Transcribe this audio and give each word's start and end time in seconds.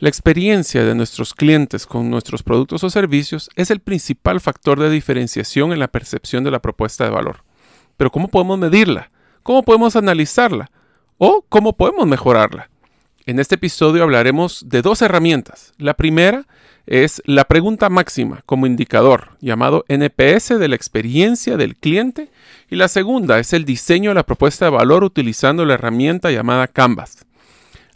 La 0.00 0.08
experiencia 0.08 0.82
de 0.82 0.94
nuestros 0.94 1.34
clientes 1.34 1.84
con 1.84 2.08
nuestros 2.08 2.42
productos 2.42 2.82
o 2.82 2.88
servicios 2.88 3.50
es 3.54 3.70
el 3.70 3.80
principal 3.80 4.40
factor 4.40 4.80
de 4.80 4.88
diferenciación 4.88 5.74
en 5.74 5.78
la 5.78 5.88
percepción 5.88 6.42
de 6.42 6.50
la 6.50 6.62
propuesta 6.62 7.04
de 7.04 7.10
valor. 7.10 7.44
Pero 7.98 8.10
¿cómo 8.10 8.28
podemos 8.28 8.58
medirla? 8.58 9.10
¿Cómo 9.42 9.62
podemos 9.62 9.96
analizarla? 9.96 10.70
¿O 11.18 11.44
cómo 11.50 11.74
podemos 11.74 12.06
mejorarla? 12.06 12.70
En 13.26 13.38
este 13.38 13.56
episodio 13.56 14.02
hablaremos 14.02 14.70
de 14.70 14.80
dos 14.80 15.02
herramientas. 15.02 15.74
La 15.76 15.92
primera 15.92 16.46
es 16.86 17.20
la 17.26 17.44
pregunta 17.44 17.90
máxima 17.90 18.42
como 18.46 18.66
indicador, 18.66 19.36
llamado 19.42 19.84
NPS 19.88 20.58
de 20.58 20.68
la 20.68 20.76
experiencia 20.76 21.58
del 21.58 21.76
cliente, 21.76 22.30
y 22.70 22.76
la 22.76 22.88
segunda 22.88 23.38
es 23.38 23.52
el 23.52 23.66
diseño 23.66 24.12
de 24.12 24.14
la 24.14 24.24
propuesta 24.24 24.64
de 24.64 24.70
valor 24.70 25.04
utilizando 25.04 25.66
la 25.66 25.74
herramienta 25.74 26.30
llamada 26.30 26.68
Canvas. 26.68 27.26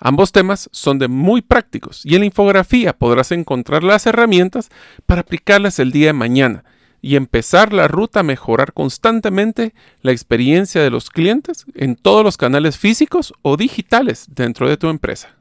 Ambos 0.06 0.32
temas 0.32 0.68
son 0.70 0.98
de 0.98 1.08
muy 1.08 1.40
prácticos 1.40 2.04
y 2.04 2.14
en 2.14 2.20
la 2.20 2.26
infografía 2.26 2.92
podrás 2.92 3.32
encontrar 3.32 3.82
las 3.82 4.04
herramientas 4.04 4.68
para 5.06 5.22
aplicarlas 5.22 5.78
el 5.78 5.92
día 5.92 6.08
de 6.08 6.12
mañana 6.12 6.62
y 7.00 7.16
empezar 7.16 7.72
la 7.72 7.88
ruta 7.88 8.20
a 8.20 8.22
mejorar 8.22 8.74
constantemente 8.74 9.72
la 10.02 10.12
experiencia 10.12 10.82
de 10.82 10.90
los 10.90 11.08
clientes 11.08 11.64
en 11.74 11.96
todos 11.96 12.22
los 12.22 12.36
canales 12.36 12.76
físicos 12.76 13.32
o 13.40 13.56
digitales 13.56 14.26
dentro 14.28 14.68
de 14.68 14.76
tu 14.76 14.90
empresa. 14.90 15.36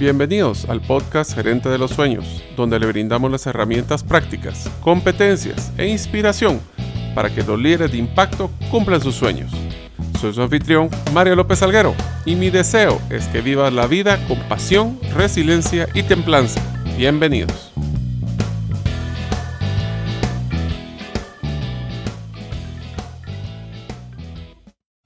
Bienvenidos 0.00 0.64
al 0.70 0.80
podcast 0.80 1.34
Gerente 1.34 1.68
de 1.68 1.76
los 1.76 1.90
Sueños, 1.90 2.42
donde 2.56 2.80
le 2.80 2.86
brindamos 2.86 3.30
las 3.30 3.46
herramientas 3.46 4.04
prácticas, 4.04 4.70
competencias 4.80 5.70
e 5.76 5.86
inspiración 5.86 6.62
para 7.14 7.34
que 7.34 7.42
los 7.42 7.58
líderes 7.58 7.92
de 7.92 7.98
impacto 7.98 8.50
cumplan 8.70 9.00
sus 9.00 9.14
sueños. 9.14 9.52
Soy 10.20 10.34
su 10.34 10.42
anfitrión, 10.42 10.88
Mario 11.12 11.36
López 11.36 11.62
Alguero, 11.62 11.94
y 12.24 12.34
mi 12.34 12.50
deseo 12.50 13.00
es 13.10 13.26
que 13.28 13.40
vivas 13.40 13.72
la 13.72 13.86
vida 13.86 14.18
con 14.26 14.38
pasión, 14.48 14.98
resiliencia 15.14 15.88
y 15.94 16.02
templanza. 16.02 16.60
Bienvenidos. 16.96 17.72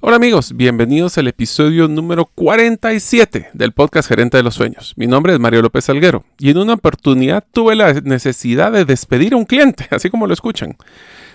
Hola 0.01 0.17
amigos, 0.17 0.57
bienvenidos 0.57 1.19
al 1.19 1.29
episodio 1.29 1.87
número 1.87 2.25
47 2.35 3.51
del 3.53 3.73
podcast 3.73 4.09
Gerente 4.09 4.39
de 4.39 4.43
los 4.43 4.55
Sueños. 4.55 4.95
Mi 4.97 5.07
nombre 5.07 5.35
es 5.35 5.39
Mario 5.39 5.61
López 5.61 5.91
Alguero 5.91 6.25
y 6.39 6.49
en 6.49 6.57
una 6.57 6.73
oportunidad 6.73 7.45
tuve 7.53 7.75
la 7.75 7.93
necesidad 7.93 8.73
de 8.73 8.87
despedir 8.87 9.35
a 9.35 9.37
un 9.37 9.45
cliente, 9.45 9.87
así 9.91 10.09
como 10.09 10.27
lo 10.27 10.33
escuchan. 10.33 10.79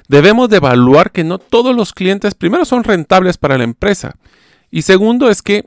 Debemos 0.07 0.49
de 0.49 0.57
evaluar 0.57 1.11
que 1.11 1.23
no 1.23 1.39
todos 1.39 1.75
los 1.75 1.93
clientes, 1.93 2.35
primero, 2.35 2.65
son 2.65 2.83
rentables 2.83 3.37
para 3.37 3.57
la 3.57 3.63
empresa. 3.63 4.15
Y 4.69 4.81
segundo, 4.81 5.29
es 5.29 5.41
que 5.41 5.65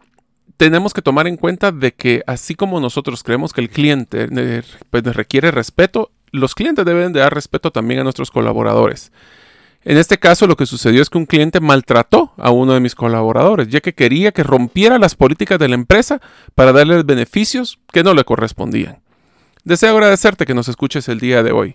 tenemos 0.56 0.94
que 0.94 1.02
tomar 1.02 1.26
en 1.26 1.36
cuenta 1.36 1.72
de 1.72 1.92
que 1.92 2.22
así 2.26 2.54
como 2.54 2.80
nosotros 2.80 3.22
creemos 3.22 3.52
que 3.52 3.60
el 3.60 3.70
cliente 3.70 4.28
eh, 4.30 4.62
pues, 4.90 5.04
requiere 5.04 5.50
respeto, 5.50 6.10
los 6.32 6.54
clientes 6.54 6.84
deben 6.84 7.12
de 7.12 7.20
dar 7.20 7.34
respeto 7.34 7.70
también 7.70 8.00
a 8.00 8.02
nuestros 8.04 8.30
colaboradores. 8.30 9.12
En 9.84 9.98
este 9.98 10.18
caso 10.18 10.48
lo 10.48 10.56
que 10.56 10.66
sucedió 10.66 11.00
es 11.00 11.10
que 11.10 11.18
un 11.18 11.26
cliente 11.26 11.60
maltrató 11.60 12.32
a 12.38 12.50
uno 12.50 12.72
de 12.72 12.80
mis 12.80 12.96
colaboradores, 12.96 13.68
ya 13.68 13.80
que 13.80 13.94
quería 13.94 14.32
que 14.32 14.42
rompiera 14.42 14.98
las 14.98 15.14
políticas 15.14 15.60
de 15.60 15.68
la 15.68 15.76
empresa 15.76 16.20
para 16.54 16.72
darle 16.72 17.04
beneficios 17.04 17.78
que 17.92 18.02
no 18.02 18.12
le 18.12 18.24
correspondían. 18.24 18.98
Deseo 19.62 19.94
agradecerte 19.94 20.44
que 20.44 20.54
nos 20.54 20.68
escuches 20.68 21.08
el 21.08 21.20
día 21.20 21.42
de 21.42 21.52
hoy. 21.52 21.74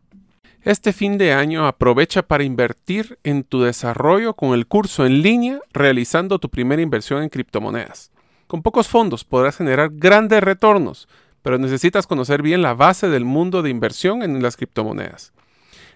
Este 0.63 0.93
fin 0.93 1.17
de 1.17 1.33
año 1.33 1.65
aprovecha 1.65 2.21
para 2.21 2.43
invertir 2.43 3.17
en 3.23 3.43
tu 3.43 3.63
desarrollo 3.63 4.35
con 4.35 4.53
el 4.53 4.67
curso 4.67 5.07
en 5.07 5.23
línea 5.23 5.59
realizando 5.73 6.37
tu 6.37 6.49
primera 6.49 6.83
inversión 6.83 7.23
en 7.23 7.29
criptomonedas. 7.29 8.11
Con 8.45 8.61
pocos 8.61 8.87
fondos 8.87 9.23
podrás 9.23 9.57
generar 9.57 9.89
grandes 9.91 10.43
retornos, 10.43 11.07
pero 11.41 11.57
necesitas 11.57 12.05
conocer 12.05 12.43
bien 12.43 12.61
la 12.61 12.75
base 12.75 13.09
del 13.09 13.25
mundo 13.25 13.63
de 13.63 13.71
inversión 13.71 14.21
en 14.21 14.43
las 14.43 14.55
criptomonedas. 14.55 15.33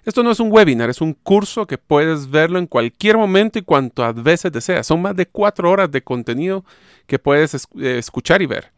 Esto 0.03 0.23
no 0.23 0.31
es 0.31 0.39
un 0.39 0.51
webinar, 0.51 0.89
es 0.89 1.01
un 1.01 1.13
curso 1.13 1.67
que 1.67 1.77
puedes 1.77 2.31
verlo 2.31 2.57
en 2.57 2.65
cualquier 2.65 3.17
momento 3.17 3.59
y 3.59 3.61
cuantas 3.61 4.15
veces 4.15 4.51
deseas. 4.51 4.87
Son 4.87 4.99
más 4.99 5.15
de 5.15 5.27
cuatro 5.27 5.69
horas 5.69 5.91
de 5.91 6.01
contenido 6.01 6.65
que 7.05 7.19
puedes 7.19 7.53
eh, 7.53 7.99
escuchar 7.99 8.41
y 8.41 8.47
ver. 8.47 8.71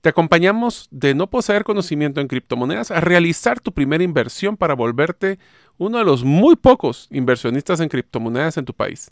Te 0.00 0.10
acompañamos 0.10 0.86
de 0.92 1.14
no 1.14 1.28
poseer 1.28 1.64
conocimiento 1.64 2.20
en 2.20 2.28
criptomonedas 2.28 2.92
a 2.92 3.00
realizar 3.00 3.58
tu 3.58 3.72
primera 3.72 4.04
inversión 4.04 4.56
para 4.56 4.74
volverte 4.74 5.40
uno 5.76 5.98
de 5.98 6.04
los 6.04 6.22
muy 6.22 6.54
pocos 6.54 7.08
inversionistas 7.10 7.80
en 7.80 7.88
criptomonedas 7.88 8.58
en 8.58 8.64
tu 8.64 8.74
país. 8.74 9.10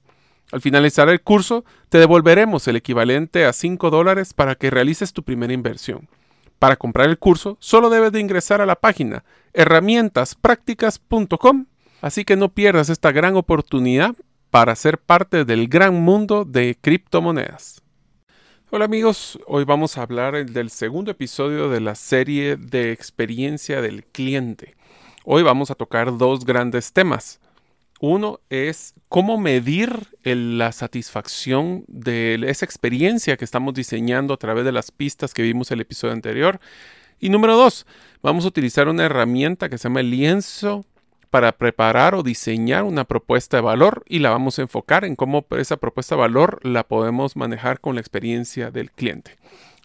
Al 0.53 0.61
finalizar 0.61 1.09
el 1.09 1.23
curso, 1.23 1.65
te 1.89 1.99
devolveremos 1.99 2.69
el 2.69 2.77
equivalente 2.77 3.47
a 3.47 3.53
5 3.53 3.91
dólares 3.91 4.33
para 4.33 4.55
que 4.55 4.71
realices 4.71 5.13
tu 5.13 5.25
primera 5.25 5.53
inversión. 5.53 6.09
Para 6.61 6.77
comprar 6.77 7.09
el 7.09 7.19
curso, 7.19 7.57
solo 7.61 7.91
debes 7.91 8.13
de 8.13 8.21
ingresar 8.21 8.61
a 8.61 8.67
la 8.67 8.77
página 8.77 9.25
herramientaspracticas.com, 9.55 11.67
así 12.01 12.25
que 12.25 12.37
no 12.37 12.51
pierdas 12.51 12.91
esta 12.91 13.11
gran 13.11 13.37
oportunidad 13.37 14.15
para 14.51 14.77
ser 14.77 14.99
parte 14.99 15.45
del 15.45 15.67
gran 15.67 15.95
mundo 15.95 16.45
de 16.45 16.79
criptomonedas. 16.81 17.83
Hola 18.69 18.87
amigos, 18.87 19.39
hoy 19.47 19.65
vamos 19.65 19.97
a 19.97 20.03
hablar 20.03 20.45
del 20.45 20.71
segundo 20.71 21.13
episodio 21.13 21.71
de 21.71 21.81
la 21.81 21.95
serie 21.95 22.57
de 22.57 22.91
experiencia 22.91 23.81
del 23.81 24.03
cliente. 24.05 24.75
Hoy 25.25 25.45
vamos 25.45 25.71
a 25.71 25.77
tocar 25.77 26.19
dos 26.19 26.45
grandes 26.45 26.93
temas. 26.93 27.39
Uno 28.01 28.41
es 28.51 28.95
cómo 29.09 29.39
medir 29.39 30.09
la 30.25 30.73
satisfacción 30.73 31.85
de 31.87 32.41
esa 32.49 32.65
experiencia 32.65 33.37
que 33.37 33.45
estamos 33.45 33.73
diseñando 33.73 34.35
a 34.35 34.37
través 34.37 34.65
de 34.65 34.73
las 34.73 34.91
pistas 34.91 35.33
que 35.33 35.43
vimos 35.43 35.71
el 35.71 35.81
episodio 35.81 36.15
anterior. 36.15 36.59
Y 37.21 37.29
número 37.29 37.57
dos, 37.57 37.87
vamos 38.21 38.45
a 38.47 38.49
utilizar 38.49 38.89
una 38.89 39.05
herramienta 39.05 39.69
que 39.69 39.79
se 39.79 39.85
llama 39.85 40.01
el 40.01 40.11
lienzo 40.11 40.85
para 41.31 41.53
preparar 41.53 42.15
o 42.15 42.23
diseñar 42.23 42.85
una 42.85 43.05
propuesta 43.05 43.57
de 43.59 43.63
valor 43.63 44.05
y 44.09 44.21
la 44.21 44.31
vamos 44.31 44.59
a 44.59 44.63
enfocar 44.63 45.05
en 45.05 45.17
cómo 45.17 45.47
esa 45.59 45.77
propuesta 45.77 46.15
de 46.15 46.23
valor 46.23 46.61
la 46.63 46.85
podemos 46.85 47.37
manejar 47.37 47.81
con 47.81 47.95
la 47.95 48.01
experiencia 48.01 48.71
del 48.71 48.91
cliente. 48.91 49.37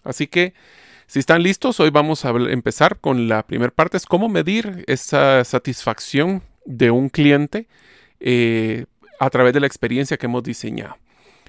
Así 0.04 0.26
que 0.26 0.54
si 1.06 1.18
están 1.18 1.42
listos, 1.42 1.78
hoy 1.80 1.90
vamos 1.90 2.24
a 2.24 2.30
empezar 2.30 2.98
con 2.98 3.28
la 3.28 3.42
primera 3.42 3.70
parte, 3.70 3.96
es 3.96 4.06
cómo 4.06 4.28
medir 4.28 4.84
esa 4.86 5.44
satisfacción 5.44 6.42
de 6.64 6.90
un 6.90 7.08
cliente 7.08 7.66
eh, 8.20 8.86
a 9.18 9.28
través 9.28 9.52
de 9.52 9.60
la 9.60 9.66
experiencia 9.66 10.16
que 10.16 10.26
hemos 10.26 10.42
diseñado. 10.42 10.96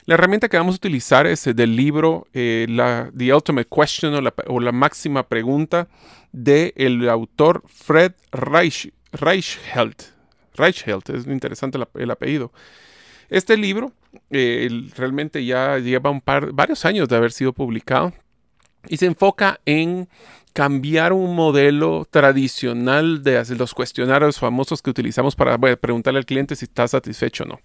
La 0.05 0.15
herramienta 0.15 0.49
que 0.49 0.57
vamos 0.57 0.75
a 0.75 0.77
utilizar 0.77 1.27
es 1.27 1.45
del 1.55 1.77
libro 1.77 2.27
eh, 2.33 2.67
The 3.15 3.33
Ultimate 3.33 3.69
Question 3.73 4.15
o 4.47 4.59
la, 4.59 4.71
máxima 4.73 5.23
pregunta 5.29 5.87
del 6.33 7.07
autor 7.07 7.63
Fred 7.67 8.11
Reich, 8.33 8.91
Reichheld. 9.13 9.95
Reichheld, 10.55 11.09
es 11.09 11.25
interesante 11.27 11.79
el, 11.95 12.11
apellido. 12.11 12.51
Este 13.29 13.57
libro 13.57 13.91
eh, 14.29 14.69
realmente 14.95 15.43
ya 15.45 15.79
lleva 15.79 16.09
un 16.09 16.21
par, 16.21 16.51
varios 16.51 16.85
años 16.85 17.07
de 17.09 17.15
haber 17.15 17.31
sido 17.31 17.53
publicado 17.53 18.13
y 18.87 18.97
se 18.97 19.05
enfoca 19.05 19.59
en 19.65 20.09
cambiar 20.53 21.13
un 21.13 21.35
modelo 21.35 22.05
tradicional 22.09 23.23
de 23.23 23.43
los 23.55 23.73
cuestionarios 23.73 24.37
famosos 24.37 24.81
que 24.81 24.91
utilizamos 24.91 25.35
para 25.35 25.57
preguntarle 25.57 26.19
al 26.19 26.25
cliente 26.25 26.55
si 26.55 26.65
está 26.65 26.87
satisfecho 26.87 27.43
o 27.43 27.47
no. 27.47 27.59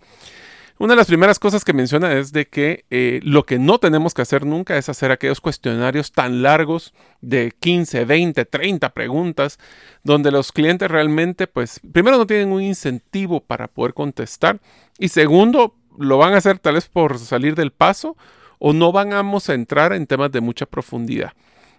Una 0.81 0.93
de 0.93 0.99
las 0.99 1.09
primeras 1.09 1.41
cosas 1.41 1.65
que 1.65 1.73
menciona 1.73 2.13
es 2.13 2.31
de 2.31 2.47
que 2.47 2.85
eh, 2.91 3.19
lo 3.25 3.45
que 3.45 3.59
no 3.59 3.79
tenemos 3.79 4.15
que 4.15 4.23
hacer 4.23 4.47
nunca 4.47 4.77
es 4.77 4.89
hacer 4.89 5.11
aquellos 5.11 5.41
cuestionarios 5.41 6.13
tan 6.13 6.41
largos 6.41 6.95
de 7.21 7.53
15, 7.59 8.05
20, 8.05 8.45
30 8.45 8.89
preguntas, 8.91 9.59
donde 10.05 10.31
los 10.31 10.53
clientes 10.53 10.89
realmente, 10.89 11.49
pues, 11.49 11.81
primero 11.93 12.17
no 12.17 12.29
tienen 12.29 12.53
un 12.53 12.63
incentivo 12.63 13.41
para 13.41 13.67
poder 13.67 13.93
contestar 13.93 14.61
y 15.01 15.09
segundo, 15.09 15.75
lo 15.99 16.17
van 16.17 16.35
a 16.35 16.37
hacer 16.37 16.61
tal 16.61 16.75
vez 16.75 16.89
por 16.89 17.19
salir 17.19 17.57
del 17.57 17.73
paso 17.73 18.17
o 18.61 18.73
no 18.73 18.93
vamos 18.93 19.49
a 19.49 19.55
entrar 19.55 19.93
en 19.93 20.07
temas 20.07 20.31
de 20.31 20.41
mucha 20.41 20.65
profundidad. 20.65 21.33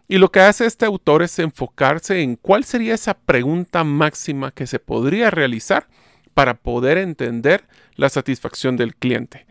Y 0.09 0.17
lo 0.17 0.29
que 0.29 0.41
hace 0.41 0.65
este 0.65 0.85
autor 0.85 1.23
es 1.23 1.39
enfocarse 1.39 2.21
en 2.21 2.35
cuál 2.35 2.65
sería 2.65 2.95
esa 2.95 3.13
pregunta 3.13 3.85
máxima 3.85 4.51
que 4.51 4.67
se 4.67 4.79
podría 4.79 5.29
realizar 5.31 5.87
para 6.33 6.55
poder 6.55 6.97
entender 6.97 7.65
la 7.99 8.09
satisfacción 8.09 8.77
del 8.77 8.95
cliente. 8.95 9.45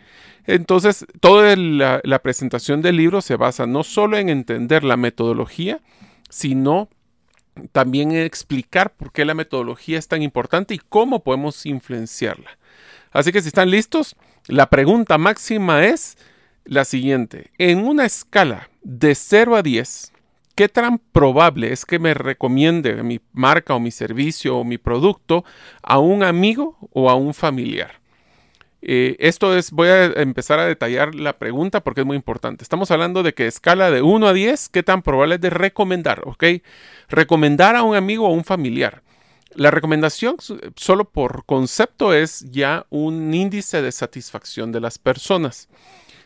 Entonces, 0.47 1.07
toda 1.21 1.55
la, 1.57 2.19
presentación 2.23 2.81
del 2.81 2.97
libro 2.97 3.21
se 3.21 3.37
basa 3.37 3.67
no 3.67 3.85
solo 3.85 4.17
en 4.17 4.31
entender 4.31 4.83
la 4.83 4.97
metodología, 4.97 5.81
sino 6.31 6.89
también 7.73 8.13
explicar 8.13 8.95
por 8.97 9.13
qué 9.13 9.27
la 9.27 9.35
metodología 9.35 9.99
es 9.99 10.09
tan 10.09 10.23
importante 10.23 10.75
y 10.75 10.81
cómo 10.89 11.23
podemos 11.23 11.67
influenciarla. 11.67 12.59
Así 13.13 13.33
que 13.33 13.43
si 13.43 13.49
están 13.49 13.71
listos, 13.71 14.17
la 14.47 14.71
pregunta 14.71 15.19
máxima 15.19 15.85
es 15.85 16.17
la 16.65 16.87
siguiente. 16.87 17.51
En 17.59 17.81
una 17.81 18.07
escala 18.07 18.71
de 18.83 19.15
0 19.15 19.57
a 19.57 19.63
10, 19.63 20.13
¿qué 20.55 20.71
tan 20.71 20.99
probable 20.99 21.73
es 21.73 21.85
que 21.85 21.99
me 21.99 22.15
recomiende 22.15 23.03
mi 23.03 23.21
marca 23.33 23.75
o 23.75 23.81
mi 23.81 23.91
servicio 23.91 24.57
o 24.57 24.65
mi 24.65 24.79
producto 24.79 25.45
a 25.83 25.99
un 25.99 26.23
amigo 26.23 26.79
o 26.93 27.11
a 27.11 27.15
un 27.15 27.35
familiar? 27.35 27.98
Eh, 28.81 29.17
esto 29.19 29.57
es, 29.57 29.73
voy 29.73 29.89
a 29.89 30.05
empezar 30.07 30.61
a 30.61 30.67
detallar 30.67 31.15
la 31.15 31.39
pregunta 31.39 31.83
porque 31.83 32.03
es 32.03 32.07
muy 32.07 32.17
importante. 32.17 32.63
Estamos 32.63 32.91
hablando 32.91 33.23
de 33.23 33.35
que 33.35 33.47
escala 33.47 33.91
de 33.91 34.03
1 34.03 34.29
a 34.29 34.33
10, 34.33 34.69
¿qué 34.69 34.83
tan 34.83 35.03
probable 35.03 35.37
es 35.37 35.41
de 35.41 35.51
recomendar? 35.51 36.23
¿Ok? 36.27 36.45
Recomendar 37.09 37.75
a 37.77 37.83
un 37.83 37.97
amigo 37.97 38.29
o 38.29 38.33
un 38.33 38.45
familiar. 38.45 39.03
La 39.55 39.71
recomendación 39.71 40.37
solo 40.77 41.07
por 41.07 41.45
concepto 41.45 42.15
es 42.15 42.51
ya 42.51 42.87
un 42.91 43.35
índice 43.35 43.83
de 43.83 43.91
satisfacción 43.91 44.71
de 44.71 44.81
las 44.81 44.99
personas. 44.99 45.69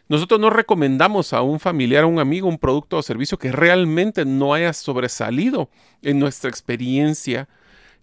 Nosotros 0.09 0.41
no 0.41 0.51
recomendamos 0.51 1.33
a 1.33 1.41
un 1.41 1.59
familiar, 1.59 2.05
a 2.05 2.07
un 2.07 2.19
amigo, 2.19 2.49
un 2.49 2.59
producto 2.59 2.99
o 2.99 3.03
servicio 3.03 3.39
que 3.39 3.53
realmente 3.53 4.27
no 4.27 4.53
haya 4.53 4.73
sobresalido 4.75 5.71
en 6.03 6.19
nuestra 6.19 6.51
experiencia 6.51 7.49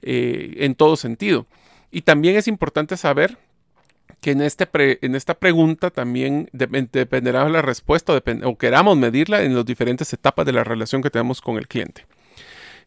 eh, 0.02 0.56
en 0.60 0.74
todo 0.74 0.96
sentido. 0.96 1.46
Y 1.92 2.02
también 2.02 2.36
es 2.36 2.48
importante 2.48 2.98
saber 2.98 3.38
que 4.22 4.32
en, 4.32 4.42
este 4.42 4.68
en 4.74 5.16
esta 5.16 5.34
pregunta 5.34 5.90
también 5.90 6.50
dependerá 6.52 7.48
la 7.50 7.62
respuesta 7.62 8.14
o 8.44 8.58
queramos 8.58 8.98
medirla 8.98 9.44
en 9.44 9.56
las 9.56 9.66
diferentes 9.66 10.12
etapas 10.14 10.46
de 10.46 10.54
la 10.54 10.64
relación 10.64 11.02
que 11.02 11.10
tenemos 11.10 11.42
con 11.42 11.58
el 11.58 11.68
cliente. 11.68 12.06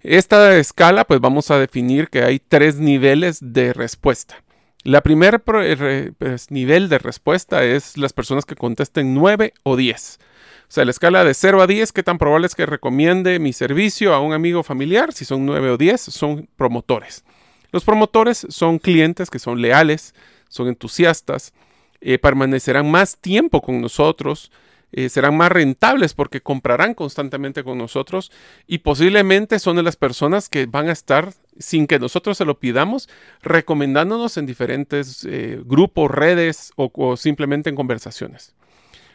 Esta 0.02 0.56
escala, 0.56 1.04
pues 1.04 1.20
vamos 1.20 1.50
a 1.50 1.58
definir 1.58 2.08
que 2.08 2.22
hay 2.22 2.40
tres 2.40 2.76
niveles 2.76 3.38
de 3.40 3.72
respuesta. 3.72 4.42
La 4.82 5.00
primer 5.00 5.40
pues, 5.40 6.50
nivel 6.50 6.88
de 6.88 6.98
respuesta 6.98 7.62
es 7.62 7.96
las 7.96 8.12
personas 8.12 8.44
que 8.44 8.56
contesten 8.56 9.14
9 9.14 9.54
o 9.62 9.76
10. 9.76 10.18
O 10.20 10.74
sea, 10.74 10.84
la 10.84 10.90
escala 10.90 11.22
de 11.22 11.34
0 11.34 11.62
a 11.62 11.66
10, 11.68 11.92
¿qué 11.92 12.02
tan 12.02 12.18
probable 12.18 12.48
es 12.48 12.56
que 12.56 12.66
recomiende 12.66 13.38
mi 13.38 13.52
servicio 13.52 14.12
a 14.12 14.20
un 14.20 14.32
amigo 14.32 14.64
familiar? 14.64 15.12
Si 15.12 15.24
son 15.24 15.46
9 15.46 15.70
o 15.70 15.76
10, 15.76 16.00
son 16.00 16.48
promotores. 16.56 17.24
Los 17.70 17.84
promotores 17.84 18.46
son 18.48 18.80
clientes 18.80 19.30
que 19.30 19.38
son 19.38 19.62
leales, 19.62 20.14
son 20.52 20.68
entusiastas, 20.68 21.54
eh, 22.02 22.18
permanecerán 22.18 22.90
más 22.90 23.16
tiempo 23.16 23.62
con 23.62 23.80
nosotros, 23.80 24.52
eh, 24.92 25.08
serán 25.08 25.34
más 25.34 25.50
rentables 25.50 26.12
porque 26.12 26.42
comprarán 26.42 26.92
constantemente 26.92 27.64
con 27.64 27.78
nosotros 27.78 28.30
y 28.66 28.78
posiblemente 28.78 29.58
son 29.58 29.76
de 29.76 29.82
las 29.82 29.96
personas 29.96 30.50
que 30.50 30.66
van 30.66 30.90
a 30.90 30.92
estar, 30.92 31.32
sin 31.58 31.86
que 31.86 31.98
nosotros 31.98 32.36
se 32.36 32.44
lo 32.44 32.60
pidamos, 32.60 33.08
recomendándonos 33.40 34.36
en 34.36 34.44
diferentes 34.44 35.24
eh, 35.24 35.58
grupos, 35.64 36.10
redes 36.10 36.72
o, 36.76 36.90
o 36.92 37.16
simplemente 37.16 37.70
en 37.70 37.76
conversaciones. 37.76 38.54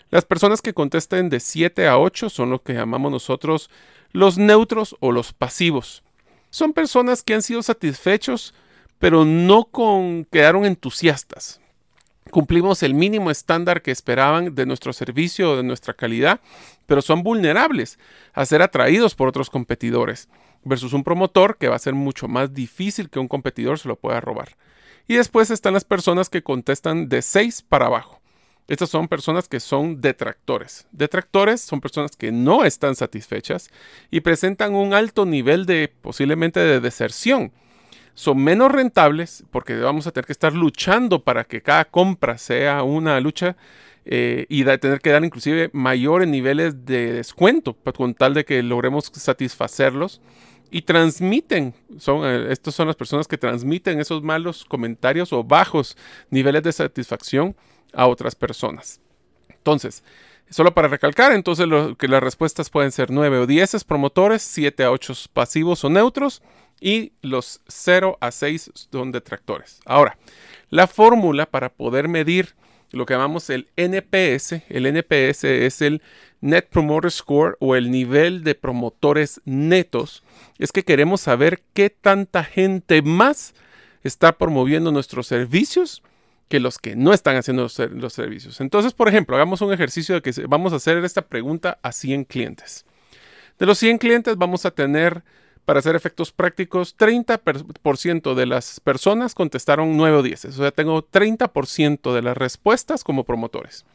Las 0.10 0.26
personas 0.26 0.64
que 0.64 0.74
contesten 0.74 1.30
de 1.30 1.40
7 1.40 1.88
a 1.88 2.00
8 2.00 2.32
son 2.32 2.50
lo 2.50 2.64
que 2.64 2.74
llamamos 2.74 3.12
nosotros 3.12 3.70
los 4.12 4.40
neutros 4.40 4.96
o 5.02 5.12
los 5.12 5.34
pasivos. 5.34 6.02
Son 6.50 6.74
personas 6.74 7.22
que 7.22 7.36
han 7.36 7.44
sido 7.44 7.62
satisfechos 7.62 8.56
pero 9.00 9.26
no 9.26 9.66
con 9.66 10.26
quedaron 10.26 10.66
entusiastas. 10.66 11.62
Cumplimos 12.32 12.84
el 12.84 12.94
mínimo 12.94 13.32
estándar 13.32 13.82
que 13.82 13.92
esperaban 13.92 14.54
de 14.54 14.66
nuestro 14.66 14.92
servicio 14.94 15.52
o 15.52 15.58
de 15.58 15.64
nuestra 15.64 15.94
calidad, 15.94 16.42
pero 16.86 17.02
son 17.02 17.24
vulnerables 17.24 18.00
a 18.34 18.46
ser 18.46 18.62
atraídos 18.62 19.16
por 19.16 19.30
otros 19.30 19.50
competidores, 19.50 20.28
versus 20.64 20.94
un 20.94 21.04
promotor 21.04 21.58
que 21.58 21.70
va 21.70 21.76
a 21.76 21.80
ser 21.80 21.94
mucho 21.94 22.28
más 22.28 22.54
difícil 22.54 23.10
que 23.10 23.20
un 23.20 23.28
competidor 23.28 23.80
se 23.80 23.88
lo 23.88 23.96
pueda 23.96 24.20
robar. 24.20 24.58
Y 25.08 25.16
después 25.16 25.52
están 25.52 25.74
las 25.74 25.86
personas 25.86 26.30
que 26.30 26.44
contestan 26.44 27.08
de 27.08 27.22
6 27.22 27.62
para 27.62 27.86
abajo. 27.86 28.22
Estas 28.68 28.90
son 28.90 29.08
personas 29.08 29.48
que 29.48 29.62
son 29.62 30.02
detractores. 30.02 30.88
Detractores 30.92 31.62
son 31.62 31.80
personas 31.80 32.18
que 32.18 32.34
no 32.34 32.66
están 32.66 32.98
satisfechas 32.98 33.70
y 34.12 34.20
presentan 34.20 34.76
un 34.76 34.94
alto 34.94 35.26
nivel 35.26 35.66
de 35.66 35.88
posiblemente 36.02 36.60
de 36.60 36.82
deserción 36.82 37.54
son 38.18 38.44
menos 38.44 38.72
rentables 38.72 39.44
porque 39.52 39.76
vamos 39.76 40.08
a 40.08 40.12
tener 40.12 40.26
que 40.26 40.32
estar 40.32 40.52
luchando 40.52 41.24
para 41.24 41.44
que 41.44 41.62
cada 41.62 41.86
compra 41.86 42.40
sea 42.40 42.82
una 42.82 43.20
lucha 43.20 43.56
eh, 44.06 44.48
y 44.50 44.64
tener 44.64 45.02
que 45.02 45.12
dar 45.12 45.24
inclusive 45.24 45.70
mayores 45.72 46.28
niveles 46.28 46.84
de 46.84 47.14
descuento 47.14 47.76
con 47.76 48.16
tal 48.16 48.34
de 48.34 48.44
que 48.44 48.64
logremos 48.64 49.12
satisfacerlos 49.14 50.20
y 50.72 50.82
transmiten, 50.82 51.76
son, 52.00 52.26
eh, 52.26 52.52
estas 52.52 52.74
son 52.74 52.88
las 52.88 52.96
personas 52.96 53.28
que 53.28 53.38
transmiten 53.38 54.00
esos 54.00 54.24
malos 54.24 54.66
comentarios 54.66 55.32
o 55.32 55.44
bajos 55.44 55.96
niveles 56.32 56.64
de 56.64 56.72
satisfacción 56.72 57.56
a 57.94 58.08
otras 58.08 58.34
personas. 58.34 59.00
Entonces, 59.48 60.04
solo 60.50 60.74
para 60.74 60.88
recalcar, 60.88 61.34
entonces 61.34 61.68
que 61.98 62.08
las 62.08 62.24
respuestas 62.24 62.70
pueden 62.70 62.92
ser 62.92 63.12
9 63.12 63.40
o 63.40 63.48
10 63.48 63.84
promotores, 63.84 64.42
7 64.44 64.84
a 64.84 64.92
8 64.92 65.14
pasivos 65.34 65.84
o 65.84 65.90
neutros, 65.90 66.42
y 66.80 67.14
los 67.22 67.62
0 67.68 68.18
a 68.22 68.32
6 68.32 68.72
son 68.92 69.12
detractores. 69.12 69.80
Ahora, 69.86 70.18
la 70.70 70.88
fórmula 70.88 71.46
para 71.46 71.70
poder 71.70 72.08
medir 72.08 72.56
lo 72.92 73.06
que 73.06 73.14
llamamos 73.14 73.50
el 73.50 73.68
NPS, 73.76 74.64
el 74.70 74.86
NPS 74.86 75.44
es 75.44 75.82
el 75.82 76.02
Net 76.40 76.68
Promoter 76.70 77.12
Score 77.12 77.58
o 77.60 77.76
el 77.76 77.92
nivel 77.92 78.44
de 78.44 78.56
promotores 78.56 79.42
netos, 79.44 80.24
es 80.58 80.72
que 80.72 80.84
queremos 80.84 81.22
saber 81.22 81.62
qué 81.74 81.90
tanta 81.90 82.44
gente 82.44 83.02
más 83.02 83.54
está 84.04 84.38
promoviendo 84.38 84.92
nuestros 84.92 85.28
servicios 85.28 86.02
que 86.48 86.60
los 86.60 86.78
que 86.78 86.96
no 86.96 87.14
están 87.14 87.36
haciendo 87.36 87.64
los, 87.64 88.14
servicios. 88.14 88.62
Entonces, 88.62 88.94
por 88.94 89.10
ejemplo, 89.10 89.36
hagamos 89.36 89.62
un 89.62 89.74
ejercicio 89.74 90.16
de 90.16 90.22
que 90.22 90.32
vamos 90.48 90.74
a 90.74 90.78
hacer 90.78 91.04
esta 91.04 91.24
pregunta 91.24 91.80
a 91.82 91.92
100 91.92 92.26
clientes. 92.26 92.86
De 93.60 93.66
los 93.66 93.78
100 93.80 93.98
clientes 93.98 94.38
vamos 94.38 94.66
a 94.66 94.72
tener 94.72 95.24
para 95.66 95.80
hacer 95.80 95.98
efectos 95.98 96.32
prácticos, 96.32 96.96
30% 96.98 98.36
de 98.36 98.46
las 98.46 98.80
personas 98.80 99.36
contestaron 99.36 99.98
9 99.98 100.18
o 100.18 100.24
10. 100.24 100.46
O 100.46 100.52
sea, 100.54 100.72
tengo 100.72 101.06
30% 101.06 102.14
de 102.14 102.22
las 102.22 102.38
respuestas 102.38 103.04
como 103.04 103.26
promotores. 103.26 103.86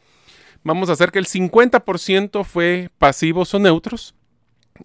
Vamos 0.63 0.89
a 0.89 0.93
hacer 0.93 1.11
que 1.11 1.17
el 1.17 1.25
50% 1.25 2.43
fue 2.43 2.91
pasivos 2.99 3.53
o 3.55 3.59
neutros 3.59 4.13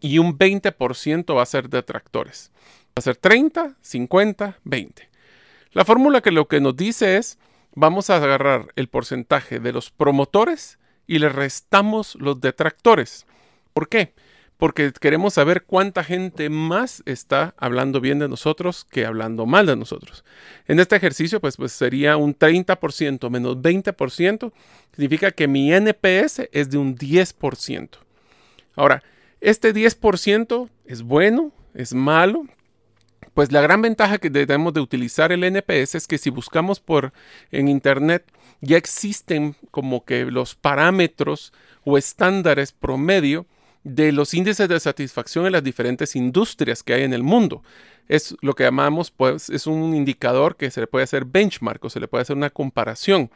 y 0.01 0.19
un 0.19 0.39
20% 0.39 1.37
va 1.37 1.43
a 1.43 1.47
ser 1.47 1.69
detractores. 1.69 2.51
Va 2.89 2.95
a 2.97 3.03
ser 3.03 3.17
30, 3.17 3.77
50, 3.83 4.59
20. 4.65 5.11
La 5.73 5.85
fórmula 5.85 6.23
que 6.23 6.31
lo 6.31 6.49
que 6.49 6.61
nos 6.61 6.75
dice 6.75 7.19
es, 7.19 7.39
vamos 7.79 8.11
a 8.11 8.17
agarrar 8.17 8.73
el 8.77 8.89
porcentaje 8.89 9.61
de 9.61 9.73
los 9.73 9.91
promotores 9.91 10.79
y 11.07 11.19
le 11.19 11.29
restamos 11.29 12.17
los 12.17 12.41
detractores. 12.41 13.27
¿Por 13.73 13.89
qué? 13.89 14.15
porque 14.59 14.93
queremos 14.93 15.35
saber 15.35 15.63
cuánta 15.63 16.03
gente 16.03 16.51
más 16.51 17.03
está 17.07 17.55
hablando 17.57 18.01
bien 18.01 18.19
de 18.19 18.29
nosotros 18.29 18.85
que 18.91 19.07
hablando 19.07 19.47
mal 19.47 19.67
de 19.67 19.77
nosotros. 19.77 20.25
En 20.67 20.81
este 20.81 20.97
ejercicio, 20.97 21.41
pues, 21.41 21.57
pues 21.57 21.71
sería 21.73 22.17
un 22.17 22.37
30% 22.37 23.31
menos 23.31 23.57
20%, 23.59 24.53
significa 24.93 25.31
que 25.31 25.47
mi 25.47 25.73
NPS 25.73 26.49
es 26.53 26.71
de 26.71 26.77
un 26.77 26.97
10%. 26.97 27.89
Ahora, 28.75 29.05
este 29.41 29.73
10% 29.73 30.69
es 30.87 31.03
bueno, 31.03 31.53
es 31.75 31.95
malo. 31.95 32.47
Pues 33.39 33.53
la 33.53 33.61
gran 33.61 33.83
ventaja 33.83 34.19
que 34.19 34.31
debemos 34.31 34.75
de 34.75 34.81
utilizar 34.81 35.31
el 35.31 35.45
NPS 35.45 35.95
es 35.95 36.09
que 36.09 36.19
si 36.19 36.29
buscamos 36.29 36.81
por 36.81 37.13
en 37.53 37.69
internet 37.69 38.25
ya 38.61 38.77
existen 38.77 39.55
como 39.71 40.05
que 40.05 40.25
los 40.25 40.57
parámetros 40.57 41.53
o 41.85 41.97
estándares 41.97 42.73
promedio 42.73 43.47
de 43.85 44.11
los 44.11 44.35
índices 44.35 44.69
de 44.69 44.81
satisfacción 44.81 45.47
en 45.47 45.53
las 45.53 45.63
diferentes 45.63 46.17
industrias 46.17 46.83
que 46.83 46.95
hay 46.95 47.05
en 47.05 47.13
el 47.13 47.23
mundo. 47.23 47.63
Es 48.09 48.37
lo 48.41 48.57
que 48.57 48.65
llamamos, 48.65 49.13
pues, 49.13 49.51
es 49.51 49.69
un 49.69 49.95
indicador 49.95 50.57
que 50.57 50.73
se 50.73 50.81
le 50.81 50.89
puede 50.89 51.05
hacer 51.05 51.25
benchmark 51.25 51.85
o 51.85 51.91
se 51.91 52.01
le 52.01 52.09
puede 52.09 52.23
hacer 52.23 52.37
una 52.37 52.51
comparación. 52.51 53.31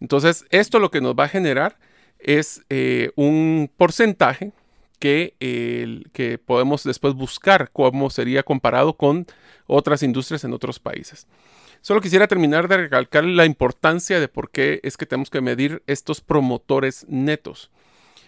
Entonces, 0.00 0.44
esto 0.50 0.78
lo 0.78 0.90
que 0.90 1.00
nos 1.00 1.14
va 1.14 1.24
a 1.24 1.28
generar 1.28 1.78
es 2.18 2.60
eh, 2.68 3.10
un 3.16 3.70
porcentaje 3.74 4.52
que, 5.00 5.34
que 6.12 6.38
podemos 6.38 6.84
después 6.84 7.14
buscar 7.14 7.70
cómo 7.72 8.10
sería 8.10 8.44
comparado 8.44 8.96
con 8.96 9.26
otras 9.66 10.04
industrias 10.04 10.44
en 10.44 10.52
otros 10.52 10.78
países. 10.78 11.26
Solo 11.80 12.00
quisiera 12.00 12.28
terminar 12.28 12.68
de 12.68 12.76
recalcar 12.76 13.24
la 13.24 13.46
importancia 13.46 14.20
de 14.20 14.28
por 14.28 14.50
qué 14.50 14.80
es 14.82 14.96
que 14.96 15.06
tenemos 15.06 15.30
que 15.30 15.40
medir 15.40 15.82
estos 15.86 16.20
promotores 16.20 17.06
netos. 17.08 17.70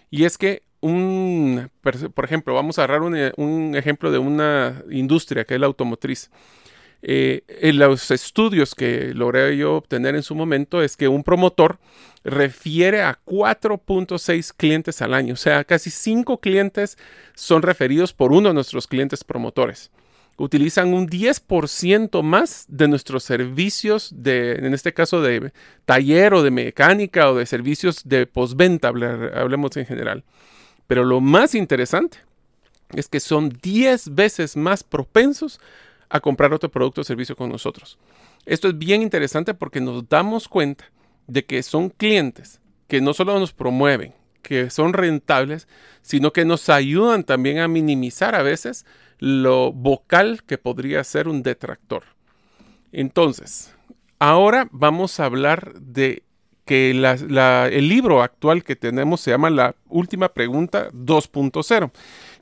Y 0.09 0.25
es 0.25 0.37
que 0.37 0.63
un, 0.81 1.69
por 2.13 2.25
ejemplo, 2.25 2.53
vamos 2.53 2.77
a 2.77 2.83
agarrar 2.83 3.03
un, 3.03 3.75
ejemplo 3.75 4.11
de 4.11 4.17
una 4.17 4.83
industria 4.89 5.45
que 5.45 5.53
es 5.53 5.59
la 5.59 5.67
automotriz. 5.67 6.29
Eh, 7.05 7.43
en 7.49 7.79
los 7.79 8.11
estudios 8.11 8.75
que 8.75 9.13
logré 9.13 9.57
yo 9.57 9.75
obtener 9.75 10.15
en 10.15 10.23
su 10.23 10.35
momento 10.35 10.81
es 10.81 10.95
que 10.95 11.09
un 11.09 11.21
promotor 11.21 11.77
refiere 12.23 13.01
a 13.01 13.19
4.6 13.25 14.53
clientes 14.55 15.01
al 15.01 15.13
año, 15.13 15.33
o 15.33 15.37
sea, 15.37 15.65
casi 15.65 15.89
5 15.89 16.39
clientes 16.39 16.97
son 17.35 17.61
referidos 17.61 18.13
por 18.13 18.31
uno 18.31 18.47
de 18.47 18.53
nuestros 18.53 18.87
clientes 18.87 19.25
promotores. 19.25 19.91
utilizan 20.37 20.93
un 20.93 21.07
10% 21.07 22.23
más 22.23 22.65
de 22.67 22.87
nuestros 22.87 23.23
servicios 23.23 24.09
de, 24.15 24.53
en 24.53 24.73
este 24.73 24.93
caso, 24.93 25.21
de 25.21 25.51
taller 25.85 26.33
o 26.33 26.41
de 26.41 26.51
mecánica 26.51 27.29
o 27.29 27.35
de 27.35 27.45
servicios 27.45 28.01
de 28.05 28.25
postventa, 28.25 28.87
hablemos 28.87 29.77
en 29.77 29.85
general. 29.85 30.23
Pero 30.87 31.03
lo 31.03 31.21
más 31.21 31.53
interesante 31.53 32.17
es 32.95 33.07
que 33.09 33.19
son 33.19 33.49
10 33.61 34.15
veces 34.15 34.57
más 34.57 34.83
propensos 34.83 35.59
a 36.13 36.19
comprar 36.19 36.53
otro 36.53 36.69
producto 36.69 37.01
o 37.01 37.03
servicio 37.03 37.35
con 37.35 37.49
nosotros. 37.49 37.97
Esto 38.45 38.67
es 38.67 38.77
bien 38.77 39.01
interesante 39.01 39.55
porque 39.55 39.81
nos 39.81 40.07
damos 40.07 40.47
cuenta 40.47 40.85
de 41.25 41.43
que 41.43 41.63
son 41.63 41.89
clientes 41.89 42.61
que 42.87 43.01
no 43.01 43.15
solo 43.15 43.39
nos 43.39 43.51
promueven, 43.51 44.13
que 44.43 44.69
son 44.69 44.93
rentables, 44.93 45.67
sino 46.03 46.31
que 46.31 46.45
nos 46.45 46.69
ayudan 46.69 47.23
también 47.23 47.57
a 47.57 47.67
minimizar 47.67 48.35
a 48.35 48.43
veces 48.43 48.85
lo 49.17 49.71
vocal 49.71 50.43
que 50.43 50.59
podría 50.59 51.03
ser 51.03 51.27
un 51.27 51.41
detractor. 51.41 52.03
Entonces, 52.91 53.73
ahora 54.19 54.67
vamos 54.71 55.19
a 55.19 55.25
hablar 55.25 55.73
de 55.79 56.21
que 56.65 56.91
el 56.91 57.89
libro 57.89 58.21
actual 58.21 58.63
que 58.63 58.75
tenemos 58.75 59.19
se 59.21 59.31
llama 59.31 59.49
La 59.49 59.75
Última 59.89 60.29
Pregunta 60.29 60.91
2.0. 60.91 61.91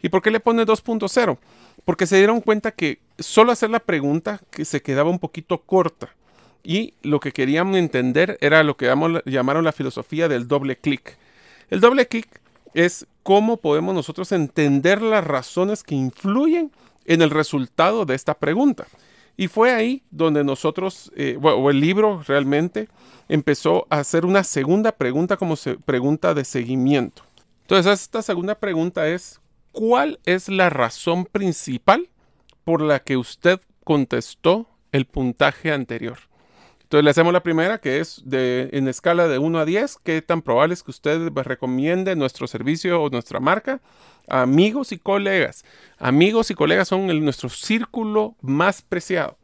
¿Y 0.01 0.09
por 0.09 0.21
qué 0.21 0.29
le 0.29 0.41
pone 0.41 0.65
2.0? 0.65 1.37
Porque 1.85 2.07
se 2.07 2.17
dieron 2.17 2.41
cuenta 2.41 2.71
que 2.71 2.99
solo 3.19 3.51
hacer 3.51 3.69
la 3.69 3.79
pregunta 3.79 4.39
que 4.51 4.65
se 4.65 4.81
quedaba 4.81 5.09
un 5.09 5.19
poquito 5.19 5.59
corta. 5.59 6.09
Y 6.63 6.93
lo 7.01 7.19
que 7.19 7.31
querían 7.31 7.75
entender 7.75 8.37
era 8.39 8.63
lo 8.63 8.77
que 8.77 8.85
llamaron 9.25 9.63
la 9.63 9.71
filosofía 9.71 10.27
del 10.27 10.47
doble 10.47 10.77
clic. 10.77 11.17
El 11.69 11.79
doble 11.79 12.07
clic 12.07 12.39
es 12.73 13.07
cómo 13.23 13.57
podemos 13.57 13.95
nosotros 13.95 14.31
entender 14.31 15.01
las 15.01 15.25
razones 15.25 15.83
que 15.83 15.95
influyen 15.95 16.71
en 17.05 17.21
el 17.21 17.31
resultado 17.31 18.05
de 18.05 18.15
esta 18.15 18.35
pregunta. 18.35 18.85
Y 19.37 19.47
fue 19.47 19.71
ahí 19.71 20.03
donde 20.11 20.43
nosotros, 20.43 21.11
eh, 21.15 21.37
o 21.41 21.69
el 21.71 21.79
libro 21.79 22.21
realmente, 22.27 22.89
empezó 23.27 23.87
a 23.89 23.99
hacer 23.99 24.25
una 24.25 24.43
segunda 24.43 24.91
pregunta 24.91 25.37
como 25.37 25.55
pregunta 25.85 26.33
de 26.33 26.45
seguimiento. 26.45 27.23
Entonces, 27.61 28.01
esta 28.01 28.21
segunda 28.21 28.55
pregunta 28.55 29.07
es, 29.07 29.40
¿cuál 29.71 30.19
es 30.25 30.49
la 30.49 30.69
razón 30.69 31.25
principal 31.25 32.09
por 32.63 32.81
la 32.81 32.99
que 32.99 33.17
usted 33.17 33.59
contestó 33.83 34.67
el 34.91 35.05
puntaje 35.05 35.71
anterior? 35.71 36.17
Entonces 36.91 37.05
le 37.05 37.11
hacemos 37.11 37.31
la 37.31 37.41
primera, 37.41 37.77
que 37.77 38.01
es 38.01 38.21
de, 38.25 38.69
en 38.73 38.89
escala 38.89 39.29
de 39.29 39.37
1 39.37 39.59
a 39.59 39.63
10, 39.63 39.99
qué 40.03 40.21
tan 40.21 40.41
probable 40.41 40.73
es 40.73 40.83
que 40.83 40.91
usted 40.91 41.29
recomiende 41.29 42.17
nuestro 42.17 42.47
servicio 42.47 43.01
o 43.01 43.09
nuestra 43.09 43.39
marca 43.39 43.79
a 44.27 44.41
amigos 44.41 44.91
y 44.91 44.97
colegas. 44.97 45.63
Amigos 45.97 46.51
y 46.51 46.53
colegas 46.53 46.89
son 46.89 47.07
nuestro 47.23 47.47
círculo 47.47 48.35
más 48.41 48.81
preciado. 48.81 49.37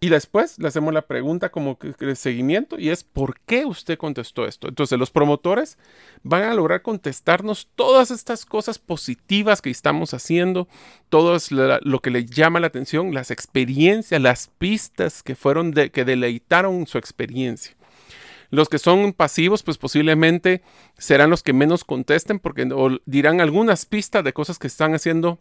Y 0.00 0.10
después 0.10 0.58
le 0.60 0.68
hacemos 0.68 0.94
la 0.94 1.02
pregunta 1.02 1.48
como 1.48 1.76
de 1.80 2.14
seguimiento 2.14 2.78
y 2.78 2.90
es 2.90 3.02
¿por 3.02 3.40
qué 3.40 3.64
usted 3.64 3.98
contestó 3.98 4.46
esto? 4.46 4.68
Entonces 4.68 4.96
los 4.96 5.10
promotores 5.10 5.76
van 6.22 6.44
a 6.44 6.54
lograr 6.54 6.82
contestarnos 6.82 7.68
todas 7.74 8.12
estas 8.12 8.46
cosas 8.46 8.78
positivas 8.78 9.60
que 9.60 9.70
estamos 9.70 10.14
haciendo, 10.14 10.68
todo 11.08 11.36
lo 11.82 11.98
que 12.00 12.10
le 12.10 12.26
llama 12.26 12.60
la 12.60 12.68
atención, 12.68 13.12
las 13.12 13.32
experiencias, 13.32 14.20
las 14.20 14.46
pistas 14.58 15.24
que 15.24 15.34
fueron 15.34 15.72
que 15.72 16.04
deleitaron 16.04 16.86
su 16.86 16.98
experiencia. 16.98 17.74
Los 18.50 18.68
que 18.68 18.78
son 18.78 19.12
pasivos, 19.12 19.62
pues 19.62 19.78
posiblemente 19.78 20.62
serán 20.96 21.28
los 21.28 21.42
que 21.42 21.52
menos 21.52 21.84
contesten 21.84 22.38
porque 22.38 22.66
dirán 23.04 23.40
algunas 23.40 23.84
pistas 23.84 24.24
de 24.24 24.32
cosas 24.32 24.58
que 24.58 24.68
están 24.68 24.94
haciendo 24.94 25.38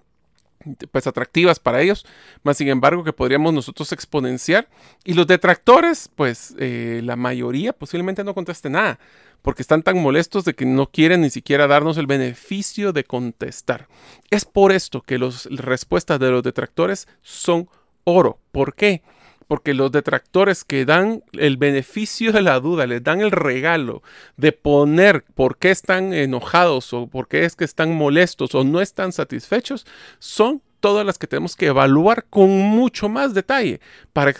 pues 0.91 1.07
atractivas 1.07 1.59
para 1.59 1.81
ellos, 1.81 2.05
más 2.43 2.57
sin 2.57 2.67
embargo 2.67 3.03
que 3.03 3.13
podríamos 3.13 3.53
nosotros 3.53 3.91
exponenciar. 3.91 4.67
Y 5.03 5.13
los 5.13 5.27
detractores, 5.27 6.09
pues 6.15 6.55
eh, 6.59 7.01
la 7.03 7.15
mayoría 7.15 7.73
posiblemente 7.73 8.23
no 8.23 8.33
conteste 8.33 8.69
nada, 8.69 8.99
porque 9.41 9.61
están 9.61 9.83
tan 9.83 10.01
molestos 10.01 10.45
de 10.45 10.53
que 10.53 10.65
no 10.65 10.87
quieren 10.87 11.21
ni 11.21 11.29
siquiera 11.29 11.67
darnos 11.67 11.97
el 11.97 12.07
beneficio 12.07 12.93
de 12.93 13.03
contestar. 13.03 13.87
Es 14.29 14.45
por 14.45 14.71
esto 14.71 15.01
que 15.01 15.17
las 15.17 15.45
respuestas 15.45 16.19
de 16.19 16.31
los 16.31 16.43
detractores 16.43 17.07
son 17.21 17.69
oro. 18.03 18.39
¿Por 18.51 18.75
qué? 18.75 19.03
Porque 19.47 19.73
los 19.73 19.91
detractores 19.91 20.63
que 20.63 20.85
dan 20.85 21.23
el 21.33 21.57
beneficio 21.57 22.31
de 22.31 22.41
la 22.41 22.59
duda, 22.59 22.85
les 22.85 23.03
dan 23.03 23.21
el 23.21 23.31
regalo 23.31 24.03
de 24.35 24.51
poner 24.51 25.23
por 25.35 25.57
qué 25.57 25.71
están 25.71 26.13
enojados 26.13 26.93
o 26.93 27.07
por 27.07 27.27
qué 27.27 27.45
es 27.45 27.55
que 27.55 27.65
están 27.65 27.93
molestos 27.93 28.53
o 28.55 28.63
no 28.63 28.81
están 28.81 29.11
satisfechos, 29.11 29.85
son 30.19 30.61
todas 30.79 31.05
las 31.05 31.17
que 31.17 31.27
tenemos 31.27 31.55
que 31.55 31.67
evaluar 31.67 32.25
con 32.29 32.49
mucho 32.49 33.09
más 33.09 33.33
detalle 33.33 33.79
para, 34.13 34.33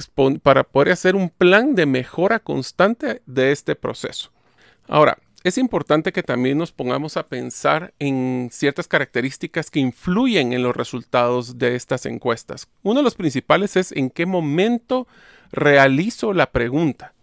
para 0.44 0.64
poder 0.64 0.92
hacer 0.92 1.16
un 1.16 1.30
plan 1.30 1.76
de 1.76 1.86
mejora 1.86 2.40
constante 2.40 3.22
de 3.26 3.52
este 3.52 3.76
proceso. 3.76 4.32
Ahora, 4.88 5.18
es 5.48 5.58
importante 5.58 6.12
que 6.12 6.24
también 6.24 6.58
nos 6.58 6.72
pongamos 6.72 7.18
a 7.18 7.28
pensar 7.28 7.94
en 8.00 8.50
ciertas 8.52 8.88
características 8.88 9.72
que 9.72 9.80
influyen 9.80 10.54
en 10.54 10.64
los 10.64 10.76
resultados 10.76 11.58
de 11.58 11.76
estas 11.76 12.06
encuestas. 12.06 12.68
Uno 12.84 13.00
de 13.00 13.04
los 13.04 13.16
principales 13.16 13.76
es 13.76 13.92
en 13.92 14.10
qué 14.10 14.26
momento 14.26 15.08
realizo 15.52 16.34
la 16.34 16.52
pregunta. 16.52 17.14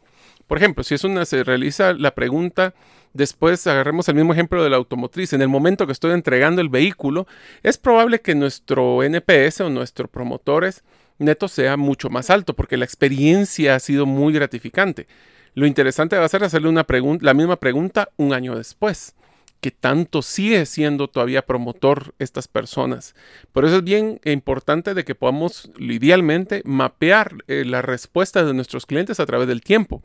Por 0.46 0.58
ejemplo, 0.58 0.84
si 0.84 0.94
es 0.94 1.04
una, 1.04 1.24
se 1.24 1.44
realiza 1.44 1.92
la 1.92 2.14
pregunta, 2.14 2.74
después 3.12 3.66
agarremos 3.66 4.08
el 4.08 4.16
mismo 4.16 4.32
ejemplo 4.32 4.62
de 4.62 4.70
la 4.70 4.76
automotriz, 4.76 5.32
en 5.32 5.42
el 5.42 5.48
momento 5.48 5.86
que 5.86 5.92
estoy 5.92 6.12
entregando 6.12 6.60
el 6.60 6.68
vehículo, 6.68 7.26
es 7.62 7.78
probable 7.78 8.20
que 8.20 8.34
nuestro 8.34 9.02
NPS 9.02 9.60
o 9.60 9.70
nuestro 9.70 10.08
promotores 10.08 10.82
neto 11.18 11.48
sea 11.48 11.76
mucho 11.76 12.10
más 12.10 12.28
alto 12.30 12.54
porque 12.54 12.76
la 12.76 12.84
experiencia 12.84 13.74
ha 13.74 13.80
sido 13.80 14.04
muy 14.04 14.32
gratificante. 14.32 15.06
Lo 15.54 15.66
interesante 15.66 16.18
va 16.18 16.24
a 16.24 16.28
ser 16.28 16.42
hacerle 16.42 16.68
una 16.68 16.86
la 17.20 17.34
misma 17.34 17.56
pregunta 17.56 18.08
un 18.16 18.32
año 18.32 18.56
después. 18.56 19.14
¿Qué 19.60 19.70
tanto 19.70 20.20
sigue 20.20 20.66
siendo 20.66 21.08
todavía 21.08 21.46
promotor 21.46 22.14
estas 22.18 22.48
personas? 22.48 23.14
Por 23.52 23.64
eso 23.64 23.76
es 23.76 23.84
bien 23.84 24.20
importante 24.24 24.92
de 24.92 25.04
que 25.04 25.14
podamos 25.14 25.70
idealmente 25.78 26.60
mapear 26.66 27.36
eh, 27.46 27.64
la 27.64 27.80
respuesta 27.80 28.44
de 28.44 28.52
nuestros 28.52 28.84
clientes 28.84 29.20
a 29.20 29.26
través 29.26 29.48
del 29.48 29.62
tiempo. 29.62 30.02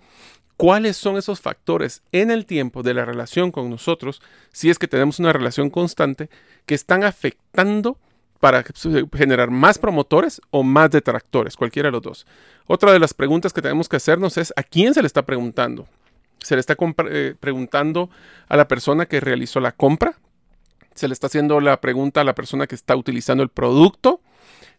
¿Cuáles 0.55 0.97
son 0.97 1.17
esos 1.17 1.41
factores 1.41 2.03
en 2.11 2.31
el 2.31 2.45
tiempo 2.45 2.83
de 2.83 2.93
la 2.93 3.05
relación 3.05 3.51
con 3.51 3.69
nosotros, 3.69 4.21
si 4.51 4.69
es 4.69 4.77
que 4.77 4.87
tenemos 4.87 5.19
una 5.19 5.33
relación 5.33 5.69
constante, 5.69 6.29
que 6.65 6.75
están 6.75 7.03
afectando 7.03 7.97
para 8.39 8.63
generar 9.15 9.51
más 9.51 9.77
promotores 9.77 10.41
o 10.49 10.63
más 10.63 10.89
detractores, 10.91 11.55
cualquiera 11.55 11.87
de 11.87 11.91
los 11.91 12.01
dos. 12.01 12.27
Otra 12.67 12.91
de 12.91 12.99
las 12.99 13.13
preguntas 13.13 13.51
que 13.51 13.61
tenemos 13.61 13.89
que 13.89 13.97
hacernos 13.97 14.37
es 14.37 14.53
a 14.55 14.63
quién 14.63 14.93
se 14.93 15.01
le 15.01 15.07
está 15.07 15.23
preguntando. 15.23 15.87
Se 16.39 16.55
le 16.55 16.61
está 16.61 16.77
eh, 17.09 17.35
preguntando 17.39 18.09
a 18.47 18.55
la 18.55 18.67
persona 18.67 19.05
que 19.07 19.19
realizó 19.19 19.59
la 19.59 19.73
compra, 19.73 20.17
se 20.95 21.07
le 21.07 21.13
está 21.13 21.27
haciendo 21.27 21.59
la 21.59 21.81
pregunta 21.81 22.21
a 22.21 22.23
la 22.23 22.35
persona 22.35 22.67
que 22.67 22.75
está 22.75 22.95
utilizando 22.95 23.43
el 23.43 23.49
producto, 23.49 24.21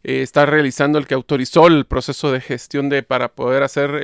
eh, 0.03 0.23
está 0.23 0.47
realizando 0.47 0.99
el 0.99 1.07
que 1.07 1.15
autorizó 1.15 1.67
el 1.67 1.85
proceso 1.85 2.33
de 2.33 2.41
gestión 2.41 2.89
de 2.89 3.03
para 3.03 3.29
poder 3.29 3.63
hacer 3.63 4.03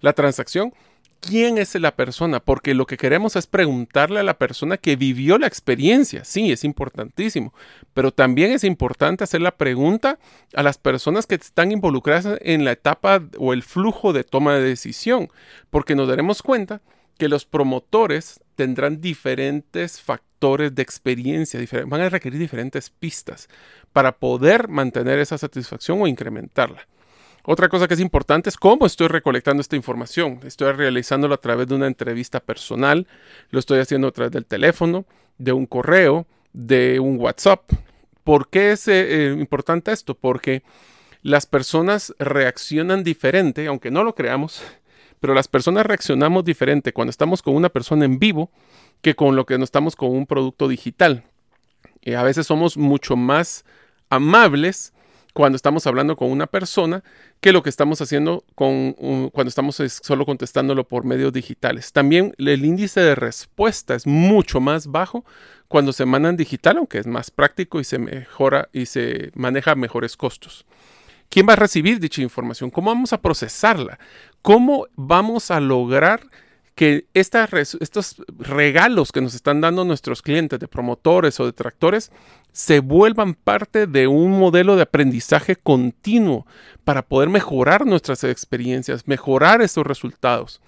la 0.00 0.12
transacción 0.12 0.72
quién 1.20 1.58
es 1.58 1.74
la 1.74 1.94
persona, 1.94 2.40
porque 2.40 2.74
lo 2.74 2.86
que 2.86 2.96
queremos 2.96 3.36
es 3.36 3.46
preguntarle 3.46 4.20
a 4.20 4.24
la 4.24 4.38
persona 4.38 4.78
que 4.78 4.96
vivió 4.96 5.38
la 5.38 5.46
experiencia. 5.46 6.24
Sí, 6.24 6.50
es 6.50 6.64
importantísimo, 6.64 7.52
pero 7.94 8.12
también 8.12 8.52
es 8.52 8.64
importante 8.64 9.24
hacer 9.24 9.40
la 9.40 9.56
pregunta 9.56 10.18
a 10.54 10.62
las 10.62 10.78
personas 10.78 11.26
que 11.26 11.34
están 11.34 11.72
involucradas 11.72 12.38
en 12.42 12.64
la 12.64 12.72
etapa 12.72 13.22
o 13.38 13.52
el 13.52 13.62
flujo 13.62 14.12
de 14.12 14.24
toma 14.24 14.54
de 14.54 14.62
decisión, 14.62 15.28
porque 15.70 15.94
nos 15.94 16.08
daremos 16.08 16.42
cuenta 16.42 16.80
que 17.18 17.28
los 17.28 17.44
promotores 17.44 18.40
tendrán 18.54 19.00
diferentes 19.00 20.00
factores 20.00 20.74
de 20.74 20.82
experiencia, 20.82 21.60
van 21.86 22.00
a 22.00 22.08
requerir 22.08 22.38
diferentes 22.38 22.90
pistas 22.90 23.48
para 23.92 24.12
poder 24.12 24.68
mantener 24.68 25.18
esa 25.18 25.36
satisfacción 25.36 26.00
o 26.00 26.06
incrementarla. 26.06 26.86
Otra 27.42 27.68
cosa 27.68 27.88
que 27.88 27.94
es 27.94 28.00
importante 28.00 28.50
es 28.50 28.56
cómo 28.56 28.86
estoy 28.86 29.08
recolectando 29.08 29.60
esta 29.62 29.76
información. 29.76 30.40
Estoy 30.44 30.72
realizándolo 30.72 31.34
a 31.34 31.40
través 31.40 31.68
de 31.68 31.74
una 31.74 31.86
entrevista 31.86 32.40
personal, 32.40 33.06
lo 33.50 33.58
estoy 33.58 33.80
haciendo 33.80 34.08
a 34.08 34.12
través 34.12 34.32
del 34.32 34.44
teléfono, 34.44 35.06
de 35.38 35.52
un 35.52 35.66
correo, 35.66 36.26
de 36.52 37.00
un 37.00 37.18
WhatsApp. 37.18 37.70
¿Por 38.24 38.48
qué 38.48 38.72
es 38.72 38.88
eh, 38.88 39.28
eh, 39.28 39.36
importante 39.38 39.92
esto? 39.92 40.14
Porque 40.14 40.62
las 41.22 41.46
personas 41.46 42.14
reaccionan 42.18 43.04
diferente, 43.04 43.66
aunque 43.66 43.90
no 43.90 44.04
lo 44.04 44.14
creamos, 44.14 44.62
pero 45.20 45.34
las 45.34 45.48
personas 45.48 45.86
reaccionamos 45.86 46.44
diferente 46.44 46.92
cuando 46.92 47.10
estamos 47.10 47.42
con 47.42 47.54
una 47.54 47.68
persona 47.68 48.04
en 48.04 48.18
vivo 48.18 48.50
que 49.02 49.14
con 49.14 49.36
lo 49.36 49.46
que 49.46 49.58
no 49.58 49.64
estamos 49.64 49.96
con 49.96 50.10
un 50.10 50.26
producto 50.26 50.68
digital. 50.68 51.24
Y 52.02 52.14
a 52.14 52.22
veces 52.22 52.46
somos 52.46 52.76
mucho 52.76 53.16
más 53.16 53.64
amables 54.08 54.92
cuando 55.32 55.56
estamos 55.56 55.86
hablando 55.86 56.16
con 56.16 56.30
una 56.30 56.46
persona 56.46 57.02
que 57.40 57.52
lo 57.52 57.62
que 57.62 57.70
estamos 57.70 58.00
haciendo 58.00 58.44
con, 58.54 58.92
cuando 59.32 59.48
estamos 59.48 59.80
solo 60.02 60.26
contestándolo 60.26 60.86
por 60.86 61.04
medios 61.04 61.32
digitales. 61.32 61.92
También 61.92 62.34
el 62.38 62.64
índice 62.64 63.00
de 63.00 63.14
respuesta 63.14 63.94
es 63.94 64.06
mucho 64.06 64.60
más 64.60 64.86
bajo 64.86 65.24
cuando 65.68 65.92
se 65.92 66.04
mandan 66.04 66.36
digital, 66.36 66.78
aunque 66.78 66.98
es 66.98 67.06
más 67.06 67.30
práctico 67.30 67.80
y 67.80 67.84
se 67.84 67.98
mejora 67.98 68.68
y 68.72 68.86
se 68.86 69.30
maneja 69.34 69.74
mejores 69.74 70.16
costos. 70.16 70.66
¿Quién 71.28 71.46
va 71.48 71.52
a 71.52 71.56
recibir 71.56 72.00
dicha 72.00 72.22
información? 72.22 72.70
¿Cómo 72.70 72.90
vamos 72.90 73.12
a 73.12 73.20
procesarla? 73.20 74.00
¿Cómo 74.42 74.88
vamos 74.96 75.52
a 75.52 75.60
lograr 75.60 76.22
que 76.80 77.04
estos 77.12 78.16
regalos 78.38 79.12
que 79.12 79.20
nos 79.20 79.34
están 79.34 79.60
dando 79.60 79.84
nuestros 79.84 80.22
clientes 80.22 80.58
de 80.58 80.66
promotores 80.66 81.38
o 81.38 81.44
detractores 81.44 82.10
se 82.52 82.80
vuelvan 82.80 83.34
parte 83.34 83.86
de 83.86 84.06
un 84.06 84.38
modelo 84.38 84.76
de 84.76 84.82
aprendizaje 84.84 85.56
continuo 85.56 86.46
para 86.82 87.02
poder 87.02 87.28
mejorar 87.28 87.84
nuestras 87.84 88.24
experiencias, 88.24 89.06
mejorar 89.06 89.60
esos 89.60 89.86
resultados. 89.86 90.62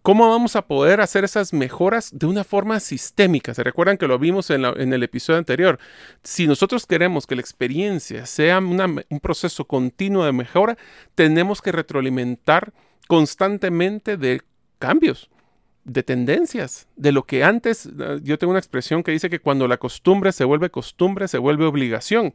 ¿Cómo 0.00 0.30
vamos 0.30 0.56
a 0.56 0.66
poder 0.66 1.02
hacer 1.02 1.24
esas 1.24 1.52
mejoras 1.52 2.08
de 2.10 2.24
una 2.24 2.42
forma 2.42 2.80
sistémica? 2.80 3.52
Se 3.52 3.62
recuerdan 3.62 3.98
que 3.98 4.08
lo 4.08 4.18
vimos 4.18 4.48
en, 4.48 4.64
el 4.64 5.02
episodio 5.02 5.40
anterior. 5.40 5.78
Si 6.22 6.46
nosotros 6.46 6.86
queremos 6.86 7.26
que 7.26 7.34
la 7.34 7.42
experiencia 7.42 8.24
sea 8.24 8.60
un 8.60 9.20
proceso 9.20 9.66
continuo 9.66 10.24
de 10.24 10.32
mejora, 10.32 10.78
tenemos 11.14 11.60
que 11.60 11.70
retroalimentar 11.70 12.72
constantemente 13.08 14.16
de 14.16 14.40
cambios 14.78 15.28
de 15.84 16.02
tendencias, 16.02 16.86
de 16.96 17.12
lo 17.12 17.24
que 17.24 17.42
antes, 17.42 17.86
eh, 17.86 18.20
yo 18.22 18.38
tengo 18.38 18.50
una 18.50 18.58
expresión 18.58 19.02
que 19.02 19.12
dice 19.12 19.30
que 19.30 19.40
cuando 19.40 19.66
la 19.66 19.78
costumbre 19.78 20.32
se 20.32 20.44
vuelve 20.44 20.70
costumbre, 20.70 21.28
se 21.28 21.38
vuelve 21.38 21.64
obligación. 21.64 22.34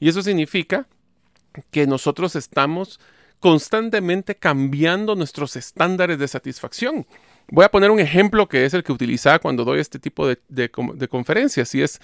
Y 0.00 0.08
eso 0.08 0.22
significa 0.22 0.86
que 1.70 1.86
nosotros 1.86 2.36
estamos 2.36 3.00
constantemente 3.40 4.36
cambiando 4.36 5.14
nuestros 5.14 5.56
estándares 5.56 6.18
de 6.18 6.28
satisfacción. 6.28 7.06
Voy 7.50 7.64
a 7.64 7.70
poner 7.70 7.90
un 7.90 8.00
ejemplo 8.00 8.48
que 8.48 8.64
es 8.64 8.74
el 8.74 8.82
que 8.82 8.92
utilizaba 8.92 9.38
cuando 9.38 9.64
doy 9.64 9.80
este 9.80 9.98
tipo 9.98 10.26
de, 10.26 10.70
conferencias 11.08 11.74
y 11.74 11.82
es, 11.82 12.00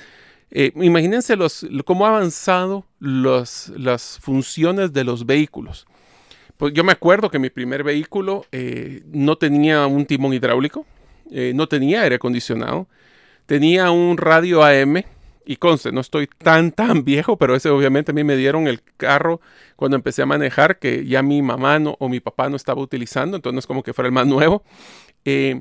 eh, 0.51 0.73
imagínense 0.77 1.37
los, 1.37 1.67
cómo 1.85 2.07
ha 2.07 2.11
avanzado 2.11 2.87
las 3.01 4.19
funciones 4.21 4.93
de 4.93 5.05
los 5.05 5.27
vehículos. 5.27 5.87
Pues 6.57 6.73
yo 6.73 6.85
me 6.85 6.93
acuerdo 6.93 7.31
que 7.31 7.39
mi 7.39 7.51
primer 7.51 7.83
vehículo 7.83 8.47
eh, 8.53 9.03
no 9.07 9.37
tenía 9.37 9.87
un 9.87 10.07
timón 10.07 10.33
hidráulico, 10.35 10.87
eh, 11.31 11.53
no 11.55 11.67
tenía 11.67 12.03
aire 12.03 12.17
acondicionado, 12.17 12.87
tenía 13.47 13.91
un 13.91 14.17
radio 14.17 14.63
AM 14.63 15.03
y 15.47 15.57
conste, 15.57 15.91
no 15.93 16.01
estoy 16.01 16.29
tan 16.39 16.71
tan 16.73 17.05
viejo, 17.05 17.37
pero 17.37 17.57
ese 17.57 17.71
obviamente 17.71 18.13
a 18.13 18.15
mí 18.15 18.23
me 18.25 18.37
dieron 18.37 18.69
el 18.69 18.83
carro 18.97 19.41
cuando 19.77 19.97
empecé 19.97 20.23
a 20.23 20.27
manejar 20.27 20.79
que 20.79 21.05
ya 21.07 21.23
mi 21.23 21.43
mamá 21.43 21.79
no, 21.79 21.97
o 21.99 22.09
mi 22.09 22.21
papá 22.21 22.49
no 22.49 22.57
estaba 22.57 22.81
utilizando, 22.81 23.37
entonces 23.37 23.61
es 23.61 23.67
como 23.67 23.83
que 23.83 23.93
fuera 23.93 24.07
el 24.07 24.13
más 24.13 24.27
nuevo. 24.27 24.63
Eh, 25.25 25.61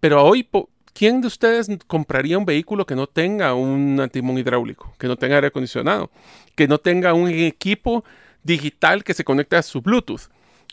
pero 0.00 0.24
hoy, 0.24 0.48
¿quién 0.94 1.20
de 1.20 1.28
ustedes 1.28 1.68
compraría 1.86 2.38
un 2.38 2.44
vehículo 2.44 2.86
que 2.86 2.96
no 2.96 3.06
tenga 3.06 3.54
un 3.54 4.08
timón 4.12 4.38
hidráulico, 4.38 4.92
que 4.98 5.06
no 5.06 5.16
tenga 5.16 5.36
aire 5.36 5.48
acondicionado, 5.48 6.10
que 6.56 6.66
no 6.66 6.78
tenga 6.78 7.14
un 7.14 7.28
equipo 7.28 8.04
digital 8.48 9.04
que 9.04 9.14
se 9.14 9.24
conecta 9.24 9.58
a 9.58 9.62
su 9.62 9.82
Bluetooth. 9.82 10.22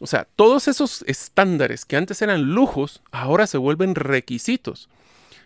O 0.01 0.08
sea, 0.08 0.27
todos 0.36 0.67
esos 0.67 1.03
estándares 1.08 1.86
que 1.86 1.98
antes 1.98 2.22
eran 2.22 2.53
lujos, 2.53 3.01
ahora 3.12 3.48
se 3.48 3.58
vuelven 3.58 3.96
requisitos. 3.96 4.89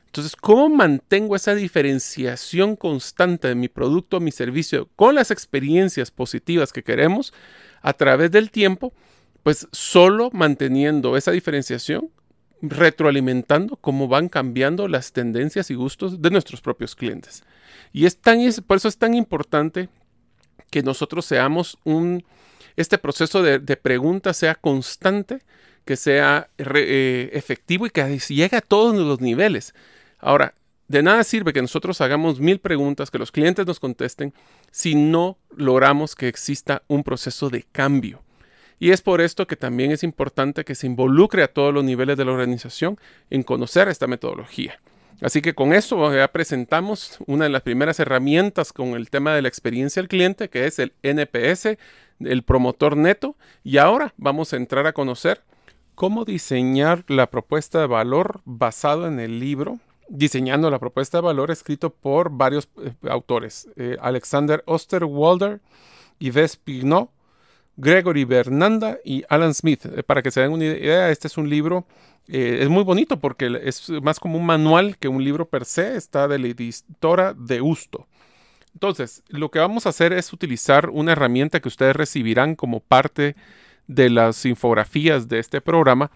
Entonces, 0.06 0.36
¿cómo 0.36 0.70
mantengo 0.70 1.36
esa 1.36 1.54
diferenciación 1.54 2.76
constante 2.76 3.48
de 3.48 3.56
mi 3.56 3.68
producto, 3.68 4.20
mi 4.20 4.32
servicio, 4.32 4.90
con 4.96 5.14
las 5.16 5.30
experiencias 5.30 6.10
positivas 6.10 6.74
que 6.74 6.84
queremos 6.84 7.34
a 7.82 7.94
través 7.94 8.32
del 8.32 8.50
tiempo? 8.50 8.94
Pues 9.44 9.68
solo 9.72 10.30
manteniendo 10.32 11.16
esa 11.16 11.32
diferenciación, 11.32 12.10
retroalimentando 12.62 13.76
cómo 13.76 14.08
van 14.08 14.30
cambiando 14.30 14.88
las 14.88 15.14
tendencias 15.14 15.70
y 15.70 15.76
gustos 15.76 16.22
de 16.22 16.32
nuestros 16.32 16.62
propios 16.62 16.96
clientes. 16.96 17.44
Y 17.94 18.06
es 18.06 18.18
tan, 18.18 18.40
por 18.66 18.78
eso 18.78 18.88
es 18.88 18.98
tan 18.98 19.14
importante 19.14 19.90
que 20.70 20.84
nosotros 20.84 21.26
seamos 21.26 21.78
un, 21.84 22.24
este 22.76 22.98
proceso 22.98 23.42
de, 23.42 23.60
pregunta 23.78 24.34
sea 24.34 24.56
constante, 24.56 25.42
que 25.86 25.96
sea 25.96 26.50
eh, 26.58 27.30
efectivo 27.34 27.86
y 27.86 27.90
que 27.90 28.20
llegue 28.20 28.58
a 28.58 28.62
todos 28.62 28.96
los 28.96 29.22
niveles. 29.22 29.74
Ahora, 30.20 30.54
de 30.88 31.04
nada 31.04 31.24
sirve 31.24 31.54
que 31.54 31.62
nosotros 31.62 32.02
hagamos 32.02 32.40
mil 32.40 32.60
preguntas, 32.60 33.12
que 33.12 33.20
los 33.20 33.32
clientes 33.32 33.66
nos 33.66 33.80
contesten, 33.80 34.34
si 34.72 34.96
no 34.96 35.38
logramos 35.56 36.16
que 36.16 36.28
exista 36.28 36.82
un 36.88 37.04
proceso 37.04 37.50
de 37.50 37.64
cambio. 37.72 38.24
Y 38.80 38.92
es 38.92 39.02
por 39.02 39.22
esto 39.22 39.46
que 39.46 39.56
también 39.56 39.92
es 39.92 40.04
importante 40.04 40.64
que 40.64 40.74
se 40.74 40.88
involucre 40.88 41.44
a 41.44 41.52
todos 41.52 41.74
los 41.74 41.84
niveles 41.84 42.18
de 42.18 42.26
la 42.26 42.32
organización 42.32 42.98
en 43.30 43.44
conocer 43.44 43.88
esta 43.88 44.08
metodología. 44.08 44.80
Así 45.22 45.42
que 45.42 45.54
con 45.54 45.74
eso 45.74 46.14
ya 46.14 46.28
presentamos 46.30 47.20
una 47.28 47.46
de 47.46 47.50
las 47.50 47.62
primeras 47.62 48.00
herramientas 48.00 48.72
con 48.74 48.90
el 48.90 49.10
tema 49.10 49.34
de 49.34 49.42
la 49.42 49.48
experiencia 49.48 50.02
del 50.02 50.10
cliente, 50.10 50.50
que 50.50 50.66
es 50.66 50.80
el 50.80 50.94
NPS, 51.04 51.78
el 52.20 52.44
promotor 52.44 52.96
neto. 52.96 53.36
Y 53.64 53.78
ahora 53.78 54.14
vamos 54.18 54.54
a 54.54 54.58
entrar 54.58 54.88
a 54.88 54.94
conocer 54.94 55.42
cómo 55.96 56.26
diseñar 56.26 57.04
la 57.08 57.30
propuesta 57.30 57.80
de 57.82 57.88
valor 57.88 58.42
basado 58.46 59.08
en 59.08 59.20
el 59.20 59.40
libro 59.40 59.80
Diseñando 60.12 60.72
la 60.72 60.80
propuesta 60.80 61.20
de 61.20 61.22
valor 61.22 61.52
escrito 61.52 61.92
por 61.92 62.32
varios 62.32 62.68
eh, 62.84 62.94
autores, 63.08 63.70
eh, 63.76 63.96
Alexander 64.02 64.64
Osterwalder, 64.66 65.62
Yves 66.18 66.56
Pignot, 66.56 67.12
Gregory 67.78 68.26
Bernanda 68.26 68.98
y 69.06 69.24
Alan 69.30 69.54
Smith. 69.54 69.86
Eh, 69.86 70.02
para 70.02 70.24
que 70.24 70.32
se 70.32 70.42
den 70.42 70.52
una 70.52 70.66
idea, 70.66 71.12
este 71.12 71.28
es 71.28 71.38
un 71.38 71.48
libro 71.48 71.86
eh, 72.32 72.60
es 72.62 72.70
muy 72.70 72.84
bonito 72.84 73.20
porque 73.20 73.60
es 73.64 73.90
más 74.02 74.20
como 74.20 74.38
un 74.38 74.46
manual 74.46 74.98
que 74.98 75.08
un 75.08 75.24
libro 75.24 75.50
per 75.50 75.66
se, 75.66 75.96
está 75.96 76.28
de 76.28 76.40
la 76.40 76.48
editora 76.48 77.34
de 77.34 77.62
Usto. 77.62 78.08
Entonces, 78.74 79.24
lo 79.30 79.50
que 79.50 79.60
vamos 79.60 79.86
a 79.86 79.90
hacer 79.90 80.14
es 80.14 80.32
utilizar 80.32 80.90
una 80.90 81.14
herramienta 81.14 81.60
que 81.60 81.68
ustedes 81.68 81.96
recibirán 81.96 82.56
como 82.56 82.80
parte 82.82 83.36
de 83.88 84.12
las 84.12 84.46
infografías 84.46 85.28
de 85.28 85.40
este 85.40 85.60
programa 85.60 86.12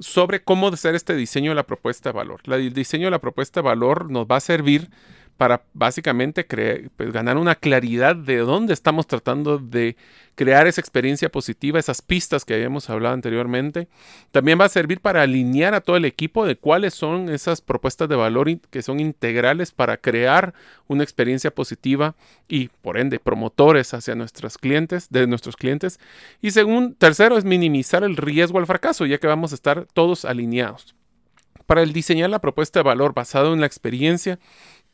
sobre 0.00 0.42
cómo 0.42 0.68
hacer 0.68 0.96
este 0.96 1.14
diseño 1.14 1.52
de 1.52 1.54
la 1.54 1.66
propuesta 1.66 2.10
de 2.10 2.16
valor. 2.16 2.40
el 2.46 2.72
diseño 2.72 3.06
de 3.06 3.12
la 3.12 3.20
propuesta 3.20 3.60
de 3.60 3.68
valor 3.68 4.10
nos 4.10 4.26
va 4.26 4.36
a 4.36 4.40
servir 4.40 4.90
para 5.36 5.62
básicamente 5.72 6.44
pues, 6.96 7.12
ganar 7.12 7.36
una 7.36 7.54
claridad 7.54 8.14
de 8.14 8.38
dónde 8.38 8.72
estamos 8.72 9.06
tratando 9.06 9.58
de 9.58 9.96
crear 10.34 10.66
esa 10.66 10.80
experiencia 10.80 11.30
positiva, 11.30 11.78
esas 11.78 12.00
pistas 12.00 12.44
que 12.44 12.54
habíamos 12.54 12.88
hablado 12.88 13.14
anteriormente. 13.14 13.88
También 14.30 14.60
va 14.60 14.66
a 14.66 14.70
servir 14.70 15.00
para 15.00 15.22
alinear 15.22 15.74
a 15.74 15.80
todo 15.80 15.96
el 15.96 16.04
equipo 16.04 16.46
de 16.46 16.56
cuáles 16.56 16.94
son 16.94 17.28
esas 17.28 17.60
propuestas 17.60 18.08
de 18.08 18.16
valor 18.16 18.42
que 18.70 18.82
son 18.82 19.00
integrales 19.00 19.72
para 19.72 19.96
crear 19.96 20.54
una 20.88 21.04
experiencia 21.04 21.54
positiva 21.54 22.14
y 22.48 22.68
por 22.68 22.98
ende 22.98 23.18
promotores 23.18 23.94
hacia 23.94 24.14
nuestros 24.14 24.58
clientes, 24.58 25.08
de 25.10 25.26
nuestros 25.26 25.56
clientes. 25.56 26.00
Y 26.40 26.52
según 26.52 26.94
tercero 26.94 27.36
es 27.36 27.44
minimizar 27.44 28.04
el 28.04 28.16
riesgo 28.16 28.58
al 28.58 28.66
fracaso, 28.66 29.06
ya 29.06 29.18
que 29.18 29.26
vamos 29.26 29.52
a 29.52 29.54
estar 29.54 29.86
todos 29.92 30.24
alineados. 30.24 30.94
Para 31.66 31.82
el 31.82 31.92
diseñar 31.92 32.30
la 32.30 32.40
propuesta 32.40 32.80
de 32.80 32.84
valor 32.84 33.14
basado 33.14 33.54
en 33.54 33.60
la 33.60 33.66
experiencia, 33.66 34.38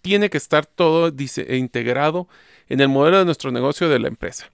tiene 0.00 0.30
que 0.30 0.38
estar 0.38 0.66
todo 0.66 1.08
e 1.08 1.56
integrado 1.56 2.28
en 2.68 2.80
el 2.80 2.88
modelo 2.88 3.18
de 3.18 3.24
nuestro 3.24 3.50
negocio 3.50 3.88
de 3.88 3.98
la 3.98 4.08
empresa. 4.08 4.50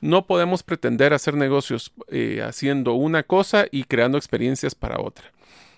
No 0.00 0.26
podemos 0.26 0.62
pretender 0.62 1.12
hacer 1.12 1.34
negocios 1.34 1.92
eh, 2.08 2.42
haciendo 2.46 2.92
una 2.94 3.22
cosa 3.24 3.66
y 3.70 3.84
creando 3.84 4.16
experiencias 4.16 4.74
para 4.74 5.00
otra. 5.00 5.32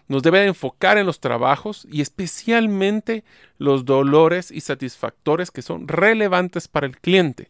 Nos 0.09 0.23
debe 0.23 0.45
enfocar 0.45 0.99
en 0.99 1.07
los 1.07 1.21
trabajos 1.21 1.87
y 1.91 2.01
especialmente 2.01 3.23
los 3.59 3.85
dolores 3.85 4.51
y 4.51 4.61
satisfactores 4.61 5.51
que 5.51 5.63
son 5.63 5.87
relevantes 5.87 6.67
para 6.67 6.87
el 6.87 6.99
cliente. 6.99 7.49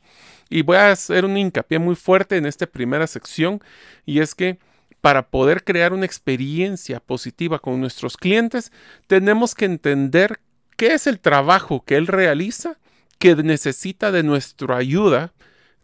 Y 0.50 0.62
voy 0.62 0.76
a 0.76 0.90
hacer 0.90 1.24
un 1.24 1.38
hincapié 1.38 1.78
muy 1.78 1.94
fuerte 1.94 2.37
en 2.37 2.44
esta 2.44 2.66
primera 2.66 3.06
sección 3.06 3.62
y 4.04 4.20
es 4.20 4.35
que 4.35 4.59
para 5.00 5.28
poder 5.28 5.64
crear 5.64 5.92
una 5.92 6.04
experiencia 6.04 7.00
positiva 7.00 7.59
con 7.59 7.80
nuestros 7.80 8.16
clientes, 8.16 8.70
tenemos 9.06 9.54
que 9.54 9.64
entender 9.64 10.40
qué 10.80 10.94
es 10.94 11.06
el 11.06 11.20
trabajo 11.20 11.84
que 11.84 11.96
él 11.96 12.06
realiza 12.06 12.78
que 13.18 13.36
necesita 13.36 14.10
de 14.10 14.22
nuestra 14.22 14.78
ayuda, 14.78 15.34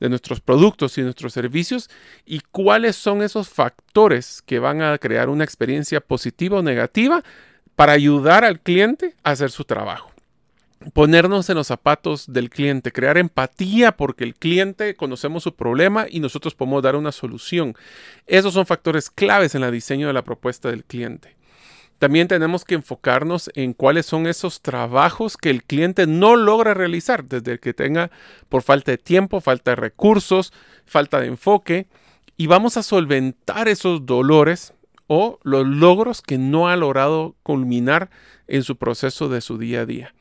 de 0.00 0.08
nuestros 0.08 0.40
productos 0.40 0.96
y 0.96 1.02
nuestros 1.02 1.34
servicios 1.34 1.90
y 2.24 2.40
cuáles 2.50 2.96
son 2.96 3.20
esos 3.20 3.50
factores 3.50 4.40
que 4.46 4.58
van 4.58 4.80
a 4.80 4.96
crear 4.96 5.28
una 5.28 5.44
experiencia 5.44 6.00
positiva 6.00 6.60
o 6.60 6.62
negativa 6.62 7.22
para 7.74 7.92
ayudar 7.92 8.42
al 8.42 8.58
cliente 8.58 9.14
a 9.22 9.32
hacer 9.32 9.50
su 9.50 9.64
trabajo. 9.64 10.12
Ponernos 10.94 11.50
en 11.50 11.56
los 11.56 11.66
zapatos 11.66 12.32
del 12.32 12.48
cliente, 12.48 12.90
crear 12.90 13.18
empatía 13.18 13.98
porque 13.98 14.24
el 14.24 14.34
cliente 14.34 14.96
conocemos 14.96 15.42
su 15.42 15.54
problema 15.54 16.06
y 16.08 16.20
nosotros 16.20 16.54
podemos 16.54 16.82
dar 16.82 16.96
una 16.96 17.12
solución. 17.12 17.74
Esos 18.26 18.54
son 18.54 18.64
factores 18.64 19.10
claves 19.10 19.54
en 19.54 19.62
el 19.62 19.72
diseño 19.72 20.06
de 20.06 20.14
la 20.14 20.24
propuesta 20.24 20.70
del 20.70 20.84
cliente. 20.84 21.36
También 21.98 22.28
tenemos 22.28 22.64
que 22.64 22.74
enfocarnos 22.74 23.50
en 23.54 23.72
cuáles 23.72 24.04
son 24.04 24.26
esos 24.26 24.60
trabajos 24.60 25.38
que 25.38 25.48
el 25.48 25.64
cliente 25.64 26.06
no 26.06 26.36
logra 26.36 26.74
realizar, 26.74 27.24
desde 27.24 27.58
que 27.58 27.72
tenga 27.72 28.10
por 28.50 28.62
falta 28.62 28.90
de 28.90 28.98
tiempo, 28.98 29.40
falta 29.40 29.70
de 29.70 29.76
recursos, 29.76 30.52
falta 30.84 31.20
de 31.20 31.28
enfoque, 31.28 31.86
y 32.36 32.48
vamos 32.48 32.76
a 32.76 32.82
solventar 32.82 33.66
esos 33.66 34.04
dolores 34.04 34.74
o 35.06 35.38
los 35.42 35.66
logros 35.66 36.20
que 36.20 36.36
no 36.36 36.68
ha 36.68 36.76
logrado 36.76 37.34
culminar 37.42 38.10
en 38.46 38.62
su 38.62 38.76
proceso 38.76 39.28
de 39.28 39.40
su 39.40 39.56
día 39.56 39.80
a 39.80 39.86
día. 39.86 40.12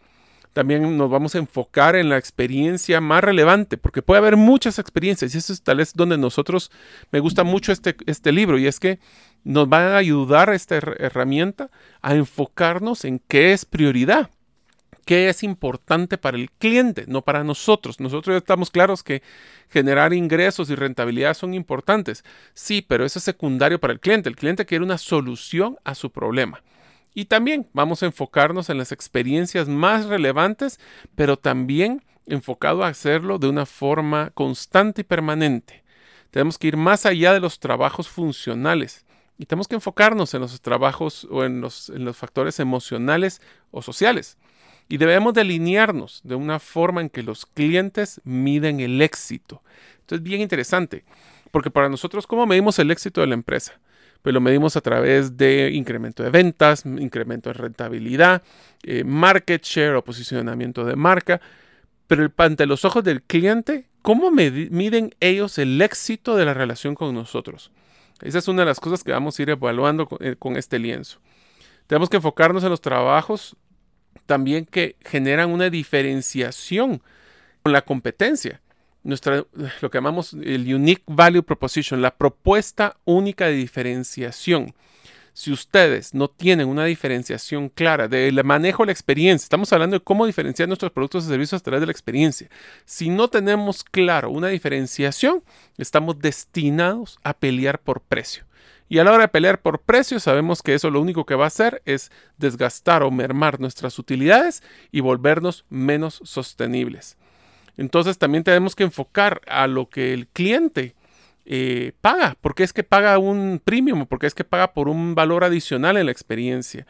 también 0.53 0.97
nos 0.97 1.09
vamos 1.09 1.35
a 1.35 1.39
enfocar 1.39 1.97
en 1.97 2.07
la 2.07 2.17
experiencia 2.17 3.01
más 3.01 3.21
relevante, 3.21 3.75
porque 3.75 4.01
puede 4.01 4.19
haber 4.19 4.37
muchas 4.37 4.79
experiencias 4.79 5.35
y 5.35 5.37
eso 5.39 5.51
es 5.51 5.61
tal 5.61 5.79
vez 5.79 5.91
donde 5.93 6.17
nosotros, 6.17 6.71
me 7.11 7.19
gusta 7.19 7.43
mucho 7.43 7.73
este, 7.73 7.97
este 8.05 8.31
libro 8.31 8.57
y 8.57 8.65
es 8.65 8.79
que 8.79 8.99
nos 9.45 9.67
va 9.67 9.93
a 9.93 9.97
ayudar 9.97 10.49
esta 10.49 10.75
herramienta 10.75 11.69
a 12.01 12.15
enfocarnos 12.15 13.05
en 13.05 13.19
qué 13.19 13.53
es 13.53 13.63
prioridad, 13.63 14.31
qué 15.05 15.29
es 15.29 15.43
importante 15.43 16.17
para 16.17 16.35
el 16.35 16.49
cliente, 16.51 17.05
no 17.07 17.21
para 17.21 17.43
nosotros. 17.43 17.99
Nosotros 17.99 18.35
estamos 18.35 18.71
claros 18.71 19.03
que 19.03 19.21
generar 19.69 20.13
ingresos 20.13 20.71
y 20.71 20.75
rentabilidad 20.75 21.35
son 21.35 21.53
importantes, 21.53 22.25
sí, 22.55 22.81
pero 22.81 23.05
eso 23.05 23.19
es 23.19 23.25
secundario 23.25 23.79
para 23.79 23.93
el 23.93 23.99
cliente. 23.99 24.29
El 24.29 24.35
cliente 24.35 24.65
quiere 24.65 24.83
una 24.83 24.97
solución 24.97 25.77
a 25.83 25.93
su 25.93 26.11
problema. 26.11 26.63
Y 27.13 27.25
también 27.25 27.69
vamos 27.71 28.01
a 28.01 28.07
enfocarnos 28.07 28.69
en 28.69 28.79
las 28.79 28.91
experiencias 28.91 29.69
más 29.69 30.07
relevantes, 30.07 30.79
pero 31.15 31.37
también 31.37 32.03
enfocado 32.25 32.83
a 32.83 32.87
hacerlo 32.87 33.37
de 33.37 33.47
una 33.47 33.67
forma 33.67 34.31
constante 34.31 35.01
y 35.01 35.03
permanente. 35.03 35.83
Tenemos 36.31 36.57
que 36.57 36.67
ir 36.67 36.77
más 36.77 37.05
allá 37.05 37.31
de 37.31 37.39
los 37.39 37.59
trabajos 37.59 38.09
funcionales 38.09 39.04
y 39.37 39.45
tenemos 39.45 39.67
que 39.67 39.75
enfocarnos 39.75 40.33
en 40.33 40.41
los 40.41 40.61
trabajos 40.61 41.27
o 41.29 41.43
en 41.43 41.61
los, 41.61 41.89
en 41.89 42.05
los 42.05 42.15
factores 42.15 42.59
emocionales 42.59 43.41
o 43.71 43.81
sociales. 43.81 44.37
Y 44.87 44.97
debemos 44.97 45.33
delinearnos 45.33 46.21
de 46.23 46.35
una 46.35 46.59
forma 46.59 47.01
en 47.01 47.09
que 47.09 47.23
los 47.23 47.45
clientes 47.45 48.21
miden 48.23 48.79
el 48.79 49.01
éxito. 49.01 49.63
Esto 49.99 50.15
es 50.15 50.23
bien 50.23 50.41
interesante, 50.41 51.03
porque 51.51 51.71
para 51.71 51.89
nosotros, 51.89 52.27
¿cómo 52.27 52.45
medimos 52.45 52.77
el 52.79 52.91
éxito 52.91 53.21
de 53.21 53.27
la 53.27 53.33
empresa? 53.33 53.79
pues 54.25 54.33
lo 54.33 54.41
medimos 54.41 54.75
a 54.75 54.81
través 54.81 55.37
de 55.37 55.69
incremento 55.71 56.23
de 56.23 56.31
ventas, 56.31 56.83
incremento 56.83 57.51
de 57.51 57.53
rentabilidad, 57.53 58.41
eh, 58.81 59.03
market 59.03 59.63
share 59.63 59.93
o 59.93 60.03
posicionamiento 60.03 60.83
de 60.83 60.95
marca. 60.95 61.39
Pero 62.07 62.31
ante 62.37 62.65
los 62.65 62.85
ojos 62.85 63.03
del 63.03 63.21
cliente, 63.21 63.87
¿cómo 64.01 64.31
miden 64.31 65.13
ellos 65.19 65.59
el 65.59 65.79
éxito 65.79 66.35
de 66.35 66.45
la 66.45 66.55
relación 66.55 66.95
con 66.95 67.13
nosotros? 67.13 67.69
Esa 68.21 68.39
es 68.39 68.47
una 68.47 68.61
de 68.61 68.67
las 68.67 68.79
cosas 68.79 69.03
que 69.03 69.11
vamos 69.11 69.37
a 69.37 69.41
ir 69.41 69.49
evaluando 69.49 70.07
con, 70.07 70.17
eh, 70.21 70.35
con 70.37 70.57
este 70.57 70.79
lienzo. 70.79 71.19
Tenemos 71.87 72.09
que 72.09 72.17
enfocarnos 72.17 72.63
en 72.63 72.69
los 72.69 72.81
trabajos 72.81 73.55
también 74.25 74.65
que 74.65 74.95
generan 75.01 75.51
una 75.51 75.69
diferenciación 75.69 77.01
con 77.61 77.73
la 77.73 77.83
competencia 77.83 78.61
nuestra, 79.05 79.45
lo 79.81 79.89
que 79.89 79.97
llamamos 79.97 80.33
el 80.33 80.73
Unique 80.73 81.03
Value 81.05 81.43
Proposition, 81.43 82.01
la 82.01 82.15
propuesta 82.15 82.97
única 83.05 83.45
de 83.45 83.53
diferenciación. 83.53 84.73
Si 85.35 85.51
ustedes 85.51 86.13
no 86.13 86.29
tienen 86.29 86.69
una 86.69 86.85
diferenciación 86.85 87.67
clara 87.67 88.07
del 88.07 88.41
manejo 88.45 88.83
de 88.83 88.87
la 88.87 88.91
experiencia, 88.93 89.43
estamos 89.43 89.73
hablando 89.73 89.99
de 89.99 90.03
cómo 90.03 90.25
diferenciar 90.25 90.69
nuestros 90.69 90.93
productos 90.93 91.25
y 91.25 91.27
servicios 91.27 91.59
a 91.59 91.63
través 91.63 91.81
de 91.81 91.87
la 91.87 91.91
experiencia. 91.91 92.47
Si 92.85 93.09
no 93.09 93.27
tenemos 93.27 93.83
claro 93.83 94.29
una 94.29 94.47
diferenciación, 94.47 95.43
estamos 95.77 96.21
destinados 96.21 97.19
a 97.21 97.33
pelear 97.33 97.79
por 97.79 97.99
precio. 97.99 98.45
Y 98.87 98.99
a 98.99 99.03
la 99.03 99.11
hora 99.11 99.23
de 99.23 99.27
pelear 99.27 99.61
por 99.61 99.81
precio, 99.81 100.21
sabemos 100.21 100.63
que 100.63 100.73
eso 100.73 100.89
lo 100.89 101.01
único 101.01 101.25
que 101.25 101.35
va 101.35 101.43
a 101.43 101.47
hacer 101.47 101.81
es 101.83 102.13
desgastar 102.37 103.03
o 103.03 103.11
mermar 103.11 103.59
nuestras 103.59 103.99
utilidades 103.99 104.63
y 104.93 105.01
volvernos 105.01 105.65
menos 105.67 106.21
sostenibles. 106.23 107.17
Entonces 107.75 108.17
también 108.17 108.45
tenemos 108.45 108.73
que 108.73 108.85
enfocar 108.85 109.41
a 109.47 109.67
lo 109.67 109.89
que 109.89 110.13
el 110.13 110.27
cliente 110.27 110.95
eh, 111.45 111.93
paga, 112.01 112.37
porque 112.41 112.63
es 112.63 112.73
que 112.73 112.83
paga 112.83 113.17
un 113.17 113.61
premium, 113.63 114.05
porque 114.07 114.27
es 114.27 114.33
que 114.33 114.43
paga 114.43 114.73
por 114.73 114.89
un 114.89 115.15
valor 115.15 115.43
adicional 115.43 115.97
en 115.97 116.07
la 116.07 116.11
experiencia. 116.11 116.85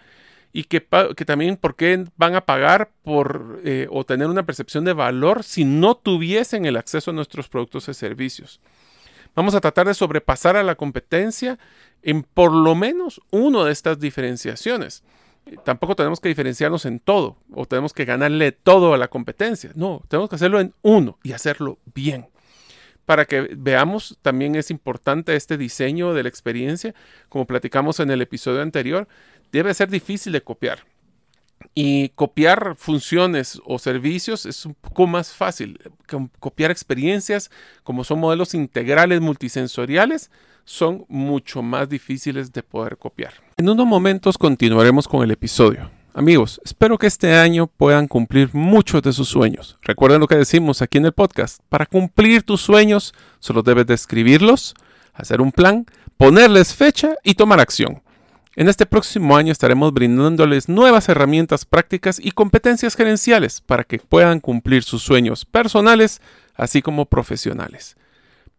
Y 0.54 0.64
que, 0.64 0.88
que 1.18 1.26
también 1.26 1.58
por 1.58 1.76
qué 1.76 2.06
van 2.16 2.36
a 2.36 2.46
pagar 2.46 2.90
por 3.04 3.60
eh, 3.66 3.88
o 3.92 4.06
tener 4.06 4.28
una 4.28 4.46
percepción 4.46 4.86
de 4.86 4.94
valor 4.94 5.44
si 5.44 5.66
no 5.66 5.96
tuviesen 5.96 6.66
el 6.66 6.78
acceso 6.78 7.12
a 7.12 7.14
nuestros 7.14 7.50
productos 7.50 7.90
y 7.90 7.94
servicios. 7.94 8.62
Vamos 9.36 9.54
a 9.54 9.60
tratar 9.60 9.88
de 9.88 9.94
sobrepasar 9.94 10.56
a 10.56 10.64
la 10.64 10.76
competencia 10.76 11.60
en 12.02 12.24
por 12.24 12.54
lo 12.54 12.74
menos 12.74 13.20
una 13.32 13.66
de 13.66 13.74
estas 13.74 14.00
diferenciaciones 14.00 15.04
tampoco 15.64 15.96
tenemos 15.96 16.20
que 16.20 16.30
diferenciarnos 16.30 16.86
en 16.86 17.00
todo 17.00 17.38
o 17.54 17.66
tenemos 17.66 17.94
que 17.94 18.06
ganarle 18.06 18.52
todo 18.52 18.94
a 18.94 18.98
la 18.98 19.08
competencia. 19.08 19.72
No, 19.76 20.02
tenemos 20.08 20.30
que 20.30 20.36
hacerlo 20.36 20.60
en 20.60 20.74
uno 20.82 21.18
y 21.24 21.34
hacerlo 21.34 21.80
bien. 21.94 22.28
Para 23.06 23.26
que 23.26 23.42
veamos, 23.56 24.18
también 24.22 24.56
es 24.56 24.72
importante 24.72 25.36
este 25.36 25.58
diseño 25.58 26.14
de 26.14 26.24
la 26.24 26.30
experiencia. 26.30 26.96
Como 27.30 27.46
platicamos 27.46 28.00
en 28.00 28.10
el 28.10 28.22
episodio 28.22 28.62
anterior, 28.62 29.08
debe 29.52 29.74
ser 29.74 29.90
difícil 29.90 30.34
de 30.34 30.42
copiar. 30.42 30.80
Y 31.74 32.10
copiar 32.10 32.76
funciones 32.76 33.62
o 33.66 33.80
servicios 33.80 34.46
es 34.46 34.66
un 34.66 34.74
poco 34.76 35.08
más 35.08 35.34
fácil. 35.34 35.80
Copiar 36.40 36.72
experiencias, 36.72 37.52
como 37.84 38.04
son 38.04 38.20
modelos 38.20 38.54
integrales 38.54 39.22
multisensoriales, 39.22 40.32
son 40.64 41.06
mucho 41.08 41.62
más 41.62 41.88
difíciles 41.88 42.52
de 42.52 42.64
poder 42.64 42.98
copiar. 42.98 43.34
En 43.58 43.70
unos 43.70 43.86
momentos 43.86 44.38
continuaremos 44.38 45.08
con 45.08 45.24
el 45.24 45.32
episodio. 45.32 45.92
Amigos, 46.18 46.62
espero 46.64 46.98
que 46.98 47.08
este 47.08 47.36
año 47.36 47.68
puedan 47.68 48.08
cumplir 48.08 48.56
muchos 48.56 49.02
de 49.02 49.12
sus 49.12 49.28
sueños. 49.28 49.78
Recuerden 49.82 50.22
lo 50.22 50.28
que 50.28 50.38
decimos 50.38 50.82
aquí 50.82 50.98
en 50.98 51.06
el 51.06 51.12
podcast. 51.12 51.60
Para 51.68 51.86
cumplir 51.86 52.44
tus 52.44 52.62
sueños, 52.62 53.14
solo 53.40 53.64
debes 53.64 53.86
describirlos, 53.86 54.76
hacer 55.14 55.42
un 55.42 55.52
plan, 55.52 55.86
ponerles 56.16 56.74
fecha 56.74 57.16
y 57.22 57.34
tomar 57.34 57.60
acción. 57.60 58.02
En 58.56 58.70
este 58.70 58.86
próximo 58.86 59.36
año 59.36 59.52
estaremos 59.52 59.94
brindándoles 59.94 60.70
nuevas 60.70 61.10
herramientas 61.10 61.66
prácticas 61.66 62.18
y 62.24 62.32
competencias 62.32 62.96
gerenciales 62.96 63.60
para 63.60 63.84
que 63.84 64.00
puedan 64.00 64.40
cumplir 64.40 64.84
sus 64.84 65.04
sueños 65.04 65.44
personales, 65.44 66.22
así 66.56 66.82
como 66.82 67.08
profesionales. 67.08 67.98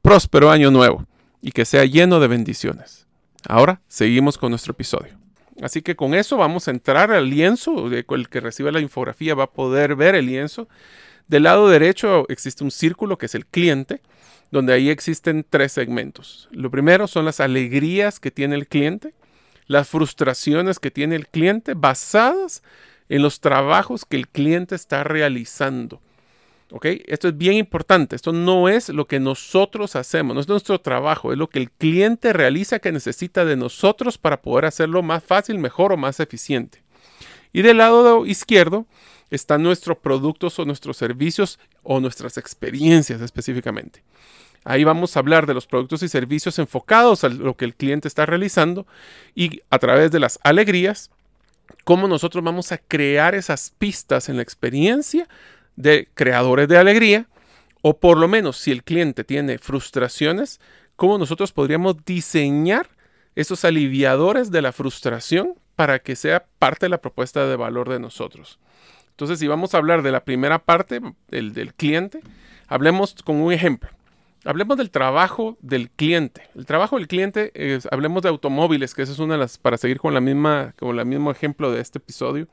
Próspero 0.03 0.51
año 0.51 0.71
nuevo 0.71 1.07
y 1.41 1.53
que 1.53 1.65
sea 1.65 1.87
lleno 1.87 2.21
de 2.21 2.29
bendiciones. 2.29 3.07
Ahora 3.49 3.81
seguimos 3.89 4.37
con 4.37 4.51
nuestro 4.51 4.73
episodio. 4.73 5.26
Así 5.63 5.83
que 5.83 5.97
con 5.97 6.15
eso 6.15 6.37
vamos 6.37 6.69
a 6.69 6.71
entrar 6.71 7.11
al 7.11 7.31
lienzo. 7.31 7.89
El 7.89 8.29
que 8.29 8.41
reciba 8.41 8.71
la 8.71 8.81
infografía 8.81 9.35
va 9.35 9.45
a 9.45 9.53
poder 9.53 9.97
ver 9.97 10.15
el 10.15 10.27
lienzo. 10.27 10.69
Del 11.29 11.45
lado 11.45 11.69
derecho 11.69 12.27
existe 12.29 12.63
un 12.63 12.71
círculo 12.71 13.19
que 13.19 13.27
es 13.27 13.35
el 13.35 13.47
cliente, 13.47 14.01
donde 14.51 14.73
ahí 14.73 14.91
existen 14.91 15.45
tres 15.49 15.73
segmentos. 15.73 16.49
Lo 16.53 16.71
primero 16.71 17.07
son 17.09 17.25
las 17.25 17.41
alegrías 17.41 18.21
que 18.21 18.31
tiene 18.31 18.55
el 18.55 18.69
cliente, 18.69 19.15
las 19.67 19.89
frustraciones 19.89 20.79
que 20.79 20.91
tiene 20.91 21.17
el 21.17 21.27
cliente 21.27 21.75
basadas 21.75 22.63
en 23.09 23.23
los 23.23 23.41
trabajos 23.41 24.05
que 24.05 24.17
el 24.17 24.29
cliente 24.29 24.75
está 24.75 25.05
realizando. 25.05 26.01
¿Ok? 26.73 26.87
Esto 27.07 27.29
es 27.29 27.39
bien 27.39 27.55
importante. 27.55 28.17
Esto 28.17 28.33
no 28.33 28.69
es 28.69 28.89
lo 28.89 29.07
que 29.07 29.21
nosotros 29.21 29.95
hacemos, 29.95 30.35
no 30.35 30.41
es 30.41 30.49
nuestro 30.49 30.81
trabajo, 30.81 31.33
es 31.33 31.39
lo 31.39 31.49
que 31.49 31.61
el 31.61 31.71
cliente 31.71 32.33
realiza 32.33 32.81
que 32.81 32.93
necesita 32.93 33.45
de 33.45 33.57
nosotros 33.57 34.19
para 34.19 34.43
poder 34.43 34.65
hacerlo 34.65 35.03
más 35.03 35.23
fácil, 35.23 35.59
mejor 35.59 35.93
o 35.93 35.97
más 35.97 36.19
eficiente. 36.19 36.83
Y 37.53 37.63
del 37.63 37.79
lado 37.79 38.27
izquierdo 38.27 38.87
están 39.31 39.63
nuestros 39.63 39.99
productos 39.99 40.59
o 40.59 40.65
nuestros 40.65 40.97
servicios 40.97 41.59
o 41.83 42.01
nuestras 42.01 42.37
experiencias 42.37 43.21
específicamente. 43.21 44.03
Ahí 44.65 44.83
vamos 44.83 45.17
a 45.17 45.21
hablar 45.21 45.47
de 45.47 45.55
los 45.55 45.67
productos 45.67 46.03
y 46.03 46.09
servicios 46.09 46.59
enfocados 46.59 47.23
a 47.23 47.29
lo 47.29 47.57
que 47.57 47.65
el 47.65 47.77
cliente 47.77 48.09
está 48.09 48.27
realizando 48.27 48.87
y 49.35 49.63
a 49.71 49.79
través 49.79 50.11
de 50.11 50.19
las 50.19 50.41
alegrías, 50.43 51.11
cómo 51.85 52.09
nosotros 52.09 52.43
vamos 52.43 52.73
a 52.73 52.79
crear 52.79 53.37
esas 53.37 53.71
pistas 53.71 54.29
en 54.29 54.37
la 54.37 54.43
experiencia 54.43 55.29
de 55.77 56.09
creadores 56.15 56.69
de 56.69 56.79
alegría, 56.79 57.29
o 57.83 57.99
por 57.99 58.19
lo 58.19 58.27
menos 58.29 58.57
si 58.57 58.73
el 58.73 58.83
cliente 58.83 59.23
tiene 59.23 59.59
frustraciones, 59.59 60.61
cómo 60.97 61.19
nosotros 61.19 61.53
podríamos 61.53 62.05
diseñar 62.05 62.89
esos 63.37 63.65
aliviadores 63.65 64.51
de 64.51 64.63
la 64.63 64.73
frustración 64.73 65.55
para 65.77 65.99
que 65.99 66.17
sea 66.17 66.47
parte 66.59 66.87
de 66.87 66.91
la 66.91 67.01
propuesta 67.01 67.47
de 67.47 67.57
valor 67.57 67.91
de 67.91 68.01
nosotros. 68.01 68.59
Entonces, 69.11 69.39
si 69.39 69.47
vamos 69.47 69.75
a 69.75 69.79
hablar 69.79 70.03
de 70.03 70.11
la 70.11 70.25
primera 70.25 70.59
parte, 70.59 71.01
el 71.31 71.53
del 71.53 71.75
cliente, 71.75 72.21
hablemos 72.67 73.15
con 73.25 73.37
un 73.37 73.53
ejemplo. 73.53 73.91
Hablemos 74.45 74.77
del 74.77 74.91
trabajo 74.91 75.57
del 75.61 75.91
cliente. 75.91 76.49
El 76.55 76.67
trabajo 76.67 76.97
del 76.97 77.09
cliente, 77.09 77.51
es, 77.55 77.89
hablemos 77.91 78.23
de 78.23 78.29
automóviles, 78.29 78.95
que 78.95 79.03
esa 79.03 79.13
es 79.13 79.19
una 79.19 79.35
de 79.35 79.41
las, 79.41 79.59
para 79.59 79.77
seguir 79.77 79.99
con 79.99 80.15
la 80.15 80.21
misma, 80.21 80.75
con 80.79 80.99
el 80.99 81.07
mismo 81.07 81.31
ejemplo 81.31 81.71
de 81.71 81.81
este 81.81 81.99
episodio. 81.99 82.47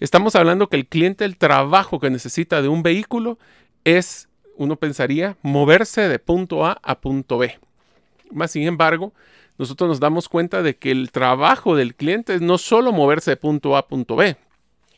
Estamos 0.00 0.36
hablando 0.36 0.68
que 0.68 0.76
el 0.76 0.86
cliente, 0.86 1.24
el 1.24 1.36
trabajo 1.36 1.98
que 1.98 2.10
necesita 2.10 2.62
de 2.62 2.68
un 2.68 2.82
vehículo 2.82 3.38
es, 3.84 4.28
uno 4.56 4.76
pensaría, 4.76 5.36
moverse 5.42 6.08
de 6.08 6.18
punto 6.20 6.64
A 6.64 6.78
a 6.82 7.00
punto 7.00 7.38
B. 7.38 7.58
Más 8.30 8.52
sin 8.52 8.62
embargo, 8.62 9.12
nosotros 9.58 9.88
nos 9.88 10.00
damos 10.00 10.28
cuenta 10.28 10.62
de 10.62 10.76
que 10.76 10.92
el 10.92 11.10
trabajo 11.10 11.74
del 11.74 11.96
cliente 11.96 12.34
es 12.34 12.40
no 12.40 12.58
solo 12.58 12.92
moverse 12.92 13.32
de 13.32 13.36
punto 13.36 13.74
A 13.74 13.80
a 13.80 13.88
punto 13.88 14.14
B, 14.14 14.36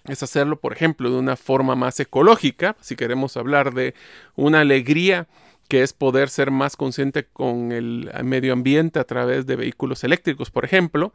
es 0.06 0.22
hacerlo, 0.22 0.60
por 0.60 0.72
ejemplo, 0.72 1.10
de 1.10 1.18
una 1.18 1.36
forma 1.36 1.76
más 1.76 1.98
ecológica, 2.00 2.76
si 2.80 2.96
queremos 2.96 3.36
hablar 3.36 3.72
de 3.74 3.94
una 4.34 4.60
alegría 4.60 5.28
que 5.68 5.82
es 5.82 5.92
poder 5.92 6.28
ser 6.30 6.50
más 6.50 6.76
consciente 6.76 7.24
con 7.24 7.70
el 7.70 8.10
medio 8.24 8.52
ambiente 8.52 8.98
a 8.98 9.04
través 9.04 9.46
de 9.46 9.56
vehículos 9.56 10.02
eléctricos, 10.02 10.50
por 10.50 10.64
ejemplo, 10.64 11.12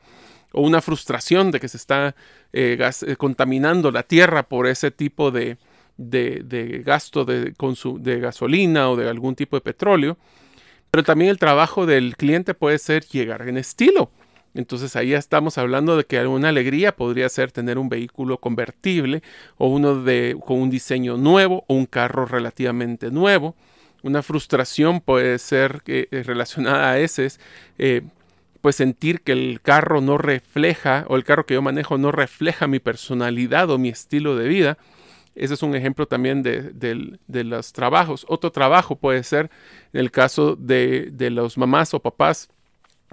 o 0.56 0.62
una 0.62 0.82
frustración 0.82 1.52
de 1.52 1.60
que 1.60 1.68
se 1.68 1.76
está 1.78 2.16
eh, 2.54 2.78
eh, 2.80 3.16
contaminando 3.18 3.92
la 3.92 4.04
tierra 4.04 4.44
por 4.44 4.68
ese 4.68 4.90
tipo 4.90 5.30
de, 5.30 5.58
de, 5.98 6.82
gasto 6.86 7.26
de, 7.26 8.20
gasolina 8.22 8.90
o 8.90 8.96
de 8.96 9.10
algún 9.10 9.36
tipo 9.36 9.58
de 9.58 9.62
petróleo. 9.62 10.18
Pero 10.92 11.04
también 11.04 11.30
el 11.30 11.40
trabajo 11.40 11.86
del 11.86 12.16
cliente 12.16 12.54
puede 12.54 12.80
ser 12.80 13.04
llegar 13.06 13.48
en 13.50 13.58
estilo. 13.58 14.10
Entonces 14.54 14.96
ahí 14.96 15.14
estamos 15.14 15.58
hablando 15.58 15.98
de 15.98 16.06
que 16.06 16.26
una 16.26 16.48
alegría 16.48 16.96
podría 16.96 17.28
ser 17.28 17.52
tener 17.52 17.78
un 17.78 17.90
vehículo 17.90 18.38
convertible 18.38 19.22
o 19.58 19.68
uno 19.68 20.04
de, 20.04 20.38
con 20.46 20.62
un 20.62 20.70
diseño 20.70 21.18
nuevo 21.18 21.66
o 21.68 21.74
un 21.74 21.86
carro 21.86 22.26
relativamente 22.26 23.12
nuevo. 23.12 23.56
Una 24.04 24.24
frustración 24.24 25.02
puede 25.02 25.38
ser 25.38 25.82
eh, 25.88 26.08
relacionada 26.26 26.92
a 26.92 27.00
ese, 27.00 27.28
pues 28.66 28.78
sentir 28.78 29.22
que 29.22 29.32
el 29.32 29.62
carro 29.62 30.02
no 30.02 30.18
refleja 30.18 31.06
o 31.08 31.18
el 31.18 31.24
carro 31.24 31.46
que 31.46 31.54
yo 31.54 31.62
manejo 31.62 32.00
no 32.00 32.12
refleja 32.12 32.66
mi 32.66 32.80
personalidad 32.80 33.70
o 33.70 33.78
mi 33.78 33.90
estilo 33.90 34.36
de 34.36 34.48
vida. 34.48 34.80
Ese 35.36 35.54
es 35.54 35.62
un 35.62 35.76
ejemplo 35.76 36.08
también 36.08 36.42
de, 36.42 37.44
los 37.44 37.74
trabajos. 37.74 38.26
Otro 38.28 38.52
trabajo 38.52 38.96
puede 38.96 39.22
ser 39.22 39.52
en 39.94 40.00
el 40.00 40.10
caso 40.10 40.56
de, 40.56 41.14
los 41.30 41.60
mamás 41.60 41.94
o 41.94 42.00
papás 42.00 42.50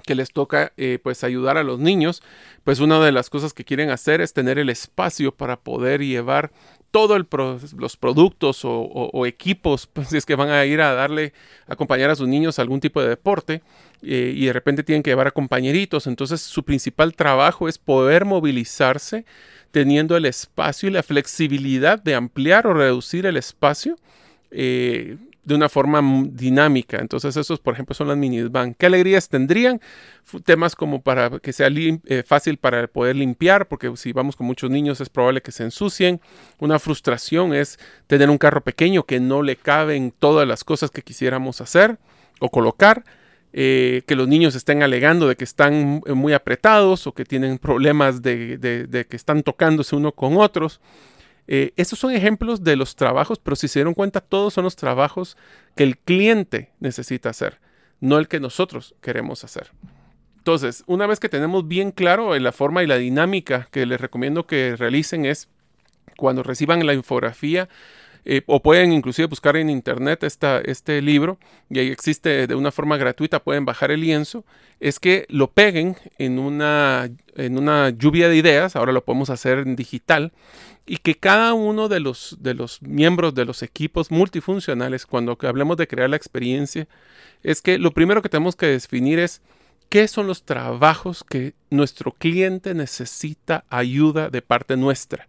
que 0.07 0.15
les 0.15 0.31
toca 0.31 0.73
eh, 0.75 0.97
pues 1.03 1.23
ayudar 1.23 1.59
a 1.59 1.63
los 1.63 1.77
niños, 1.77 2.23
pues 2.63 2.79
una 2.79 2.99
de 2.99 3.11
las 3.11 3.29
cosas 3.29 3.53
que 3.53 3.63
quieren 3.63 3.91
hacer 3.91 4.21
es 4.21 4.33
tener 4.33 4.57
el 4.57 4.71
espacio 4.71 5.35
para 5.35 5.57
poder 5.59 6.01
llevar 6.01 6.51
todos 6.89 7.23
los 7.77 7.97
productos 7.97 8.61
o, 8.63 9.25
equipos, 9.27 9.85
pues, 9.93 10.07
si 10.07 10.17
es 10.17 10.25
que 10.25 10.33
van 10.35 10.49
a 10.49 10.65
ir 10.65 10.81
a 10.81 10.95
darle, 10.95 11.31
acompañar 11.67 12.09
a 12.09 12.15
sus 12.15 12.27
niños 12.27 12.57
a 12.57 12.63
algún 12.63 12.79
tipo 12.79 13.03
de 13.03 13.09
deporte 13.09 13.61
eh, 14.03 14.33
y 14.35 14.45
de 14.45 14.53
repente 14.53 14.83
tienen 14.83 15.03
que 15.03 15.11
llevar 15.11 15.27
a 15.27 15.31
compañeritos, 15.31 16.07
entonces 16.07 16.41
su 16.41 16.63
principal 16.63 17.15
trabajo 17.15 17.69
es 17.69 17.77
poder 17.77 18.25
movilizarse 18.25 19.25
teniendo 19.71 20.15
el 20.15 20.25
espacio 20.25 20.87
y 20.87 20.91
la 20.91 21.01
flexibilidad 21.01 22.01
de 22.01 22.13
ampliar 22.13 22.67
o 22.67 22.73
reducir 22.73 23.25
el 23.25 23.37
espacio 23.37 23.95
eh, 24.51 25.17
de 25.43 25.55
una 25.55 25.67
forma 25.67 26.01
dinámica. 26.29 26.97
Entonces 26.99 27.35
esos, 27.35 27.59
por 27.59 27.73
ejemplo, 27.73 27.93
son 27.93 28.07
las 28.07 28.17
minivan. 28.17 28.75
¿Qué 28.75 28.85
alegrías 28.85 29.27
tendrían? 29.29 29.81
Temas 30.45 30.75
como 30.75 31.01
para 31.01 31.39
que 31.39 31.51
sea 31.51 31.69
eh, 31.71 32.23
fácil 32.25 32.57
para 32.57 32.87
poder 32.87 33.15
limpiar, 33.15 33.67
porque 33.67 33.91
si 33.97 34.13
vamos 34.13 34.35
con 34.35 34.47
muchos 34.47 34.69
niños 34.69 35.01
es 35.01 35.09
probable 35.09 35.41
que 35.41 35.51
se 35.51 35.63
ensucien. 35.63 36.21
Una 36.59 36.79
frustración 36.79 37.53
es 37.53 37.77
tener 38.07 38.29
un 38.29 38.37
carro 38.37 38.61
pequeño 38.61 39.03
que 39.03 39.19
no 39.19 39.41
le 39.41 39.55
caben 39.55 40.13
todas 40.17 40.47
las 40.47 40.63
cosas 40.63 40.91
que 40.91 41.01
quisiéramos 41.01 41.61
hacer 41.61 41.97
o 42.39 42.49
colocar. 42.49 43.03
Eh, 43.55 44.01
que 44.07 44.15
los 44.15 44.27
niños 44.27 44.55
estén 44.55 44.81
alegando 44.81 45.27
de 45.27 45.35
que 45.35 45.43
están 45.43 46.01
muy 46.07 46.33
apretados 46.33 47.05
o 47.05 47.13
que 47.13 47.23
tienen 47.23 47.59
problemas 47.59 48.23
de, 48.23 49.05
que 49.07 49.15
están 49.15 49.43
tocándose 49.43 49.95
uno 49.95 50.11
con 50.11 50.37
otros. 50.37 50.81
Eh, 51.47 51.71
estos 51.75 51.99
son 51.99 52.11
ejemplos 52.13 52.63
de 52.63 52.75
los 52.75 52.95
trabajos, 52.95 53.37
pero 53.37 53.55
si 53.55 53.67
se 53.67 53.77
dieron 53.77 53.93
cuenta, 53.93 54.21
todos 54.21 54.55
son 54.55 54.63
los 54.63 54.75
trabajos 54.75 55.37
que 55.75 55.83
el 55.83 55.99
cliente 55.99 56.71
necesita 56.79 57.29
hacer, 57.29 57.59
no 57.99 58.17
el 58.17 58.27
que 58.27 58.39
nosotros 58.39 58.95
queremos 59.01 59.43
hacer. 59.43 59.69
Entonces, 60.37 60.83
una 60.87 61.05
vez 61.05 61.19
que 61.19 61.29
tenemos 61.29 61.67
bien 61.67 61.91
claro 61.91 62.37
la 62.39 62.51
forma 62.53 62.81
y 62.81 62.87
la 62.87 62.97
dinámica 62.97 63.67
que 63.69 63.85
les 63.85 64.01
recomiendo 64.01 64.47
que 64.47 64.75
realicen 64.75 65.25
es 65.25 65.47
cuando 66.17 66.41
reciban 66.41 66.85
la 66.87 66.95
infografía, 66.95 67.69
eh, 68.25 68.41
o 68.45 68.61
pueden 68.61 68.93
inclusive 68.93 69.27
buscar 69.27 69.57
en 69.57 69.69
internet 69.69 70.23
esta, 70.23 70.59
este 70.61 71.01
libro 71.01 71.37
y 71.69 71.79
ahí 71.79 71.89
existe 71.89 72.47
de 72.47 72.55
una 72.55 72.71
forma 72.71 72.97
gratuita, 72.97 73.43
pueden 73.43 73.65
bajar 73.65 73.91
el 73.91 74.01
lienzo, 74.01 74.45
es 74.79 74.99
que 74.99 75.25
lo 75.29 75.51
peguen 75.51 75.97
en 76.17 76.39
una, 76.39 77.09
en 77.35 77.57
una 77.57 77.89
lluvia 77.89 78.29
de 78.29 78.37
ideas, 78.37 78.75
ahora 78.75 78.91
lo 78.91 79.03
podemos 79.03 79.29
hacer 79.29 79.59
en 79.59 79.75
digital, 79.75 80.31
y 80.85 80.97
que 80.97 81.15
cada 81.15 81.53
uno 81.53 81.87
de 81.87 81.99
los, 81.99 82.37
de 82.41 82.53
los 82.53 82.81
miembros 82.81 83.33
de 83.33 83.45
los 83.45 83.63
equipos 83.63 84.11
multifuncionales, 84.11 85.05
cuando 85.05 85.37
hablemos 85.41 85.77
de 85.77 85.87
crear 85.87 86.09
la 86.09 86.17
experiencia, 86.17 86.87
es 87.43 87.61
que 87.61 87.77
lo 87.77 87.91
primero 87.91 88.21
que 88.21 88.29
tenemos 88.29 88.55
que 88.55 88.67
definir 88.67 89.19
es 89.19 89.41
qué 89.89 90.07
son 90.07 90.27
los 90.27 90.43
trabajos 90.43 91.23
que 91.23 91.53
nuestro 91.69 92.11
cliente 92.11 92.73
necesita 92.73 93.63
ayuda 93.69 94.29
de 94.29 94.41
parte 94.41 94.75
nuestra. 94.75 95.27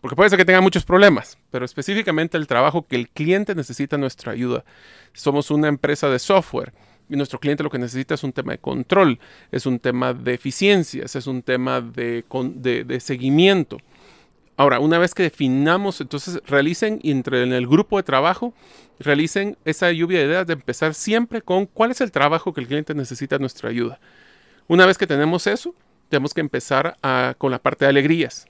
Porque 0.00 0.16
puede 0.16 0.30
ser 0.30 0.38
que 0.38 0.44
tenga 0.44 0.62
muchos 0.62 0.84
problemas, 0.84 1.36
pero 1.50 1.64
específicamente 1.64 2.38
el 2.38 2.46
trabajo 2.46 2.86
que 2.86 2.96
el 2.96 3.08
cliente 3.08 3.54
necesita 3.54 3.98
nuestra 3.98 4.32
ayuda. 4.32 4.64
Somos 5.12 5.50
una 5.50 5.68
empresa 5.68 6.08
de 6.08 6.18
software 6.18 6.72
y 7.10 7.16
nuestro 7.16 7.38
cliente 7.38 7.62
lo 7.62 7.70
que 7.70 7.78
necesita 7.78 8.14
es 8.14 8.24
un 8.24 8.32
tema 8.32 8.52
de 8.52 8.58
control, 8.58 9.18
es 9.50 9.66
un 9.66 9.78
tema 9.78 10.14
de 10.14 10.34
eficiencias, 10.34 11.16
es 11.16 11.26
un 11.26 11.42
tema 11.42 11.80
de, 11.82 12.24
de, 12.86 13.00
seguimiento. 13.00 13.78
Ahora, 14.56 14.78
una 14.78 14.98
vez 14.98 15.12
que 15.12 15.24
definamos, 15.24 16.00
entonces 16.00 16.40
realicen 16.46 17.00
entre 17.02 17.42
en 17.42 17.52
el 17.52 17.66
grupo 17.66 17.96
de 17.96 18.02
trabajo, 18.02 18.54
realicen 18.98 19.58
esa 19.64 19.90
lluvia 19.90 20.20
de 20.20 20.26
ideas 20.26 20.46
de 20.46 20.52
empezar 20.52 20.94
siempre 20.94 21.42
con 21.42 21.66
cuál 21.66 21.90
es 21.90 22.00
el 22.00 22.12
trabajo 22.12 22.54
que 22.54 22.60
el 22.60 22.68
cliente 22.68 22.94
necesita 22.94 23.38
nuestra 23.38 23.68
ayuda. 23.70 23.98
Una 24.68 24.86
vez 24.86 24.96
que 24.96 25.06
tenemos 25.06 25.46
eso, 25.46 25.74
tenemos 26.08 26.32
que 26.32 26.40
empezar 26.40 26.96
con 27.38 27.50
la 27.50 27.58
parte 27.58 27.84
de 27.84 27.90
alegrías. 27.90 28.46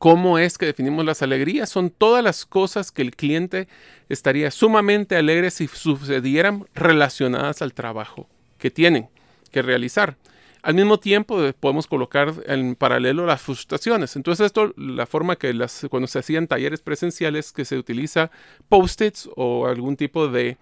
¿Cómo 0.00 0.38
es 0.38 0.56
que 0.56 0.64
definimos 0.64 1.04
las 1.04 1.20
alegrías? 1.20 1.68
Son 1.68 1.90
todas 1.90 2.24
las 2.24 2.46
cosas 2.46 2.90
que 2.90 3.02
el 3.02 3.14
cliente 3.14 3.68
estaría 4.08 4.50
sumamente 4.50 5.14
alegre 5.14 5.50
si 5.50 5.66
sucedieran 5.66 6.64
relacionadas 6.74 7.60
al 7.60 7.74
trabajo 7.74 8.26
que 8.56 8.70
tienen 8.70 9.10
que 9.50 9.60
realizar. 9.60 10.16
Al 10.62 10.72
mismo 10.72 10.98
tiempo 10.98 11.44
eh, 11.44 11.52
podemos 11.52 11.86
colocar 11.86 12.32
en 12.46 12.76
paralelo 12.76 13.26
las 13.26 13.42
frustraciones. 13.42 14.16
Entonces 14.16 14.46
esto, 14.46 14.72
la 14.78 15.04
forma 15.04 15.36
que 15.36 15.52
las, 15.52 15.86
cuando 15.90 16.06
se 16.06 16.20
hacían 16.20 16.46
talleres 16.46 16.80
presenciales, 16.80 17.52
que 17.52 17.66
se 17.66 17.76
utiliza 17.76 18.30
post-its 18.70 19.28
o 19.36 19.66
algún 19.66 19.96
tipo 19.96 20.28
de, 20.28 20.56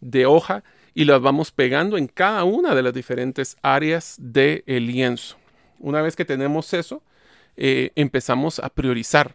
de 0.00 0.24
hoja 0.24 0.62
y 0.94 1.04
las 1.04 1.20
vamos 1.20 1.50
pegando 1.50 1.98
en 1.98 2.06
cada 2.06 2.44
una 2.44 2.76
de 2.76 2.82
las 2.84 2.94
diferentes 2.94 3.56
áreas 3.60 4.14
del 4.20 4.62
lienzo. 4.86 5.36
Una 5.80 6.00
vez 6.00 6.14
que 6.14 6.24
tenemos 6.24 6.72
eso, 6.74 7.02
eh, 7.56 7.90
empezamos 7.94 8.58
a 8.58 8.68
priorizar. 8.68 9.34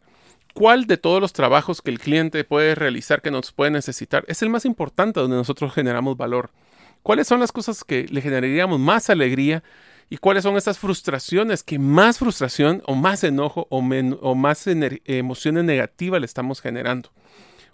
¿Cuál 0.53 0.88
de 0.88 0.97
todos 0.97 1.21
los 1.21 1.34
trabajos 1.34 1.82
que 1.82 1.91
el 1.91 1.99
cliente 1.99 2.43
puede 2.43 2.75
realizar, 2.75 3.21
que 3.21 3.32
nos 3.32 3.51
puede 3.51 3.71
necesitar, 3.71 4.25
es 4.27 4.41
el 4.41 4.49
más 4.49 4.65
importante 4.65 5.19
donde 5.19 5.38
nosotros 5.38 5.73
generamos 5.73 6.17
valor? 6.17 6.51
¿Cuáles 7.03 7.27
son 7.27 7.39
las 7.39 7.51
cosas 7.51 7.84
que 7.84 8.05
le 8.10 8.21
generaríamos 8.21 8.79
más 8.79 9.10
alegría? 9.10 9.63
¿Y 10.10 10.17
cuáles 10.17 10.43
son 10.43 10.58
esas 10.58 10.79
frustraciones 10.79 11.63
que 11.63 11.77
más 11.77 12.17
frustración 12.17 12.82
o 12.88 12.95
más 12.95 13.23
enojo 13.23 13.67
o, 13.69 13.82
más 13.82 14.65
emociones 14.67 15.63
negativas 15.63 16.19
le 16.19 16.25
estamos 16.25 16.62
generando? 16.62 17.12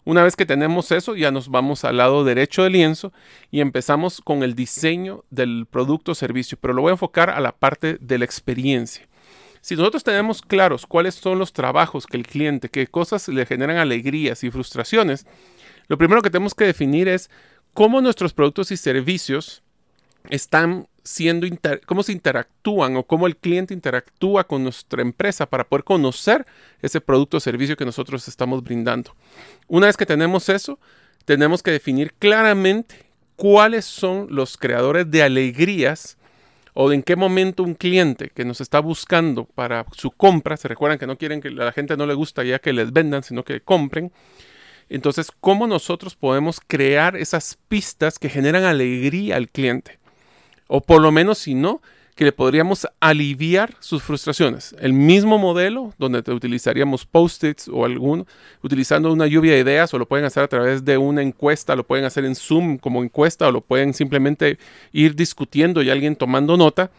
Una 0.03 0.23
vez 0.23 0.35
que 0.35 0.45
tenemos 0.45 0.91
eso, 0.91 1.15
ya 1.15 1.31
nos 1.31 1.49
vamos 1.49 1.83
al 1.83 1.97
lado 1.97 2.23
derecho 2.23 2.63
del 2.63 2.73
lienzo 2.73 3.11
y 3.49 3.61
empezamos 3.61 4.21
con 4.21 4.43
el 4.43 4.53
diseño 4.53 5.23
del 5.31 5.65
producto 5.65 6.11
o 6.11 6.15
servicio, 6.15 6.59
pero 6.61 6.73
lo 6.75 6.83
voy 6.83 6.89
a 6.89 6.93
enfocar 6.93 7.31
a 7.31 7.39
la 7.39 7.53
parte 7.53 7.97
de 7.99 8.19
la 8.19 8.25
experiencia. 8.25 9.07
Si 9.65 9.75
nosotros 9.75 10.03
tenemos 10.03 10.43
claros 10.43 10.85
cuáles 10.85 11.15
son 11.15 11.39
los 11.39 11.51
trabajos 11.51 12.05
que 12.05 12.17
el 12.17 12.27
cliente, 12.27 12.69
qué 12.69 12.85
cosas 12.85 13.27
le 13.29 13.47
generan 13.47 13.77
alegrías 13.77 14.43
y 14.43 14.51
frustraciones, 14.51 15.25
lo 15.87 15.97
primero 15.97 16.21
que 16.21 16.29
tenemos 16.29 16.53
que 16.53 16.65
definir 16.65 17.07
es 17.07 17.31
cómo 17.73 17.99
nuestros 17.99 18.31
productos 18.31 18.69
y 18.69 18.77
servicios 18.77 19.63
están 20.29 20.87
siendo, 21.03 21.47
cómo 21.87 22.03
se 22.03 22.11
interactúan 22.11 22.95
o 22.95 23.07
cómo 23.07 23.25
el 23.25 23.37
cliente 23.37 23.73
interactúa 23.73 24.43
con 24.43 24.61
nuestra 24.61 25.01
empresa 25.01 25.47
para 25.47 25.63
poder 25.63 25.83
conocer 25.83 26.45
ese 26.83 27.01
producto 27.01 27.37
o 27.37 27.39
servicio 27.39 27.75
que 27.75 27.85
nosotros 27.85 28.27
estamos 28.27 28.63
brindando. 28.63 29.15
Una 29.67 29.87
vez 29.87 29.97
que 29.97 30.05
tenemos 30.05 30.47
eso, 30.47 30.77
tenemos 31.25 31.63
que 31.63 31.71
definir 31.71 32.13
claramente 32.13 33.09
cuáles 33.35 33.85
son 33.85 34.27
los 34.29 34.57
creadores 34.57 35.09
de 35.09 35.23
alegrías 35.23 36.19
o 36.77 36.91
en 36.91 37.03
qué 37.03 37.15
momento 37.15 37.63
un 37.63 37.73
cliente 37.73 38.29
que 38.35 38.43
nos 38.43 38.59
está 38.59 38.79
buscando 38.79 39.45
para 39.45 39.85
su 39.93 40.11
compra, 40.11 40.57
se 40.57 40.67
recuerdan 40.67 40.99
que 40.99 41.07
no 41.07 41.17
quieren 41.17 41.39
que 41.39 41.49
la 41.49 41.71
gente 41.71 41.95
no 41.95 42.05
le 42.05 42.13
gusta 42.13 42.43
ya 42.43 42.59
que 42.59 42.73
les 42.73 42.91
vendan, 42.91 43.23
sino 43.23 43.43
que 43.43 43.61
compren. 43.61 44.11
Entonces, 44.89 45.31
¿cómo 45.39 45.67
nosotros 45.67 46.15
podemos 46.15 46.59
crear 46.59 47.15
esas 47.15 47.57
pistas 47.69 48.19
que 48.19 48.29
generan 48.29 48.65
alegría 48.65 49.37
al 49.37 49.49
cliente? 49.49 49.99
O 50.67 50.81
por 50.81 51.01
lo 51.01 51.13
menos, 51.13 51.37
si 51.37 51.55
no, 51.55 51.81
que 52.15 52.23
le 52.23 52.31
podríamos 52.31 52.87
aliviar 53.01 53.75
sus 53.79 54.01
frustraciones. 54.01 54.73
El 54.79 54.93
mismo 54.93 55.37
modelo 55.37 55.93
donde 55.97 56.23
te 56.23 56.31
utilizaríamos 56.31 57.05
post-its 57.05 57.67
o 57.67 57.83
alguno, 57.83 58.25
utilizando 58.63 59.11
una 59.11 59.27
lluvia 59.27 59.53
de 59.53 59.59
ideas 59.59 59.93
o 59.93 59.99
lo 59.99 60.07
pueden 60.07 60.25
hacer 60.25 60.43
a 60.43 60.47
través 60.47 60.85
de 60.85 60.97
una 60.97 61.21
encuesta, 61.21 61.75
lo 61.75 61.85
pueden 61.85 62.05
hacer 62.05 62.23
en 62.23 62.35
Zoom 62.35 62.77
como 62.77 63.03
encuesta 63.03 63.49
o 63.49 63.51
lo 63.51 63.61
pueden 63.61 63.93
simplemente 63.93 64.57
ir 64.93 65.15
discutiendo 65.15 65.83
y 65.83 65.89
alguien 65.89 66.15
tomando 66.15 66.55
nota. 66.55 66.89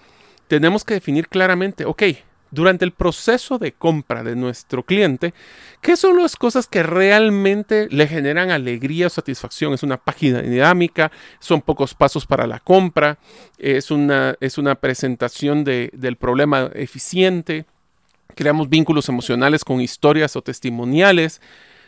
Tenemos 0.48 0.84
que 0.84 0.94
definir 0.94 1.28
claramente, 1.28 1.86
ok, 1.86 2.02
durante 2.50 2.84
el 2.84 2.92
proceso 2.92 3.58
de 3.58 3.72
compra 3.72 4.22
de 4.22 4.36
nuestro 4.36 4.82
cliente, 4.82 5.34
¿qué 5.80 5.96
son 5.96 6.20
las 6.20 6.36
cosas 6.36 6.66
que 6.66 6.82
realmente 6.82 7.88
le 7.90 8.06
generan 8.06 8.50
alegría 8.50 9.08
o 9.08 9.10
satisfacción? 9.10 9.74
Es 9.74 9.82
una 9.82 9.96
página 9.96 10.42
dinámica, 10.42 11.10
son 11.38 11.60
pocos 11.60 11.94
pasos 11.94 12.26
para 12.26 12.46
la 12.46 12.60
compra, 12.60 13.18
es 13.58 13.90
una, 13.90 14.36
es 14.40 14.58
una 14.58 14.74
presentación 14.74 15.64
del 15.64 16.16
problema 16.16 16.70
eficiente, 16.74 17.66
creamos 18.34 18.68
vínculos 18.68 19.08
emocionales 19.08 19.64
con 19.64 19.80
historias 19.80 20.36
o 20.36 20.42
testimoniales, 20.42 21.40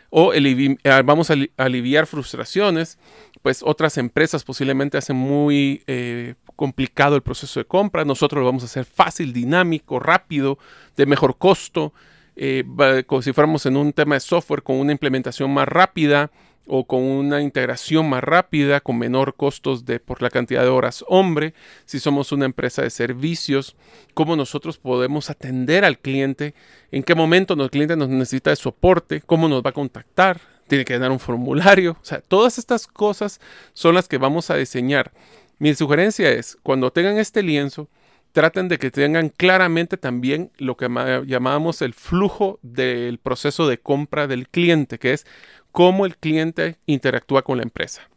o 0.09 0.33
eh, 0.33 0.77
vamos 1.05 1.31
a 1.31 1.35
aliviar 1.57 2.07
frustraciones, 2.07 2.97
pues 3.41 3.61
otras 3.63 3.97
empresas 3.97 4.43
posiblemente 4.43 4.97
hacen 4.97 5.15
muy 5.15 5.83
eh, 5.87 6.35
complicado 6.55 7.15
el 7.15 7.21
proceso 7.21 7.59
de 7.59 7.65
compra, 7.65 8.05
nosotros 8.05 8.39
lo 8.39 8.45
vamos 8.45 8.63
a 8.63 8.65
hacer 8.65 8.85
fácil, 8.85 9.33
dinámico, 9.33 9.99
rápido, 9.99 10.57
de 10.97 11.05
mejor 11.05 11.37
costo, 11.37 11.93
eh, 12.35 12.63
como 13.05 13.21
si 13.21 13.33
fuéramos 13.33 13.65
en 13.65 13.77
un 13.77 13.93
tema 13.93 14.15
de 14.15 14.21
software 14.21 14.63
con 14.63 14.77
una 14.77 14.91
implementación 14.91 15.53
más 15.53 15.67
rápida, 15.67 16.31
o 16.69 16.85
con 16.85 17.01
una 17.01 17.41
integración 17.41 18.07
más 18.09 18.23
rápida, 18.23 18.79
con 18.79 18.97
menor 18.97 19.35
costos 19.35 19.85
de, 19.85 19.99
por 19.99 20.21
la 20.21 20.29
cantidad 20.29 20.61
de 20.61 20.69
horas 20.69 21.03
hombre, 21.07 21.53
si 21.85 21.99
somos 21.99 22.31
una 22.31 22.45
empresa 22.45 22.83
de 22.83 22.89
servicios, 22.89 23.75
cómo 24.13 24.35
nosotros 24.35 24.77
podemos 24.77 25.29
atender 25.29 25.83
al 25.83 25.99
cliente, 25.99 26.53
en 26.91 27.03
qué 27.03 27.15
momento 27.15 27.55
el 27.55 27.69
cliente 27.69 27.97
nos 27.97 28.09
necesita 28.09 28.51
de 28.51 28.55
soporte, 28.55 29.21
cómo 29.21 29.49
nos 29.49 29.63
va 29.63 29.71
a 29.71 29.73
contactar, 29.73 30.39
tiene 30.67 30.85
que 30.85 30.93
llenar 30.93 31.11
un 31.11 31.19
formulario, 31.19 31.97
o 31.99 32.05
sea, 32.05 32.21
todas 32.21 32.57
estas 32.59 32.85
cosas 32.85 33.41
son 33.73 33.95
las 33.95 34.07
que 34.07 34.17
vamos 34.17 34.49
a 34.51 34.55
diseñar. 34.55 35.11
Mi 35.57 35.73
sugerencia 35.73 36.29
es, 36.29 36.57
cuando 36.63 36.91
tengan 36.91 37.17
este 37.17 37.43
lienzo, 37.43 37.89
traten 38.31 38.67
de 38.67 38.77
que 38.77 38.91
tengan 38.91 39.29
claramente 39.29 39.97
también 39.97 40.51
lo 40.57 40.77
que 40.77 40.87
llamábamos 41.25 41.81
el 41.81 41.93
flujo 41.93 42.59
del 42.61 43.17
proceso 43.17 43.67
de 43.67 43.79
compra 43.79 44.27
del 44.27 44.47
cliente, 44.47 44.99
que 44.99 45.13
es 45.13 45.25
cómo 45.71 46.05
el 46.05 46.17
cliente 46.17 46.77
interactúa 46.85 47.43
con 47.43 47.57
la 47.57 47.63
empresa. 47.63 48.09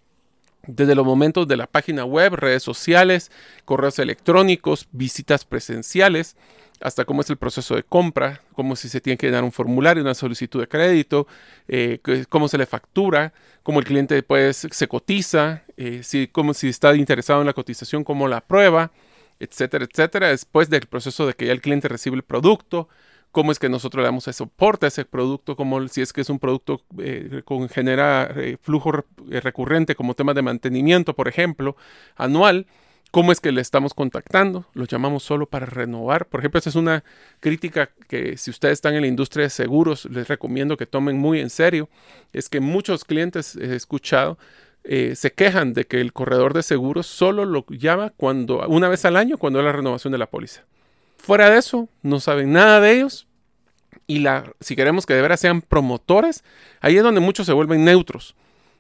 Desde 0.66 0.94
los 0.94 1.04
momentos 1.04 1.48
de 1.48 1.56
la 1.56 1.66
página 1.66 2.04
web, 2.04 2.34
redes 2.34 2.62
sociales, 2.62 3.32
correos 3.64 3.98
electrónicos, 3.98 4.86
visitas 4.92 5.44
presenciales, 5.44 6.36
hasta 6.80 7.04
cómo 7.04 7.20
es 7.20 7.30
el 7.30 7.36
proceso 7.36 7.74
de 7.74 7.82
compra, 7.82 8.42
cómo 8.54 8.76
si 8.76 8.88
se 8.88 9.00
tiene 9.00 9.16
que 9.16 9.26
llenar 9.26 9.44
un 9.44 9.52
formulario, 9.52 10.02
una 10.02 10.14
solicitud 10.14 10.60
de 10.60 10.68
crédito, 10.68 11.26
eh, 11.68 12.00
cómo 12.28 12.48
se 12.48 12.58
le 12.58 12.66
factura, 12.66 13.32
cómo 13.62 13.78
el 13.80 13.86
cliente 13.86 14.22
pues, 14.22 14.68
se 14.70 14.88
cotiza, 14.88 15.62
eh, 15.76 16.02
si, 16.02 16.28
cómo, 16.28 16.54
si 16.54 16.68
está 16.68 16.94
interesado 16.94 17.40
en 17.40 17.46
la 17.46 17.52
cotización, 17.52 18.04
cómo 18.04 18.28
la 18.28 18.40
prueba, 18.40 18.90
etcétera, 19.38 19.84
etcétera. 19.84 20.28
Después 20.28 20.70
del 20.70 20.86
proceso 20.86 21.26
de 21.26 21.34
que 21.34 21.46
ya 21.46 21.52
el 21.52 21.60
cliente 21.60 21.88
recibe 21.88 22.16
el 22.16 22.22
producto, 22.22 22.88
cómo 23.32 23.50
es 23.50 23.58
que 23.58 23.70
nosotros 23.70 24.02
le 24.02 24.06
damos 24.06 24.28
el 24.28 24.34
soporte 24.34 24.86
a 24.86 24.88
ese 24.88 25.04
producto, 25.04 25.56
como 25.56 25.88
si 25.88 26.02
es 26.02 26.12
que 26.12 26.20
es 26.20 26.28
un 26.28 26.38
producto 26.38 26.82
eh, 26.98 27.42
con 27.44 27.68
genera 27.68 28.30
eh, 28.36 28.58
flujo 28.60 29.04
eh, 29.30 29.40
recurrente 29.40 29.94
como 29.96 30.14
tema 30.14 30.34
de 30.34 30.42
mantenimiento, 30.42 31.14
por 31.14 31.26
ejemplo, 31.26 31.74
anual. 32.16 32.66
¿Cómo 33.10 33.30
es 33.30 33.40
que 33.40 33.52
le 33.52 33.60
estamos 33.60 33.92
contactando? 33.92 34.64
Lo 34.72 34.86
llamamos 34.86 35.22
solo 35.22 35.46
para 35.46 35.66
renovar. 35.66 36.26
Por 36.26 36.40
ejemplo, 36.40 36.58
esa 36.58 36.70
es 36.70 36.76
una 36.76 37.04
crítica 37.40 37.90
que 38.08 38.38
si 38.38 38.50
ustedes 38.50 38.74
están 38.74 38.94
en 38.94 39.02
la 39.02 39.06
industria 39.06 39.44
de 39.44 39.50
seguros, 39.50 40.06
les 40.06 40.28
recomiendo 40.28 40.78
que 40.78 40.86
tomen 40.86 41.18
muy 41.18 41.40
en 41.40 41.50
serio. 41.50 41.90
Es 42.32 42.48
que 42.48 42.60
muchos 42.60 43.04
clientes 43.04 43.56
he 43.56 43.74
escuchado 43.74 44.38
se 44.84 45.32
quejan 45.32 45.74
de 45.74 45.84
que 45.84 46.00
el 46.00 46.12
corredor 46.12 46.54
de 46.54 46.62
seguros 46.64 47.06
solo 47.06 47.44
lo 47.44 47.64
llama 47.68 48.12
cuando 48.16 48.66
una 48.66 48.88
vez 48.88 49.04
al 49.04 49.16
año 49.16 49.38
cuando 49.38 49.60
es 49.60 49.64
la 49.64 49.72
renovación 49.72 50.10
de 50.10 50.18
la 50.18 50.26
póliza. 50.26 50.64
Fuera 51.22 51.48
de 51.50 51.58
eso, 51.58 51.88
no 52.02 52.18
saben 52.18 52.52
nada 52.52 52.80
de 52.80 52.96
ellos. 52.96 53.28
Y 54.08 54.18
la, 54.18 54.52
si 54.58 54.74
queremos 54.74 55.06
que 55.06 55.14
de 55.14 55.22
veras 55.22 55.38
sean 55.38 55.62
promotores, 55.62 56.42
ahí 56.80 56.96
es 56.96 57.02
donde 57.04 57.20
muchos 57.20 57.46
se 57.46 57.52
vuelven 57.52 57.84
neutros. 57.84 58.34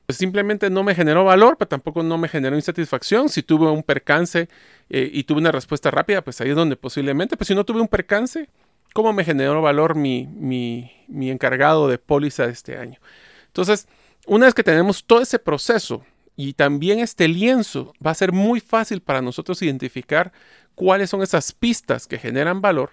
Pues 0.06 0.18
simplemente 0.18 0.68
no 0.68 0.82
me 0.82 0.96
generó 0.96 1.24
valor, 1.24 1.56
pero 1.56 1.68
tampoco 1.68 2.02
no 2.02 2.18
me 2.18 2.26
generó 2.26 2.56
insatisfacción. 2.56 3.28
Si 3.28 3.44
tuve 3.44 3.70
un 3.70 3.84
percance 3.84 4.48
eh, 4.90 5.08
y 5.12 5.22
tuve 5.22 5.38
una 5.38 5.52
respuesta 5.52 5.92
rápida, 5.92 6.22
pues 6.22 6.40
ahí 6.40 6.50
es 6.50 6.56
donde 6.56 6.74
posiblemente, 6.74 7.36
pues 7.36 7.46
si 7.46 7.54
no 7.54 7.64
tuve 7.64 7.80
un 7.80 7.86
percance, 7.86 8.48
¿cómo 8.92 9.12
me 9.12 9.24
generó 9.24 9.62
valor 9.62 9.94
mi, 9.94 10.26
mi, 10.26 10.90
mi 11.06 11.30
encargado 11.30 11.86
de 11.86 11.98
póliza 11.98 12.46
de 12.46 12.52
este 12.52 12.76
año? 12.76 12.98
Entonces, 13.46 13.86
una 14.26 14.46
vez 14.46 14.54
que 14.54 14.64
tenemos 14.64 15.04
todo 15.04 15.20
ese 15.20 15.38
proceso 15.38 16.04
y 16.34 16.54
también 16.54 16.98
este 16.98 17.28
lienzo, 17.28 17.92
va 18.04 18.10
a 18.10 18.14
ser 18.14 18.32
muy 18.32 18.58
fácil 18.58 19.00
para 19.00 19.22
nosotros 19.22 19.62
identificar 19.62 20.32
cuáles 20.74 21.10
son 21.10 21.22
esas 21.22 21.52
pistas 21.52 22.06
que 22.06 22.18
generan 22.18 22.60
valor, 22.60 22.90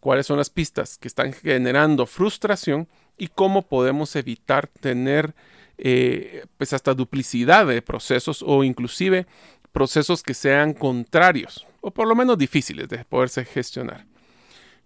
cuáles 0.00 0.26
son 0.26 0.38
las 0.38 0.50
pistas 0.50 0.98
que 0.98 1.08
están 1.08 1.32
generando 1.32 2.06
frustración 2.06 2.88
y 3.16 3.28
cómo 3.28 3.62
podemos 3.62 4.16
evitar 4.16 4.66
tener 4.66 5.34
eh, 5.78 6.44
pues 6.56 6.72
hasta 6.72 6.94
duplicidad 6.94 7.66
de 7.66 7.82
procesos 7.82 8.42
o 8.46 8.64
inclusive 8.64 9.26
procesos 9.72 10.22
que 10.22 10.34
sean 10.34 10.74
contrarios 10.74 11.66
o 11.80 11.90
por 11.90 12.06
lo 12.08 12.14
menos 12.14 12.36
difíciles 12.36 12.88
de 12.88 13.04
poderse 13.04 13.44
gestionar. 13.44 14.06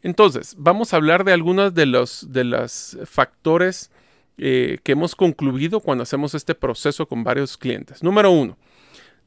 Entonces, 0.02 0.54
vamos 0.58 0.92
a 0.92 0.96
hablar 0.96 1.24
de 1.24 1.32
algunos 1.32 1.74
de 1.74 1.86
los 1.86 2.30
de 2.30 2.44
los 2.44 2.98
factores 3.06 3.90
eh, 4.36 4.78
que 4.82 4.92
hemos 4.92 5.14
concluido 5.14 5.80
cuando 5.80 6.02
hacemos 6.02 6.34
este 6.34 6.54
proceso 6.54 7.06
con 7.06 7.24
varios 7.24 7.56
clientes. 7.56 8.02
Número 8.02 8.30
uno, 8.30 8.58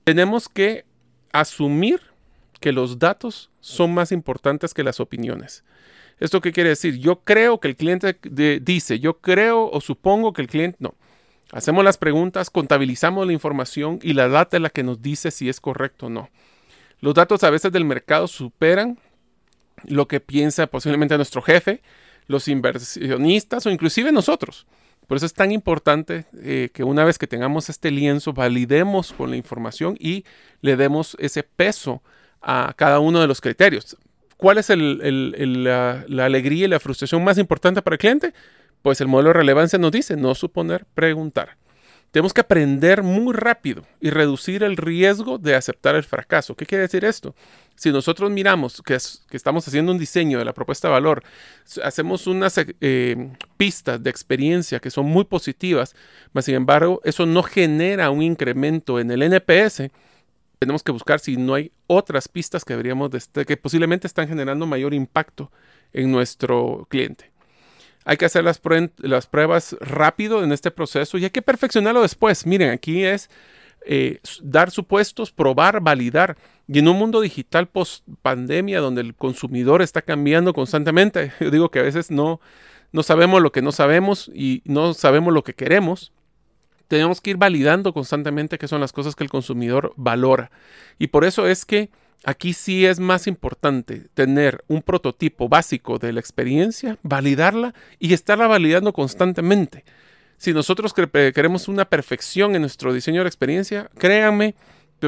tenemos 0.03 0.47
que 0.47 0.85
asumir 1.31 2.01
que 2.59 2.71
los 2.71 2.99
datos 2.99 3.49
son 3.59 3.93
más 3.93 4.11
importantes 4.11 4.73
que 4.73 4.83
las 4.83 4.99
opiniones. 4.99 5.63
¿Esto 6.19 6.41
qué 6.41 6.51
quiere 6.51 6.69
decir? 6.69 6.97
Yo 6.97 7.21
creo 7.23 7.59
que 7.59 7.67
el 7.67 7.75
cliente 7.75 8.17
dice, 8.61 8.99
yo 8.99 9.19
creo 9.19 9.69
o 9.69 9.81
supongo 9.81 10.33
que 10.33 10.41
el 10.41 10.47
cliente 10.47 10.77
no. 10.79 10.95
Hacemos 11.51 11.83
las 11.83 11.97
preguntas, 11.97 12.49
contabilizamos 12.49 13.25
la 13.25 13.33
información 13.33 13.99
y 14.01 14.13
la 14.13 14.27
data 14.27 14.57
es 14.57 14.63
la 14.63 14.69
que 14.69 14.83
nos 14.83 15.01
dice 15.01 15.31
si 15.31 15.47
es 15.47 15.61
correcto 15.61 16.07
o 16.07 16.09
no. 16.09 16.29
Los 16.99 17.13
datos 17.13 17.43
a 17.43 17.49
veces 17.49 17.71
del 17.71 17.85
mercado 17.85 18.27
superan 18.27 18.99
lo 19.85 20.07
que 20.07 20.19
piensa 20.19 20.67
posiblemente 20.67 21.15
nuestro 21.15 21.41
jefe, 21.41 21.81
los 22.25 22.47
inversionistas 22.47 23.65
o 23.65 23.69
inclusive 23.69 24.11
nosotros. 24.11 24.65
Por 25.07 25.15
eso 25.15 25.25
es 25.25 25.33
tan 25.33 25.51
importante 25.51 26.25
eh, 26.41 26.69
que 26.73 26.83
una 26.83 27.05
vez 27.05 27.17
que 27.17 27.27
tengamos 27.27 27.69
este 27.69 27.91
lienzo, 27.91 28.33
validemos 28.33 29.13
con 29.13 29.29
la 29.29 29.37
información 29.37 29.95
y 29.99 30.25
le 30.61 30.75
demos 30.75 31.15
ese 31.19 31.43
peso 31.43 32.03
a 32.41 32.73
cada 32.75 32.99
uno 32.99 33.19
de 33.19 33.27
los 33.27 33.41
criterios. 33.41 33.97
¿Cuál 34.37 34.59
es 34.59 34.69
la, 34.69 36.05
alegría 36.25 36.65
y 36.65 36.69
la 36.69 36.79
frustración 36.79 37.23
más 37.23 37.37
importante 37.37 37.81
para 37.81 37.95
el 37.95 37.99
cliente? 37.99 38.33
Pues 38.83 39.01
el 39.01 39.07
modelo 39.07 39.29
de 39.29 39.33
relevancia 39.33 39.79
nos 39.79 39.91
dice 39.91 40.15
no 40.15 40.35
suponer, 40.35 40.85
preguntar. 40.93 41.57
Tenemos 42.11 42.33
que 42.33 42.41
aprender 42.41 43.03
muy 43.03 43.33
rápido 43.33 43.83
y 43.99 44.11
reducir 44.11 44.63
el 44.63 44.77
riesgo 44.77 45.37
de 45.37 45.55
aceptar 45.55 45.95
el 45.95 46.03
fracaso. 46.03 46.55
¿Qué 46.55 46.65
quiere 46.65 46.83
decir 46.83 47.03
esto? 47.03 47.35
Si 47.75 47.91
nosotros 47.91 48.31
miramos 48.31 48.81
que, 48.81 48.95
estamos 48.95 49.67
haciendo 49.67 49.91
un 49.91 49.97
diseño 49.97 50.39
de 50.39 50.45
la 50.45 50.53
propuesta 50.53 50.87
de 50.87 50.93
valor, 50.93 51.21
hacemos 51.83 52.25
unas 52.25 52.59
eh, 52.79 53.29
pistas 53.57 54.01
de 54.01 54.09
experiencia 54.09 54.79
que 54.79 54.89
son 54.89 55.05
muy 55.05 55.25
positivas, 55.25 55.95
mas 56.31 56.45
sin 56.45 56.55
embargo 56.55 57.01
eso 57.03 57.25
no 57.25 57.43
genera 57.43 58.09
un 58.09 58.21
incremento 58.21 58.99
en 58.99 59.11
el 59.11 59.21
NPS, 59.21 59.91
tenemos 60.59 60.83
que 60.83 60.91
buscar 60.91 61.19
si 61.19 61.37
no 61.37 61.53
hay 61.53 61.71
otras 61.87 62.27
pistas 62.27 62.65
que 62.65 62.73
deberíamos 62.73 63.11
de 63.11 63.45
que 63.45 63.57
posiblemente 63.57 64.07
están 64.07 64.27
generando 64.27 64.65
mayor 64.65 64.93
impacto 64.93 65.51
en 65.93 66.11
nuestro 66.11 66.87
cliente. 66.89 67.31
Hay 68.05 68.17
que 68.17 68.25
hacer 68.25 68.43
las, 68.43 68.61
las 68.97 69.27
pruebas 69.27 69.75
rápido 69.81 70.43
en 70.43 70.51
este 70.51 70.71
proceso 70.71 71.17
y 71.17 71.25
hay 71.25 71.29
que 71.29 71.41
perfeccionarlo 71.41 72.01
después. 72.01 72.45
Miren, 72.45 72.71
aquí 72.71 73.03
es 73.03 73.29
eh, 73.85 74.19
dar 74.41 74.71
supuestos, 74.71 75.31
probar, 75.31 75.81
validar. 75.81 76.37
Y 76.67 76.79
en 76.79 76.87
un 76.87 76.97
mundo 76.97 77.21
digital 77.21 77.67
post 77.67 78.05
pandemia 78.21 78.79
donde 78.79 79.01
el 79.01 79.13
consumidor 79.13 79.81
está 79.81 80.01
cambiando 80.01 80.53
constantemente, 80.53 81.33
yo 81.39 81.51
digo 81.51 81.69
que 81.69 81.79
a 81.79 81.83
veces 81.83 82.09
no, 82.09 82.39
no 82.91 83.03
sabemos 83.03 83.41
lo 83.41 83.51
que 83.51 83.61
no 83.61 83.71
sabemos 83.71 84.31
y 84.33 84.61
no 84.65 84.93
sabemos 84.93 85.33
lo 85.33 85.43
que 85.43 85.53
queremos 85.53 86.13
tenemos 86.87 87.21
que 87.21 87.31
ir 87.31 87.37
validando 87.37 87.93
constantemente 87.93 88.57
qué 88.57 88.67
son 88.67 88.81
las 88.81 88.93
cosas 88.93 89.15
que 89.15 89.23
el 89.23 89.29
consumidor 89.29 89.93
valora. 89.95 90.51
Y 90.99 91.07
por 91.07 91.25
eso 91.25 91.47
es 91.47 91.65
que 91.65 91.89
aquí 92.23 92.53
sí 92.53 92.85
es 92.85 92.99
más 92.99 93.27
importante 93.27 94.07
tener 94.13 94.63
un 94.67 94.81
prototipo 94.81 95.49
básico 95.49 95.99
de 95.99 96.13
la 96.13 96.19
experiencia, 96.19 96.97
validarla 97.03 97.73
y 97.99 98.13
estarla 98.13 98.47
validando 98.47 98.93
constantemente. 98.93 99.83
Si 100.37 100.53
nosotros 100.53 100.93
queremos 100.93 101.67
una 101.67 101.85
perfección 101.85 102.55
en 102.55 102.61
nuestro 102.61 102.93
diseño 102.93 103.21
de 103.21 103.27
experiencia, 103.27 103.89
créanme, 103.97 104.55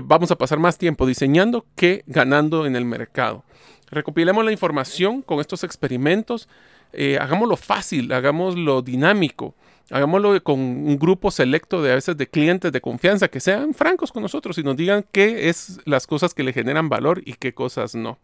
vamos 0.04 0.32
a 0.32 0.38
pasar 0.38 0.60
más 0.60 0.78
tiempo 0.78 1.06
diseñando 1.06 1.66
que 1.76 2.04
ganando 2.08 2.66
en 2.66 2.76
el 2.76 2.86
mercado. 2.86 3.44
Recopilemos 3.92 4.44
la 4.44 4.52
información 4.52 5.22
con 5.22 5.40
estos 5.40 5.64
experimentos, 5.64 6.48
eh, 6.94 7.18
hagámoslo 7.20 7.58
fácil, 7.58 8.12
hagámoslo 8.12 8.82
dinámico 8.82 9.56
hagámoslo 9.92 10.42
con 10.44 10.60
un 10.60 10.98
grupo 10.98 11.32
selecto 11.32 11.82
de 11.82 11.92
a 11.92 11.96
veces 11.96 12.18
de 12.18 12.28
clientes 12.28 12.72
de 12.72 12.82
confianza 12.82 13.28
que 13.28 13.40
sean 13.40 13.74
francos 13.74 14.12
con 14.12 14.22
nosotros 14.22 14.58
y 14.58 14.64
nos 14.64 14.78
digan 14.78 15.06
qué 15.12 15.50
es 15.50 15.80
las 15.86 16.08
cosas 16.08 16.34
que 16.34 16.44
le 16.44 16.54
generan 16.54 16.90
valor 16.90 17.22
y 17.26 17.34
qué 17.34 17.54
cosas 17.54 17.96
no. 17.96 18.20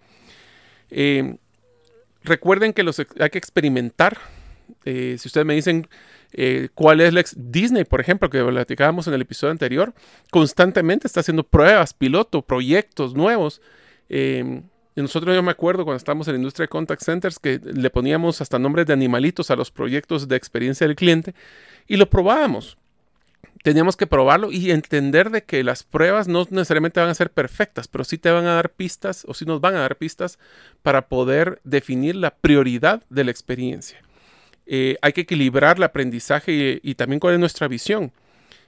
Eh, 0.91 1.37
recuerden 2.23 2.73
que 2.73 2.83
los 2.83 2.99
hay 2.99 3.29
que 3.29 3.37
experimentar. 3.37 4.17
Eh, 4.83 5.15
si 5.19 5.27
ustedes 5.27 5.45
me 5.45 5.53
dicen 5.53 5.87
eh, 6.33 6.69
cuál 6.73 7.01
es 7.01 7.13
la 7.13 7.23
Disney, 7.35 7.83
por 7.83 8.01
ejemplo, 8.01 8.29
que 8.29 8.43
platicábamos 8.43 9.07
en 9.07 9.13
el 9.13 9.21
episodio 9.21 9.51
anterior, 9.51 9.93
constantemente 10.31 11.07
está 11.07 11.21
haciendo 11.21 11.43
pruebas, 11.43 11.93
piloto, 11.93 12.41
proyectos 12.41 13.15
nuevos. 13.15 13.61
Em, 14.95 15.03
nosotros 15.03 15.35
yo 15.35 15.43
me 15.43 15.51
acuerdo 15.51 15.83
cuando 15.83 15.97
estábamos 15.97 16.27
en 16.27 16.33
la 16.33 16.37
industria 16.39 16.65
de 16.65 16.69
contact 16.69 17.03
centers 17.03 17.39
que 17.39 17.59
le 17.63 17.89
poníamos 17.89 18.41
hasta 18.41 18.59
nombres 18.59 18.85
de 18.87 18.93
animalitos 18.93 19.51
a 19.51 19.55
los 19.55 19.71
proyectos 19.71 20.27
de 20.27 20.35
experiencia 20.35 20.87
del 20.87 20.95
cliente 20.95 21.35
y 21.87 21.97
lo 21.97 22.09
probábamos. 22.09 22.77
Teníamos 23.63 23.97
que 23.97 24.05
probarlo 24.05 24.51
y 24.51 24.69
entender 24.69 25.31
de 25.31 25.43
que 25.43 25.63
las 25.63 25.83
pruebas 25.83 26.27
no 26.27 26.45
necesariamente 26.51 26.99
van 26.99 27.09
a 27.09 27.15
ser 27.15 27.31
perfectas, 27.31 27.87
pero 27.87 28.03
sí 28.03 28.17
te 28.17 28.29
van 28.29 28.45
a 28.45 28.53
dar 28.53 28.69
pistas 28.69 29.25
o 29.27 29.33
sí 29.33 29.43
nos 29.45 29.59
van 29.59 29.75
a 29.75 29.79
dar 29.79 29.95
pistas 29.95 30.37
para 30.83 31.07
poder 31.07 31.61
definir 31.63 32.15
la 32.15 32.35
prioridad 32.35 33.01
de 33.09 33.23
la 33.23 33.31
experiencia. 33.31 33.99
Eh, 34.67 34.97
hay 35.01 35.13
que 35.13 35.21
equilibrar 35.21 35.77
el 35.77 35.83
aprendizaje 35.83 36.79
y, 36.81 36.95
también 36.95 37.19
cuál 37.19 37.35
es 37.35 37.39
nuestra 37.39 37.67
visión. 37.67 38.11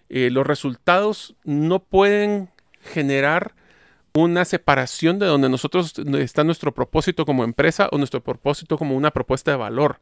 Eh, 0.09 0.29
los 0.31 0.47
resultados 0.47 1.35
no 1.43 1.79
pueden 1.79 2.49
generar 2.81 3.53
una 4.23 4.45
separación 4.45 5.19
de 5.19 5.25
donde 5.25 5.49
nosotros 5.49 5.93
está 6.19 6.43
nuestro 6.43 6.73
propósito 6.73 7.25
como 7.25 7.43
empresa 7.43 7.89
o 7.91 7.97
nuestro 7.97 8.23
propósito 8.23 8.77
como 8.77 8.95
una 8.95 9.11
propuesta 9.11 9.51
de 9.51 9.57
valor. 9.57 9.99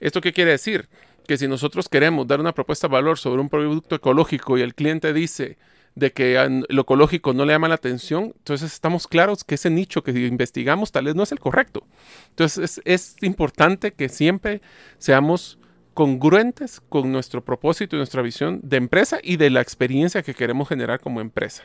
¿Esto 0.00 0.20
qué 0.20 0.32
quiere 0.32 0.52
decir? 0.52 0.88
Que 1.26 1.36
si 1.36 1.46
nosotros 1.46 1.88
queremos 1.88 2.26
dar 2.26 2.40
una 2.40 2.52
propuesta 2.52 2.88
de 2.88 2.92
valor 2.92 3.18
sobre 3.18 3.40
un 3.40 3.48
producto 3.48 3.94
ecológico 3.94 4.58
y 4.58 4.62
el 4.62 4.74
cliente 4.74 5.12
dice 5.12 5.58
de 5.94 6.12
que 6.12 6.64
lo 6.68 6.82
ecológico 6.82 7.34
no 7.34 7.44
le 7.44 7.52
llama 7.52 7.68
la 7.68 7.74
atención, 7.74 8.32
entonces 8.38 8.72
estamos 8.72 9.06
claros 9.06 9.44
que 9.44 9.56
ese 9.56 9.68
nicho 9.68 10.02
que 10.02 10.12
investigamos 10.12 10.90
tal 10.90 11.04
vez 11.04 11.14
no 11.14 11.22
es 11.22 11.32
el 11.32 11.38
correcto. 11.38 11.86
Entonces 12.30 12.64
es, 12.64 12.80
es 12.84 13.16
importante 13.20 13.92
que 13.92 14.08
siempre 14.08 14.62
seamos 14.98 15.58
congruentes 15.94 16.80
con 16.80 17.12
nuestro 17.12 17.44
propósito 17.44 17.96
y 17.96 17.98
nuestra 17.98 18.22
visión 18.22 18.60
de 18.62 18.78
empresa 18.78 19.18
y 19.22 19.36
de 19.36 19.50
la 19.50 19.60
experiencia 19.60 20.22
que 20.22 20.34
queremos 20.34 20.68
generar 20.68 21.00
como 21.00 21.20
empresa. 21.20 21.64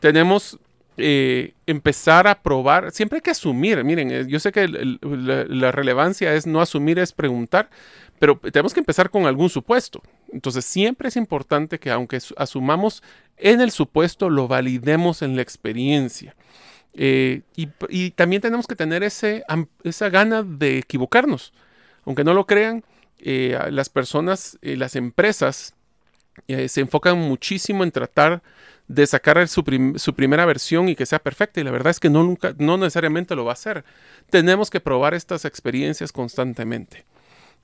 Tenemos 0.00 0.58
eh, 1.00 1.54
empezar 1.66 2.26
a 2.26 2.42
probar, 2.42 2.90
siempre 2.90 3.18
hay 3.18 3.22
que 3.22 3.30
asumir, 3.30 3.84
miren, 3.84 4.10
eh, 4.10 4.26
yo 4.26 4.40
sé 4.40 4.50
que 4.50 4.66
la, 4.66 5.70
relevancia 5.70 6.34
es 6.34 6.44
no 6.44 6.60
asumir, 6.60 6.98
es 6.98 7.12
preguntar, 7.12 7.70
pero 8.18 8.36
tenemos 8.36 8.74
que 8.74 8.80
empezar 8.80 9.08
con 9.08 9.26
algún 9.26 9.48
supuesto. 9.48 10.02
Entonces 10.32 10.64
siempre 10.64 11.08
es 11.08 11.16
importante 11.16 11.78
que 11.78 11.92
aunque 11.92 12.18
asumamos 12.36 13.04
en 13.36 13.60
el 13.60 13.70
supuesto, 13.70 14.28
lo 14.28 14.48
validemos 14.48 15.22
en 15.22 15.36
la 15.36 15.42
experiencia. 15.42 16.34
Eh, 16.94 17.42
y, 17.54 18.10
también 18.10 18.42
tenemos 18.42 18.66
que 18.66 18.74
tener 18.74 19.04
ese, 19.04 19.44
esa 19.84 20.08
gana 20.08 20.42
de 20.42 20.78
equivocarnos. 20.78 21.52
Aunque 22.04 22.24
no 22.24 22.34
lo 22.34 22.46
crean, 22.46 22.82
las 23.20 23.88
personas, 23.88 24.58
las 24.62 24.96
empresas 24.96 25.74
se 26.46 26.80
enfocan 26.80 27.18
muchísimo 27.18 27.84
en 27.84 27.90
tratar 27.90 28.42
de 28.88 29.06
sacar 29.06 29.46
su, 29.48 29.62
primera 29.64 30.46
versión 30.46 30.88
y 30.88 30.96
que 30.96 31.06
sea 31.06 31.18
perfecta. 31.18 31.60
Y 31.60 31.64
la 31.64 31.70
verdad 31.70 31.90
es 31.90 32.00
que 32.00 32.10
no, 32.10 32.24
nunca, 32.24 32.54
no 32.58 32.76
necesariamente 32.78 33.36
lo 33.36 33.44
va 33.44 33.52
a 33.52 33.54
hacer. 33.54 33.84
Tenemos 34.30 34.70
que 34.70 34.80
probar 34.80 35.14
estas 35.14 35.44
experiencias 35.44 36.10
constantemente. 36.10 37.04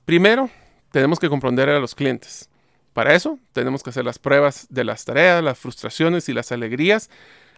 Primero, 0.05 0.51
tenemos 0.91 1.19
que 1.19 1.29
comprender 1.29 1.69
a 1.71 1.81
los 1.81 1.95
clientes. 1.95 2.51
Para 2.93 3.15
eso, 3.15 3.39
tenemos 3.53 3.83
que 3.83 3.91
hacer 3.91 4.05
las 4.05 4.19
pruebas 4.19 4.67
de 4.71 4.85
las 4.85 5.05
tareas, 5.05 5.43
las 5.43 5.59
frustraciones 5.59 6.29
y 6.29 6.33
las 6.33 6.53
alegrías 6.53 7.11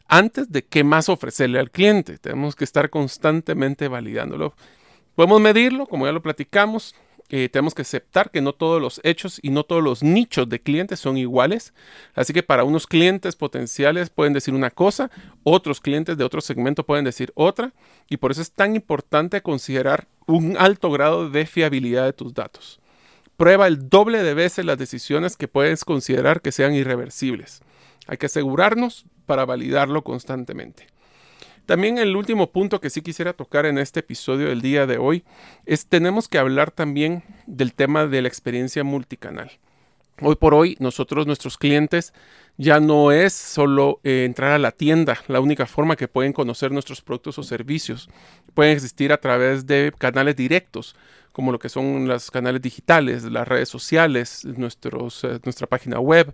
antes 0.08 0.50
de 0.50 0.64
qué 0.64 0.84
más 0.84 1.08
ofrecerle 1.08 1.58
al 1.58 1.70
cliente. 1.70 2.18
Tenemos 2.18 2.54
que 2.54 2.64
estar 2.64 2.88
constantemente 2.88 3.88
validándolo. 3.88 4.54
Podemos 5.14 5.40
medirlo, 5.40 5.86
como 5.86 6.06
ya 6.06 6.12
lo 6.12 6.22
platicamos, 6.22 6.94
eh, 7.28 7.48
tenemos 7.48 7.74
que 7.74 7.82
aceptar 7.82 8.30
que 8.30 8.40
no 8.40 8.52
todos 8.52 8.80
los 8.80 9.00
hechos 9.02 9.40
y 9.42 9.50
no 9.50 9.64
todos 9.64 9.82
los 9.82 10.02
nichos 10.02 10.48
de 10.48 10.60
clientes 10.60 11.00
son 11.00 11.16
iguales. 11.16 11.74
Así 12.14 12.32
que 12.32 12.42
para 12.42 12.64
unos 12.64 12.86
clientes 12.86 13.34
potenciales 13.34 14.10
pueden 14.10 14.32
decir 14.32 14.54
una 14.54 14.70
cosa, 14.70 15.10
otros 15.42 15.80
clientes 15.80 16.16
de 16.16 16.24
otro 16.24 16.40
segmento 16.40 16.86
pueden 16.86 17.04
decir 17.04 17.32
otra. 17.34 17.72
Y 18.08 18.18
por 18.18 18.30
eso 18.30 18.42
es 18.42 18.52
tan 18.52 18.76
importante 18.76 19.42
considerar 19.42 20.06
un 20.26 20.56
alto 20.56 20.90
grado 20.90 21.28
de 21.28 21.46
fiabilidad 21.46 22.04
de 22.04 22.12
tus 22.12 22.32
datos. 22.32 22.80
Prueba 23.36 23.66
el 23.66 23.88
doble 23.88 24.22
de 24.22 24.34
veces 24.34 24.64
las 24.64 24.78
decisiones 24.78 25.36
que 25.36 25.48
puedes 25.48 25.84
considerar 25.84 26.40
que 26.40 26.52
sean 26.52 26.74
irreversibles. 26.74 27.60
Hay 28.06 28.18
que 28.18 28.26
asegurarnos 28.26 29.04
para 29.26 29.44
validarlo 29.44 30.04
constantemente. 30.04 30.86
También 31.66 31.98
el 31.98 32.14
último 32.14 32.52
punto 32.52 32.80
que 32.80 32.90
sí 32.90 33.02
quisiera 33.02 33.32
tocar 33.32 33.66
en 33.66 33.76
este 33.78 33.98
episodio 34.00 34.48
del 34.48 34.62
día 34.62 34.86
de 34.86 34.98
hoy 34.98 35.24
es 35.66 35.86
tenemos 35.86 36.28
que 36.28 36.38
hablar 36.38 36.70
también 36.70 37.24
del 37.46 37.74
tema 37.74 38.06
de 38.06 38.22
la 38.22 38.28
experiencia 38.28 38.84
multicanal. 38.84 39.50
Hoy 40.22 40.36
por 40.36 40.54
hoy 40.54 40.76
nosotros, 40.78 41.26
nuestros 41.26 41.58
clientes, 41.58 42.14
ya 42.56 42.78
no 42.78 43.10
es 43.10 43.32
solo 43.32 44.00
eh, 44.04 44.24
entrar 44.24 44.52
a 44.52 44.58
la 44.58 44.70
tienda 44.70 45.18
la 45.26 45.40
única 45.40 45.66
forma 45.66 45.96
que 45.96 46.06
pueden 46.06 46.32
conocer 46.32 46.70
nuestros 46.70 47.02
productos 47.02 47.36
o 47.38 47.42
servicios. 47.42 48.08
Pueden 48.54 48.72
existir 48.72 49.12
a 49.12 49.20
través 49.20 49.66
de 49.66 49.92
canales 49.98 50.36
directos, 50.36 50.94
como 51.32 51.50
lo 51.50 51.58
que 51.58 51.68
son 51.68 52.06
los 52.06 52.30
canales 52.30 52.62
digitales, 52.62 53.24
las 53.24 53.46
redes 53.46 53.68
sociales, 53.68 54.44
eh, 54.44 54.54
nuestra 54.56 55.66
página 55.66 55.98
web, 55.98 56.32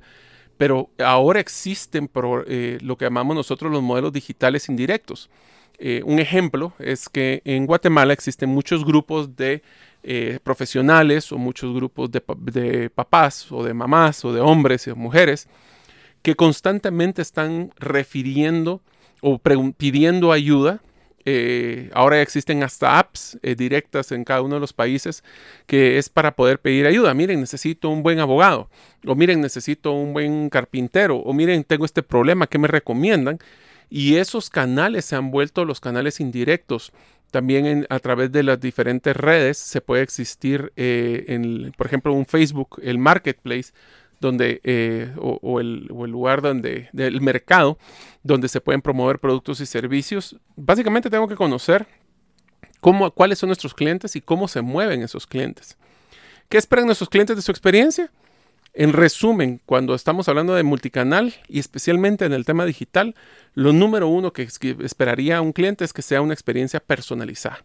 pero 0.56 0.90
ahora 0.98 1.40
existen 1.40 2.10
eh, 2.46 2.78
lo 2.80 2.96
que 2.96 3.04
llamamos 3.04 3.36
nosotros 3.36 3.72
los 3.72 3.82
modelos 3.82 4.12
digitales 4.12 4.68
indirectos. 4.68 5.30
Eh, 5.78 6.02
un 6.04 6.18
ejemplo 6.18 6.74
es 6.78 7.08
que 7.08 7.42
en 7.44 7.66
Guatemala 7.66 8.12
existen 8.12 8.48
muchos 8.48 8.84
grupos 8.84 9.34
de 9.36 9.62
eh, 10.04 10.38
profesionales 10.42 11.32
o 11.32 11.38
muchos 11.38 11.74
grupos 11.74 12.10
de, 12.10 12.22
de, 12.52 12.90
papás 12.90 13.50
o 13.50 13.64
de 13.64 13.74
mamás 13.74 14.24
o 14.24 14.32
de 14.32 14.40
hombres 14.40 14.86
y 14.86 14.92
mujeres 14.92 15.48
que 16.22 16.36
constantemente 16.36 17.22
están 17.22 17.72
refiriendo 17.78 18.80
o 19.20 19.38
pidiendo 19.38 20.32
ayuda 20.32 20.80
eh, 21.24 21.90
ahora 21.92 22.20
existen 22.20 22.62
hasta 22.62 22.98
apps 22.98 23.38
eh, 23.42 23.54
directas 23.54 24.12
en 24.12 24.24
cada 24.24 24.42
uno 24.42 24.56
de 24.56 24.60
los 24.60 24.72
países 24.72 25.22
que 25.66 25.98
es 25.98 26.08
para 26.08 26.34
poder 26.34 26.60
pedir 26.60 26.86
ayuda. 26.86 27.14
Miren, 27.14 27.40
necesito 27.40 27.88
un 27.88 28.02
buen 28.02 28.18
abogado, 28.18 28.68
o 29.06 29.14
miren, 29.14 29.40
necesito 29.40 29.92
un 29.92 30.12
buen 30.12 30.48
carpintero, 30.50 31.16
o 31.16 31.32
miren, 31.32 31.64
tengo 31.64 31.84
este 31.84 32.02
problema, 32.02 32.46
¿qué 32.46 32.58
me 32.58 32.68
recomiendan? 32.68 33.38
Y 33.90 34.16
esos 34.16 34.48
canales 34.48 35.04
se 35.04 35.16
han 35.16 35.30
vuelto 35.30 35.64
los 35.64 35.80
canales 35.80 36.18
indirectos. 36.20 36.92
También 37.30 37.86
a 37.88 37.98
través 37.98 38.30
de 38.30 38.42
las 38.42 38.60
diferentes 38.60 39.16
redes 39.16 39.56
se 39.56 39.80
puede 39.80 40.02
existir, 40.02 40.72
eh, 40.76 41.24
en, 41.28 41.72
por 41.76 41.86
ejemplo, 41.86 42.12
un 42.12 42.26
Facebook, 42.26 42.78
el 42.82 42.98
Marketplace, 42.98 43.72
donde, 44.22 44.60
eh, 44.62 45.12
o, 45.18 45.60
el, 45.60 45.86
lugar 45.86 46.40
donde, 46.40 46.88
del 46.92 47.20
mercado, 47.20 47.76
donde 48.22 48.48
se 48.48 48.60
pueden 48.60 48.80
promover 48.80 49.18
productos 49.18 49.60
y 49.60 49.66
servicios. 49.66 50.36
Básicamente 50.56 51.10
tengo 51.10 51.26
que 51.26 51.34
conocer 51.34 51.86
cómo, 52.80 53.10
cuáles 53.10 53.40
son 53.40 53.48
nuestros 53.48 53.74
clientes 53.74 54.14
y 54.16 54.20
cómo 54.20 54.46
se 54.46 54.62
mueven 54.62 55.02
esos 55.02 55.26
clientes. 55.26 55.76
¿Qué 56.48 56.56
esperan 56.56 56.86
nuestros 56.86 57.10
clientes 57.10 57.34
de 57.34 57.42
su 57.42 57.50
experiencia? 57.50 58.10
En 58.74 58.92
resumen, 58.92 59.60
cuando 59.66 59.94
estamos 59.94 60.28
hablando 60.28 60.54
de 60.54 60.62
multicanal 60.62 61.34
y 61.48 61.58
especialmente 61.58 62.24
en 62.24 62.32
el 62.32 62.46
tema 62.46 62.64
digital, 62.64 63.16
lo 63.54 63.72
número 63.72 64.06
uno 64.08 64.32
que 64.32 64.48
esperaría 64.80 65.42
un 65.42 65.52
cliente 65.52 65.84
es 65.84 65.92
que 65.92 66.00
sea 66.00 66.22
una 66.22 66.32
experiencia 66.32 66.80
personalizada 66.80 67.64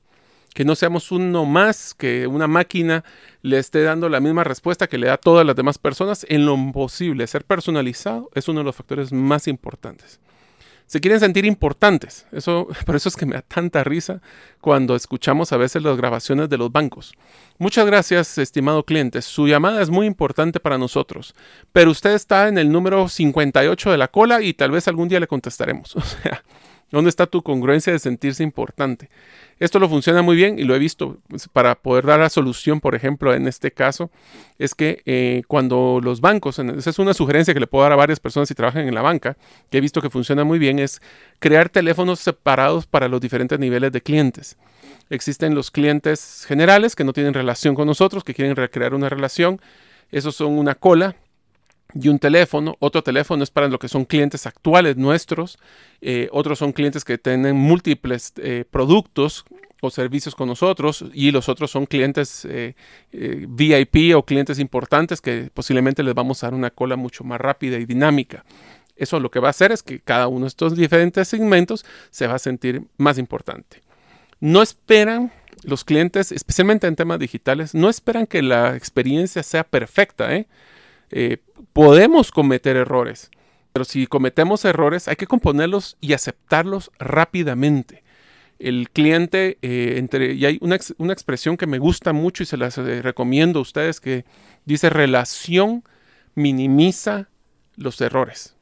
que 0.58 0.66
no 0.66 0.74
seamos 0.76 1.12
uno 1.12 1.46
más, 1.46 1.94
que 1.94 2.26
una 2.26 2.48
máquina 2.48 3.04
le 3.44 3.60
esté 3.60 3.84
dando 3.84 4.10
la 4.10 4.20
misma 4.20 4.44
respuesta 4.44 4.88
que 4.88 4.98
le 4.98 5.06
da 5.06 5.14
a 5.14 5.18
todas 5.18 5.46
las 5.46 5.56
demás 5.56 5.78
personas 5.78 6.26
en 6.30 6.48
lo 6.48 6.58
posible. 6.72 7.28
Ser 7.28 7.46
personalizado 7.46 8.32
es 8.34 8.48
uno 8.48 8.62
de 8.62 8.64
los 8.64 8.76
factores 8.76 9.14
más 9.14 9.48
importantes. 9.48 10.20
Se 10.88 11.00
quieren 11.00 11.20
sentir 11.20 11.46
importantes. 11.46 12.26
Eso, 12.32 12.68
por 12.88 12.96
eso 12.96 13.08
es 13.08 13.16
que 13.16 13.28
me 13.28 13.36
da 13.36 13.44
tanta 13.44 13.84
risa 13.84 14.20
cuando 14.60 14.96
escuchamos 14.96 15.54
a 15.54 15.58
veces 15.58 15.84
las 15.84 15.96
grabaciones 15.96 16.50
de 16.50 16.58
los 16.58 16.72
bancos. 16.72 17.14
Muchas 17.60 17.86
gracias, 17.86 18.40
estimado 18.40 18.84
cliente. 18.84 19.22
Su 19.22 19.48
llamada 19.48 19.84
es 19.84 19.92
muy 19.92 20.08
importante 20.08 20.60
para 20.60 20.80
nosotros, 20.80 21.36
pero 21.72 21.92
usted 21.92 22.16
está 22.16 22.48
en 22.48 22.58
el 22.58 22.72
número 22.72 23.08
58 23.08 23.92
de 23.92 23.98
la 24.00 24.08
cola 24.08 24.42
y 24.42 24.56
tal 24.56 24.72
vez 24.72 24.88
algún 24.88 25.08
día 25.08 25.20
le 25.20 25.28
contestaremos. 25.28 25.96
O 25.98 26.02
sea, 26.02 26.44
¿dónde 26.92 27.10
está 27.10 27.28
tu 27.28 27.42
congruencia 27.42 27.94
de 27.94 28.00
sentirse 28.00 28.44
importante? 28.44 29.10
Esto 29.60 29.80
lo 29.80 29.90
funciona 29.90 30.22
muy 30.22 30.36
bien 30.36 30.60
y 30.60 30.64
lo 30.64 30.76
he 30.76 30.80
visto 30.80 31.18
pues, 31.28 31.48
para 31.48 31.76
poder 31.76 32.06
dar 32.06 32.20
la 32.20 32.30
solución, 32.30 32.80
por 32.80 32.94
ejemplo, 32.94 33.34
en 33.34 33.48
este 33.48 33.72
caso, 33.72 34.12
es 34.60 34.76
que 34.76 35.02
eh, 35.06 35.42
cuando 35.48 36.00
los 36.02 36.22
bancos, 36.22 36.60
esa 36.60 36.90
es 36.90 37.00
una 37.00 37.16
sugerencia 37.16 37.54
que 37.54 37.60
le 37.60 37.68
puedo 37.68 37.84
dar 37.84 37.92
a 37.92 37.96
varias 37.96 38.20
personas 38.20 38.50
si 38.50 38.56
trabajan 38.56 38.88
en 38.88 38.94
la 38.94 39.02
banca, 39.02 39.36
que 39.72 39.80
he 39.80 39.82
visto 39.82 40.02
que 40.02 40.12
funciona 40.12 40.44
muy 40.44 40.60
bien, 40.60 40.78
es 40.78 41.02
crear 41.40 41.70
teléfonos 41.70 42.20
separados 42.20 42.86
para 42.86 43.08
los 43.08 43.20
diferentes 43.20 43.58
niveles 43.58 43.92
de 43.92 44.02
clientes. 44.02 44.58
Existen 45.10 45.56
los 45.56 45.72
clientes 45.72 46.46
generales 46.48 46.96
que 46.96 47.04
no 47.04 47.14
tienen 47.14 47.34
relación 47.34 47.74
con 47.74 47.88
nosotros, 47.88 48.24
que 48.24 48.34
quieren 48.34 48.56
recrear 48.56 48.94
una 48.94 49.10
relación. 49.10 49.60
Esos 50.12 50.36
son 50.36 50.58
una 50.58 50.76
cola 50.76 51.16
y 52.02 52.10
un 52.10 52.20
teléfono. 52.20 52.76
Otro 52.80 53.04
teléfono 53.04 53.44
es 53.44 53.52
para 53.52 53.68
lo 53.68 53.80
que 53.80 53.88
son 53.88 54.06
clientes 54.06 54.46
actuales 54.46 54.98
nuestros. 54.98 55.58
Eh, 56.02 56.30
otros 56.32 56.60
son 56.60 56.74
clientes 56.74 57.04
que 57.04 57.18
tienen 57.18 57.56
múltiples 57.56 58.34
eh, 58.38 58.66
productos 58.70 59.46
o 59.82 59.90
servicios 59.90 60.34
con 60.34 60.48
nosotros 60.48 61.06
y 61.14 61.32
los 61.32 61.50
otros 61.50 61.70
son 61.70 61.86
clientes 61.86 62.48
eh, 62.50 62.76
VIP 63.12 64.16
o 64.16 64.24
clientes 64.24 64.58
importantes 64.58 65.22
que 65.22 65.52
posiblemente 65.54 66.02
les 66.02 66.16
vamos 66.16 66.44
a 66.44 66.48
dar 66.48 66.56
una 66.56 66.72
cola 66.72 66.96
mucho 66.96 67.24
más 67.24 67.40
rápida 67.40 67.78
y 67.78 67.86
dinámica. 67.86 68.44
Eso 68.96 69.20
lo 69.20 69.30
que 69.30 69.40
va 69.40 69.50
a 69.50 69.52
hacer 69.52 69.72
es 69.72 69.84
que 69.84 70.00
cada 70.00 70.28
uno 70.28 70.42
de 70.42 70.50
estos 70.50 70.76
diferentes 70.76 71.28
segmentos 71.28 71.86
se 72.10 72.28
va 72.28 72.36
a 72.36 72.40
sentir 72.40 72.84
más 72.98 73.20
importante. 73.20 73.82
No 74.40 74.62
esperan 74.62 75.32
los 75.64 75.84
clientes, 75.84 76.32
especialmente 76.32 76.88
en 76.88 76.96
temas 76.96 77.20
digitales, 77.20 77.74
no 77.74 77.90
esperan 77.90 78.28
que 78.28 78.42
la 78.42 78.76
experiencia 78.76 79.44
sea 79.44 79.64
perfecta. 79.64 80.36
¿eh? 80.36 80.48
Podemos 81.74 82.32
cometer 82.32 82.76
errores, 82.76 83.32
pero 83.74 83.86
si 83.86 84.08
cometemos 84.08 84.66
errores 84.66 85.08
hay 85.08 85.16
que 85.16 85.28
componerlos 85.28 85.98
y 86.02 86.14
aceptarlos 86.14 86.92
rápidamente 87.00 88.04
el 88.60 88.90
cliente, 88.90 89.58
eh, 89.62 89.96
entre, 89.98 90.34
y 90.34 90.46
hay 90.46 90.58
una, 90.62 90.78
una, 90.98 91.14
expresión 91.14 91.58
que 91.58 91.68
me 91.68 91.78
gusta 91.78 92.14
mucho 92.14 92.44
y 92.44 92.46
se 92.46 92.58
las 92.58 92.78
eh, 92.78 93.02
recomiendo 93.02 93.60
a 93.60 93.62
ustedes 93.62 94.00
que 94.00 94.26
dice 94.66 94.90
relación 94.90 95.84
minimiza 96.36 97.30
los 97.76 98.00
errores. 98.02 98.56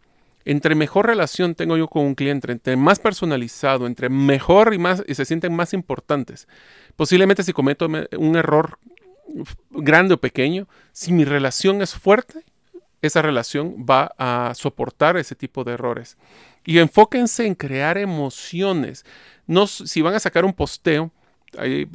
Entre 0.44 0.76
mejor 0.76 1.08
relación 1.08 1.56
tengo 1.56 1.76
yo 1.76 1.88
con 1.88 2.06
un 2.06 2.16
cliente, 2.16 2.52
entre 2.52 2.76
más 2.76 3.00
personalizado, 3.00 3.88
entre 3.88 4.10
mejor 4.10 4.74
y 4.74 4.78
más 4.78 5.04
y 5.08 5.16
se 5.16 5.26
sienten 5.26 5.56
más 5.56 5.74
importantes. 5.74 6.48
Posiblemente 6.96 7.44
si 7.44 7.52
cometo 7.52 7.88
un 7.88 8.36
error 8.36 8.78
grande 9.72 10.14
o 10.14 10.20
pequeño, 10.20 10.68
si 10.92 11.12
mi 11.12 11.26
relación 11.26 11.82
es 11.82 11.94
fuerte, 11.96 12.44
esa 13.02 13.22
relación 13.22 13.86
va 13.90 14.14
a 14.18 14.54
soportar 14.56 15.18
ese 15.18 15.36
tipo 15.36 15.64
de 15.64 15.74
errores. 15.74 16.18
Y 16.66 16.80
enfóquense 16.80 17.46
en 17.46 17.56
crear 17.56 17.98
emociones. 17.98 19.06
No, 19.46 19.68
si 19.68 20.02
van 20.02 20.16
a 20.16 20.20
sacar 20.20 20.46
un 20.46 20.54
posteo 20.54 21.12
eh, 21.60 21.86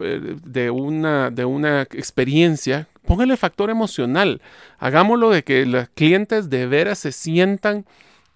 de 0.44 0.70
una, 0.70 1.30
de 1.30 1.44
una 1.44 1.82
experiencia, 1.82 2.88
pónganle 3.04 3.36
factor 3.36 3.70
emocional. 3.70 4.40
Hagámoslo 4.78 5.30
de 5.30 5.42
que 5.42 5.66
los 5.66 5.88
clientes 5.90 6.50
de 6.50 6.66
veras 6.66 7.00
se 7.00 7.12
sientan 7.12 7.84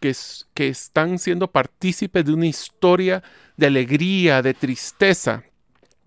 que, 0.01 0.15
que 0.53 0.69
están 0.69 1.19
siendo 1.19 1.51
partícipes 1.51 2.25
de 2.25 2.33
una 2.33 2.47
historia 2.47 3.23
de 3.57 3.67
alegría, 3.67 4.43
de 4.43 4.55
tristeza. 4.55 5.45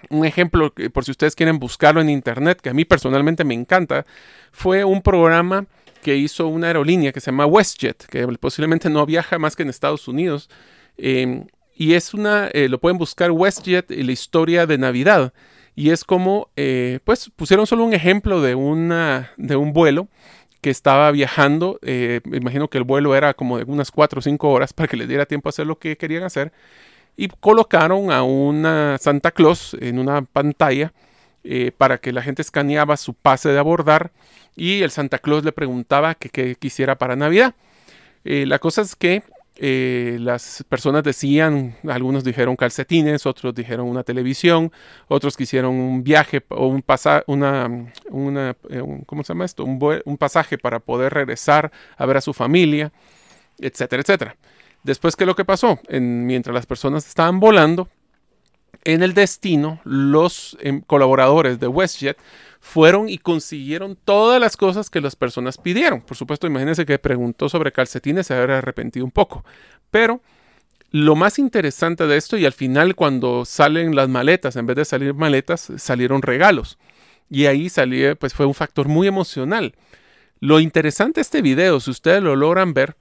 Un 0.10 0.26
ejemplo, 0.26 0.74
por 0.93 1.06
si 1.06 1.12
ustedes 1.12 1.36
quieren 1.36 1.60
buscarlo 1.60 2.02
en 2.02 2.10
internet, 2.10 2.62
que 2.62 2.70
a 2.70 2.74
mí 2.74 2.86
personalmente 2.86 3.43
me 3.43 3.54
encanta, 3.54 4.06
fue 4.52 4.84
un 4.84 5.02
programa 5.02 5.66
que 6.02 6.16
hizo 6.16 6.48
una 6.48 6.68
aerolínea 6.68 7.12
que 7.12 7.20
se 7.20 7.32
llama 7.32 7.45
WestJet, 7.45 8.06
que 8.06 8.28
posiblemente 8.39 8.89
no 8.89 9.06
viaja 9.06 9.39
más 9.39 9.56
que 9.56 9.64
en 9.64 9.70
Estados 9.70 10.08
Unidos. 10.08 10.50
Em, 10.98 11.48
y 11.76 11.93
es 11.93 12.14
una, 12.14 12.48
eh, 12.54 12.70
lo 12.70 12.80
pueden 12.80 12.98
buscar 12.98 13.32
WestJet 13.32 13.91
y 13.91 14.04
la 14.04 14.12
historia 14.12 14.66
de 14.66 14.78
Navidad. 14.78 15.34
Y 15.76 15.91
es 15.91 16.04
como, 16.04 16.50
eh, 16.56 17.00
pues 17.04 17.30
pusieron 17.36 17.68
solo 17.68 17.84
un 17.84 17.93
ejemplo 17.93 18.41
de, 18.41 18.56
una, 18.56 19.32
de 19.38 19.56
un 19.56 19.74
vuelo 19.74 20.08
que 20.62 20.72
estaba 20.72 21.12
viajando. 21.12 21.80
Eh, 21.84 22.22
me 22.26 22.38
imagino 22.38 22.68
que 22.70 22.80
el 22.80 22.84
vuelo 22.84 23.16
era 23.16 23.34
como 23.36 23.58
de 23.58 23.64
unas 23.66 23.91
4 23.91 24.20
o 24.20 24.22
5 24.22 24.50
horas 24.50 24.74
para 24.74 24.88
que 24.88 24.98
les 24.98 25.08
diera 25.08 25.26
tiempo 25.26 25.50
a 25.50 25.52
hacer 25.52 25.68
lo 25.68 25.78
que 25.78 25.98
querían 25.98 26.24
hacer. 26.24 26.52
Y 27.18 27.28
colocaron 27.28 28.11
a 28.11 28.24
una 28.24 28.97
Santa 28.99 29.32
Claus 29.32 29.76
en 29.82 29.99
una 29.99 30.22
pantalla 30.22 30.93
para 31.78 31.97
que 31.97 32.11
la 32.11 32.22
gente 32.22 32.41
escaneaba 32.41 32.97
su 32.97 33.13
pase 33.13 33.49
de 33.49 33.57
abordar 33.57 34.11
y 34.57 34.82
el 34.82 34.91
Santa 34.91 35.20
Claus 35.20 35.45
le 35.45 35.51
preguntaba 35.51 36.15
qué 36.15 36.55
quisiera 36.55 36.97
para 36.97 37.15
Navidad. 37.15 37.55
Eh, 38.26 38.45
la 38.45 38.59
cosa 38.59 38.82
es 38.82 38.95
que 38.95 39.24
eh, 39.55 40.18
las 40.20 40.65
personas 40.68 41.03
decían, 41.03 41.76
algunos 41.88 42.24
dijeron 42.24 42.55
calcetines, 42.55 43.26
otros 43.26 43.55
dijeron 43.55 43.88
una 43.88 44.03
televisión, 44.03 44.72
otros 45.07 45.38
quisieron 45.38 45.76
un 45.76 46.03
viaje 46.03 46.43
o 46.49 46.68
un 46.68 46.82
pasaje, 46.82 47.24
una, 47.28 47.86
eh, 48.70 48.84
¿cómo 49.05 49.24
se 49.24 49.34
llama 49.34 49.45
esto? 49.45 49.63
Un, 49.63 50.18
pasaje 50.18 50.57
para 50.57 50.80
poder 50.80 51.13
regresar 51.13 51.72
a 51.95 52.05
ver 52.05 52.18
a 52.18 52.22
su 52.22 52.34
familia, 52.34 52.91
etcétera, 53.59 54.01
etcétera. 54.01 54.36
Después, 54.88 55.18
¿qué 55.18 55.26
es 55.26 55.28
lo 55.28 55.36
que 55.36 55.44
pasó? 55.44 55.82
mientras 55.90 56.54
las 56.54 56.66
personas 56.66 57.06
estaban 57.06 57.42
volando, 57.42 57.90
en 58.86 59.04
el 59.04 59.14
destino, 59.14 59.82
los 59.84 60.58
em, 60.62 60.80
colaboradores 60.80 61.60
de 61.60 61.68
WestJet 61.68 62.18
fueron 62.62 63.10
y 63.10 63.18
consiguieron 63.18 63.98
todas 64.06 64.40
las 64.40 64.56
cosas 64.56 64.90
que 64.90 65.02
las 65.02 65.18
personas 65.18 65.58
pidieron. 65.58 66.00
Por 66.00 66.16
supuesto, 66.16 66.48
imagínense 66.48 66.86
que 66.86 67.00
preguntó 67.00 67.50
sobre 67.50 67.74
calcetines, 67.74 68.28
se 68.28 68.34
habría 68.34 68.60
arrepentido 68.60 69.04
un 69.04 69.12
poco. 69.12 69.44
Pero 69.92 70.22
lo 70.92 71.18
más 71.18 71.38
interesante 71.38 72.08
de 72.08 72.16
esto, 72.16 72.38
y 72.38 72.46
al 72.46 72.54
final 72.54 72.96
cuando 72.96 73.44
salen 73.44 73.94
las 73.94 74.08
maletas, 74.08 74.56
en 74.56 74.68
vez 74.68 74.78
de 74.78 74.86
salir 74.86 75.14
maletas, 75.14 75.70
salieron 75.76 76.22
regalos. 76.22 76.78
Y 77.30 77.48
ahí 77.48 77.68
salió, 77.68 78.16
pues 78.16 78.34
fue 78.34 78.46
un 78.46 78.54
factor 78.54 78.88
muy 78.88 79.06
emocional. 79.06 79.76
Lo 80.40 80.62
interesante 80.62 81.20
de 81.20 81.24
este 81.24 81.42
video, 81.42 81.82
si 81.82 81.92
ustedes 81.92 82.24
lo 82.24 82.38
logran 82.38 82.74
ver, 82.74 82.96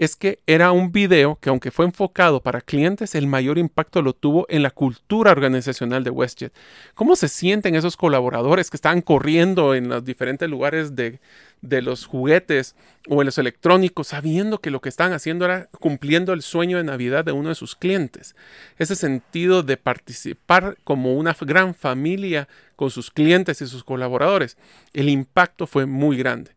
es 0.00 0.16
que 0.16 0.38
era 0.46 0.72
un 0.72 0.92
video 0.92 1.38
que 1.42 1.50
aunque 1.50 1.70
fue 1.70 1.84
enfocado 1.84 2.40
para 2.40 2.62
clientes, 2.62 3.14
el 3.14 3.26
mayor 3.26 3.58
impacto 3.58 4.00
lo 4.00 4.14
tuvo 4.14 4.46
en 4.48 4.62
la 4.62 4.70
cultura 4.70 5.30
organizacional 5.30 6.04
de 6.04 6.10
WestJet. 6.10 6.54
¿Cómo 6.94 7.16
se 7.16 7.28
sienten 7.28 7.74
esos 7.74 7.98
colaboradores 7.98 8.70
que 8.70 8.78
estaban 8.78 9.02
corriendo 9.02 9.74
en 9.74 9.90
los 9.90 10.02
diferentes 10.02 10.48
lugares 10.48 10.96
de, 10.96 11.20
los 11.60 12.06
juguetes 12.06 12.76
o 13.08 13.20
en 13.20 13.26
los 13.26 13.36
electrónicos, 13.36 14.06
sabiendo 14.06 14.62
que 14.62 14.70
lo 14.70 14.80
que 14.80 14.88
estaban 14.88 15.12
haciendo 15.12 15.44
era 15.44 15.66
cumpliendo 15.66 16.32
el 16.32 16.40
sueño 16.40 16.78
de 16.78 16.84
Navidad 16.84 17.26
de 17.26 17.32
uno 17.32 17.50
de 17.50 17.54
sus 17.54 17.76
clientes? 17.76 18.34
Ese 18.78 18.96
sentido 18.96 19.62
de 19.62 19.76
participar 19.76 20.78
como 20.82 21.12
una 21.12 21.36
gran 21.42 21.74
familia 21.74 22.48
con 22.74 22.90
sus 22.90 23.10
clientes 23.10 23.60
y 23.60 23.66
sus 23.66 23.84
colaboradores, 23.84 24.56
el 24.94 25.10
impacto 25.10 25.66
fue 25.66 25.84
muy 25.84 26.16
grande. 26.16 26.52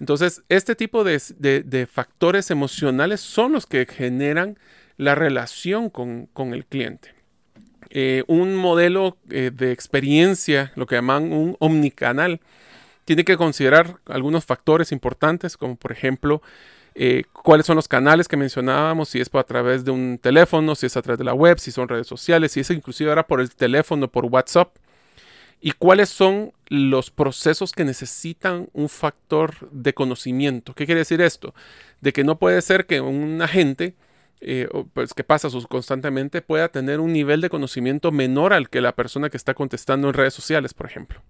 Entonces, 0.00 0.42
este 0.48 0.74
tipo 0.74 1.04
de, 1.04 1.88
factores 1.90 2.50
emocionales 2.50 3.20
son 3.20 3.52
los 3.52 3.66
que 3.66 3.86
generan 3.86 4.58
la 4.96 5.14
relación 5.14 5.90
con, 5.90 6.28
el 6.52 6.64
cliente. 6.64 7.14
Eh, 7.90 8.24
un 8.26 8.54
modelo 8.54 9.18
eh, 9.30 9.50
de 9.52 9.72
experiencia, 9.72 10.72
lo 10.74 10.86
que 10.86 10.94
llaman 10.94 11.32
un 11.32 11.56
omnicanal, 11.58 12.40
tiene 13.04 13.24
que 13.24 13.36
considerar 13.36 13.96
algunos 14.06 14.44
factores 14.44 14.92
importantes, 14.92 15.56
como 15.56 15.76
por 15.76 15.92
ejemplo, 15.92 16.40
eh, 16.94 17.24
cuáles 17.32 17.66
son 17.66 17.76
los 17.76 17.88
canales 17.88 18.26
que 18.26 18.36
mencionábamos, 18.36 19.10
si 19.10 19.20
es 19.20 19.28
a 19.34 19.42
través 19.42 19.84
de 19.84 19.90
un 19.90 20.18
teléfono, 20.20 20.74
si 20.74 20.86
es 20.86 20.96
a 20.96 21.02
través 21.02 21.18
de 21.18 21.24
la 21.24 21.34
web, 21.34 21.58
si 21.58 21.72
son 21.72 21.88
redes 21.88 22.06
sociales, 22.06 22.52
si 22.52 22.60
es 22.60 22.70
inclusive 22.70 23.10
ahora 23.10 23.26
por 23.26 23.40
el 23.40 23.50
teléfono, 23.54 24.08
por 24.08 24.26
WhatsApp 24.26 24.74
y 25.60 25.72
cuáles 25.72 26.08
son 26.08 26.52
los 26.68 27.10
procesos 27.10 27.72
que 27.72 27.84
necesitan 27.84 28.68
un 28.72 28.88
factor 28.88 29.70
de 29.70 29.92
conocimiento. 29.92 30.74
¿Qué 30.74 30.86
quiere 30.86 31.00
decir 31.00 31.20
esto? 31.20 31.54
De 32.00 32.12
que 32.12 32.24
no 32.24 32.38
puede 32.38 32.62
ser 32.62 32.86
que 32.86 33.00
un 33.00 33.42
agente 33.42 33.94
eh, 34.40 34.68
pues, 34.94 35.12
que 35.12 35.22
pasa 35.22 35.48
constantemente 35.68 36.40
pueda 36.40 36.68
tener 36.68 36.98
un 36.98 37.12
nivel 37.12 37.42
de 37.42 37.50
conocimiento 37.50 38.10
menor 38.10 38.54
al 38.54 38.70
que 38.70 38.80
la 38.80 38.94
persona 38.94 39.28
que 39.28 39.36
está 39.36 39.52
contestando 39.52 40.08
en 40.08 40.14
redes 40.14 40.32
sociales, 40.32 40.72
por 40.72 40.86
ejemplo. 40.86 41.20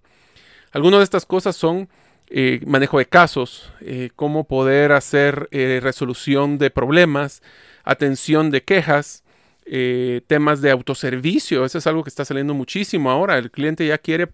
Algunas 0.71 1.01
de 1.01 1.03
estas 1.03 1.25
cosas 1.25 1.57
son 1.57 1.89
eh, 2.29 2.61
manejo 2.65 2.99
de 2.99 3.07
casos, 3.07 3.73
eh, 3.81 4.11
cómo 4.15 4.45
poder 4.45 4.93
hacer 4.93 5.49
resolución 5.51 6.57
de 6.57 6.69
problemas, 6.69 7.41
atención 7.83 8.49
de 8.49 8.63
quejas, 8.63 9.20
eh, 9.65 10.21
temas 10.27 10.61
de 10.61 10.71
autoservicio, 10.71 11.63
eso 11.63 11.77
es 11.77 11.87
algo 11.87 12.03
que 12.03 12.09
está 12.09 12.25
saliendo 12.25 12.53
muchísimo 12.53 13.11
ahora. 13.11 13.37
El 13.37 13.51
cliente 13.51 13.85
ya 13.85 13.97
quiere, 13.97 14.29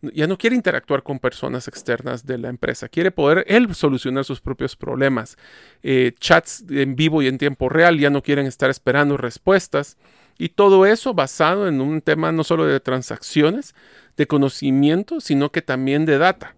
ya 0.00 0.26
no 0.26 0.36
quiere 0.36 0.56
interactuar 0.56 1.02
con 1.02 1.18
personas 1.18 1.68
externas 1.68 2.26
de 2.26 2.38
la 2.38 2.48
empresa, 2.48 2.88
quiere 2.88 3.10
poder 3.10 3.44
él 3.48 3.74
solucionar 3.74 4.24
sus 4.24 4.40
propios 4.40 4.76
problemas. 4.76 5.36
Eh, 5.82 6.12
chats 6.18 6.64
en 6.68 6.96
vivo 6.96 7.22
y 7.22 7.28
en 7.28 7.38
tiempo 7.38 7.68
real 7.68 7.98
ya 7.98 8.10
no 8.10 8.22
quieren 8.22 8.46
estar 8.46 8.70
esperando 8.70 9.16
respuestas. 9.16 9.96
Y 10.38 10.48
todo 10.50 10.86
eso 10.86 11.14
basado 11.14 11.68
en 11.68 11.80
un 11.80 12.00
tema 12.00 12.32
no 12.32 12.42
solo 12.42 12.64
de 12.64 12.80
transacciones, 12.80 13.74
de 14.16 14.26
conocimiento, 14.26 15.20
sino 15.20 15.52
que 15.52 15.62
también 15.62 16.06
de 16.06 16.18
data. 16.18 16.54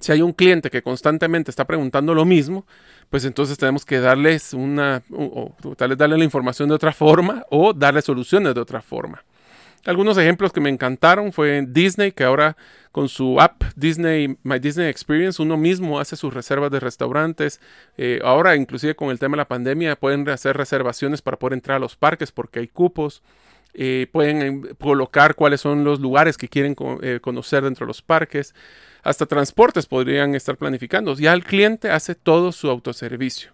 Si 0.00 0.12
hay 0.12 0.22
un 0.22 0.32
cliente 0.32 0.70
que 0.70 0.82
constantemente 0.82 1.50
está 1.50 1.64
preguntando 1.64 2.14
lo 2.14 2.24
mismo, 2.24 2.66
pues 3.10 3.24
entonces 3.24 3.56
tenemos 3.58 3.84
que 3.84 4.00
darles 4.00 4.52
una, 4.52 5.02
o, 5.10 5.54
tal 5.76 5.90
vez 5.90 5.98
darle 5.98 6.18
la 6.18 6.24
información 6.24 6.68
de 6.68 6.74
otra 6.74 6.92
forma 6.92 7.44
o 7.50 7.72
darle 7.72 8.02
soluciones 8.02 8.54
de 8.54 8.60
otra 8.60 8.82
forma. 8.82 9.22
Algunos 9.84 10.18
ejemplos 10.18 10.52
que 10.52 10.60
me 10.60 10.68
encantaron 10.68 11.32
fue 11.32 11.64
Disney, 11.68 12.10
que 12.10 12.24
ahora 12.24 12.56
con 12.90 13.08
su 13.08 13.40
app 13.40 13.62
Disney, 13.76 14.36
My 14.42 14.58
Disney 14.58 14.88
Experience, 14.88 15.40
uno 15.40 15.56
mismo 15.56 16.00
hace 16.00 16.16
sus 16.16 16.34
reservas 16.34 16.72
de 16.72 16.80
restaurantes. 16.80 17.60
Eh, 17.96 18.18
ahora, 18.24 18.56
inclusive 18.56 18.96
con 18.96 19.10
el 19.10 19.20
tema 19.20 19.36
de 19.36 19.42
la 19.42 19.48
pandemia, 19.48 19.94
pueden 19.94 20.28
hacer 20.28 20.56
reservaciones 20.56 21.22
para 21.22 21.38
poder 21.38 21.52
entrar 21.52 21.76
a 21.76 21.78
los 21.78 21.94
parques 21.94 22.32
porque 22.32 22.58
hay 22.58 22.66
cupos. 22.66 23.22
Eh, 23.74 24.08
pueden 24.10 24.42
eh, 24.42 24.74
colocar 24.80 25.36
cuáles 25.36 25.60
son 25.60 25.84
los 25.84 26.00
lugares 26.00 26.36
que 26.36 26.48
quieren 26.48 26.74
conocer 26.74 27.62
dentro 27.62 27.86
de 27.86 27.88
los 27.88 28.02
parques 28.02 28.54
hasta 29.06 29.26
transportes 29.26 29.86
podrían 29.86 30.34
estar 30.34 30.56
planificando. 30.56 31.14
Ya 31.14 31.32
el 31.32 31.44
cliente 31.44 31.90
hace 31.90 32.14
todo 32.14 32.50
su 32.50 32.68
autoservicio. 32.68 33.52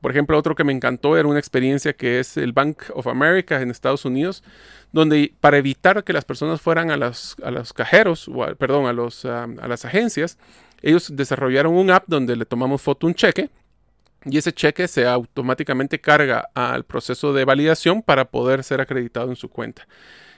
Por 0.00 0.10
ejemplo, 0.10 0.38
otro 0.38 0.54
que 0.54 0.64
me 0.64 0.72
encantó 0.72 1.16
era 1.16 1.26
una 1.26 1.38
experiencia 1.38 1.94
que 1.94 2.20
es 2.20 2.36
el 2.36 2.52
Bank 2.52 2.84
of 2.92 3.06
America 3.06 3.60
en 3.60 3.70
Estados 3.70 4.04
Unidos, 4.04 4.44
donde 4.92 5.34
para 5.40 5.58
evitar 5.58 6.04
que 6.04 6.12
las 6.12 6.24
personas 6.24 6.60
fueran 6.60 6.90
a 6.90 6.96
los, 6.96 7.36
a 7.42 7.50
los 7.50 7.72
cajeros, 7.72 8.28
o 8.28 8.54
perdón, 8.56 8.86
a, 8.86 8.92
los, 8.92 9.24
a 9.24 9.46
las 9.46 9.84
agencias, 9.84 10.38
ellos 10.82 11.16
desarrollaron 11.16 11.74
un 11.74 11.90
app 11.90 12.04
donde 12.06 12.36
le 12.36 12.44
tomamos 12.44 12.80
foto 12.82 13.06
un 13.06 13.14
cheque 13.14 13.50
y 14.26 14.38
ese 14.38 14.52
cheque 14.52 14.86
se 14.86 15.06
automáticamente 15.06 16.00
carga 16.00 16.50
al 16.54 16.84
proceso 16.84 17.32
de 17.32 17.44
validación 17.44 18.02
para 18.02 18.26
poder 18.26 18.62
ser 18.62 18.80
acreditado 18.80 19.30
en 19.30 19.36
su 19.36 19.48
cuenta. 19.48 19.88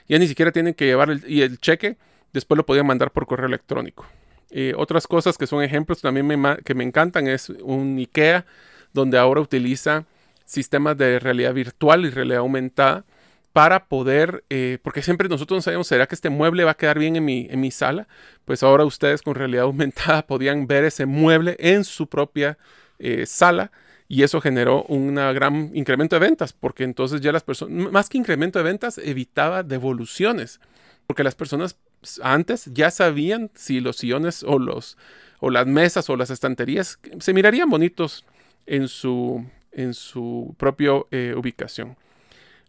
Ya 0.07 0.17
ni 0.17 0.27
siquiera 0.27 0.51
tienen 0.51 0.73
que 0.73 0.85
llevar 0.85 1.09
el, 1.09 1.23
y 1.27 1.41
el 1.41 1.59
cheque, 1.59 1.97
después 2.33 2.57
lo 2.57 2.65
podían 2.65 2.87
mandar 2.87 3.11
por 3.11 3.27
correo 3.27 3.47
electrónico. 3.47 4.05
Eh, 4.51 4.73
otras 4.77 5.07
cosas 5.07 5.37
que 5.37 5.47
son 5.47 5.63
ejemplos 5.63 6.01
también 6.01 6.27
que 6.63 6.73
me 6.73 6.83
encantan 6.83 7.27
es 7.27 7.49
un 7.49 7.97
IKEA 7.97 8.45
donde 8.93 9.17
ahora 9.17 9.41
utiliza 9.41 10.05
sistemas 10.45 10.97
de 10.97 11.19
realidad 11.19 11.53
virtual 11.53 12.05
y 12.05 12.09
realidad 12.09 12.39
aumentada 12.39 13.03
para 13.51 13.85
poder, 13.85 14.43
eh, 14.49 14.77
porque 14.83 15.01
siempre 15.01 15.27
nosotros 15.27 15.57
no 15.57 15.61
sabemos, 15.61 15.87
¿será 15.87 16.05
que 16.05 16.15
este 16.15 16.29
mueble 16.29 16.63
va 16.63 16.71
a 16.71 16.77
quedar 16.77 16.99
bien 16.99 17.15
en 17.15 17.25
mi, 17.25 17.47
en 17.49 17.59
mi 17.59 17.71
sala? 17.71 18.07
Pues 18.45 18.61
ahora 18.61 18.85
ustedes 18.85 19.21
con 19.21 19.35
realidad 19.35 19.63
aumentada 19.65 20.25
podían 20.25 20.67
ver 20.67 20.85
ese 20.85 21.05
mueble 21.05 21.55
en 21.59 21.83
su 21.83 22.07
propia 22.07 22.57
eh, 22.99 23.25
sala 23.25 23.71
y 24.07 24.23
eso 24.23 24.39
generó 24.41 24.83
un 24.83 25.15
gran 25.15 25.71
incremento 25.73 26.15
de 26.15 26.19
ventas, 26.19 26.53
porque 26.53 26.83
entonces 26.83 27.19
ya 27.19 27.31
las 27.31 27.43
personas, 27.43 27.91
más 27.91 28.09
que 28.09 28.17
incremento 28.17 28.59
de 28.59 28.63
ventas, 28.63 28.99
evitaba 28.99 29.63
devoluciones, 29.63 30.61
porque 31.07 31.23
las 31.23 31.35
personas 31.35 31.77
antes 32.23 32.65
ya 32.73 32.91
sabían 32.91 33.51
si 33.55 33.79
los 33.79 33.97
sillones 33.97 34.43
o, 34.43 34.59
los, 34.59 34.97
o 35.39 35.49
las 35.49 35.67
mesas 35.67 36.09
o 36.09 36.15
las 36.15 36.29
estanterías 36.29 36.99
se 37.19 37.33
mirarían 37.33 37.69
bonitos 37.69 38.25
en 38.65 38.87
su, 38.87 39.45
en 39.71 39.93
su 39.93 40.55
propia 40.57 40.91
eh, 41.11 41.33
ubicación. 41.35 41.97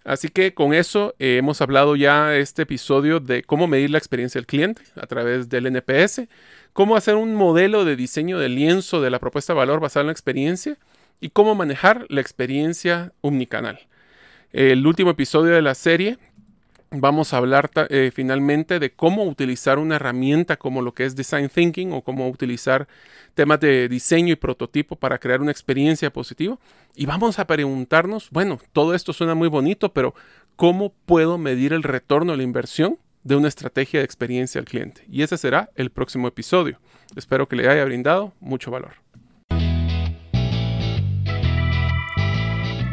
Así 0.05 0.29
que 0.29 0.55
con 0.55 0.73
eso 0.73 1.15
eh, 1.19 1.37
hemos 1.37 1.61
hablado 1.61 1.95
ya 1.95 2.35
este 2.35 2.63
episodio 2.63 3.21
de 3.21 3.43
cómo 3.43 3.67
medir 3.67 3.91
la 3.91 3.99
experiencia 3.99 4.39
del 4.39 4.47
cliente 4.47 4.83
a 4.97 5.07
través 5.07 5.49
del 5.51 5.67
NPS, 5.67 6.23
cómo 6.73 6.97
hacer 6.97 7.17
un 7.17 7.35
modelo 7.35 7.85
de 7.85 7.97
diseño 7.97 8.39
de 8.39 8.49
lienzo 8.49 9.03
de 9.03 9.11
la 9.11 9.19
propuesta 9.19 9.53
de 9.53 9.59
valor 9.59 9.81
basada 9.81 10.03
en 10.03 10.07
la 10.07 10.13
experiencia 10.13 10.79
y 11.21 11.31
cómo 11.31 11.55
manejar 11.55 12.07
la 12.09 12.21
experiencia 12.21 13.13
omnicanal. 13.21 13.81
El 14.53 14.87
último 14.87 15.11
episodio 15.11 15.53
de 15.53 15.61
la 15.61 15.75
serie 15.75 16.17
vamos 16.91 17.33
a 17.33 17.39
hablar 17.39 17.71
eh, 17.91 18.11
finalmente 18.15 18.79
de 18.79 18.91
cómo 18.91 19.25
utilizar 19.25 19.79
una 19.79 19.97
herramienta 19.97 20.57
como 20.57 20.83
lo 20.83 20.93
que 20.93 21.05
es 21.05 21.17
Design 21.17 21.49
Thinking 21.49 21.93
o 21.93 22.03
cómo 22.03 22.29
utilizar 22.29 22.89
temas 23.35 23.61
de 23.61 23.89
diseño 23.89 24.33
y 24.33 24.37
prototipo 24.37 24.97
para 24.97 25.19
crear 25.19 25.41
una 25.41 25.51
experiencia 25.51 26.11
positiva. 26.13 26.59
Y 26.95 27.07
vamos 27.07 27.39
a 27.39 27.47
preguntarnos, 27.47 28.31
bueno, 28.31 28.59
todo 28.73 28.95
esto 28.95 29.13
suena 29.13 29.35
muy 29.35 29.49
bonito, 29.49 29.93
pero 29.93 30.15
¿cómo 30.57 30.93
puedo 31.07 31.39
medir 31.39 31.73
el 31.73 31.83
retorno 31.83 32.33
a 32.33 32.37
la 32.37 32.43
inversión 32.43 32.99
de 33.23 33.37
una 33.37 33.49
estrategia 33.49 34.01
de 34.01 34.05
experiencia 34.05 34.59
al 34.59 34.65
cliente? 34.65 35.05
Y 35.11 35.23
ese 35.23 35.37
será 35.37 35.71
el 35.77 35.91
próximo 35.91 36.29
episodio. 36.29 36.79
Espero 37.17 37.49
que 37.49 37.57
le 37.57 37.69
haya 37.69 37.85
brindado 37.85 38.33
mucho 38.41 38.71
valor. 38.71 38.93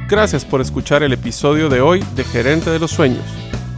Gracias 0.07 0.45
por 0.45 0.61
escuchar 0.61 1.01
el 1.01 1.13
episodio 1.13 1.67
de 1.67 1.81
hoy 1.81 2.03
de 2.15 2.23
Gerente 2.23 2.69
de 2.69 2.77
los 2.77 2.91
Sueños. 2.91 3.44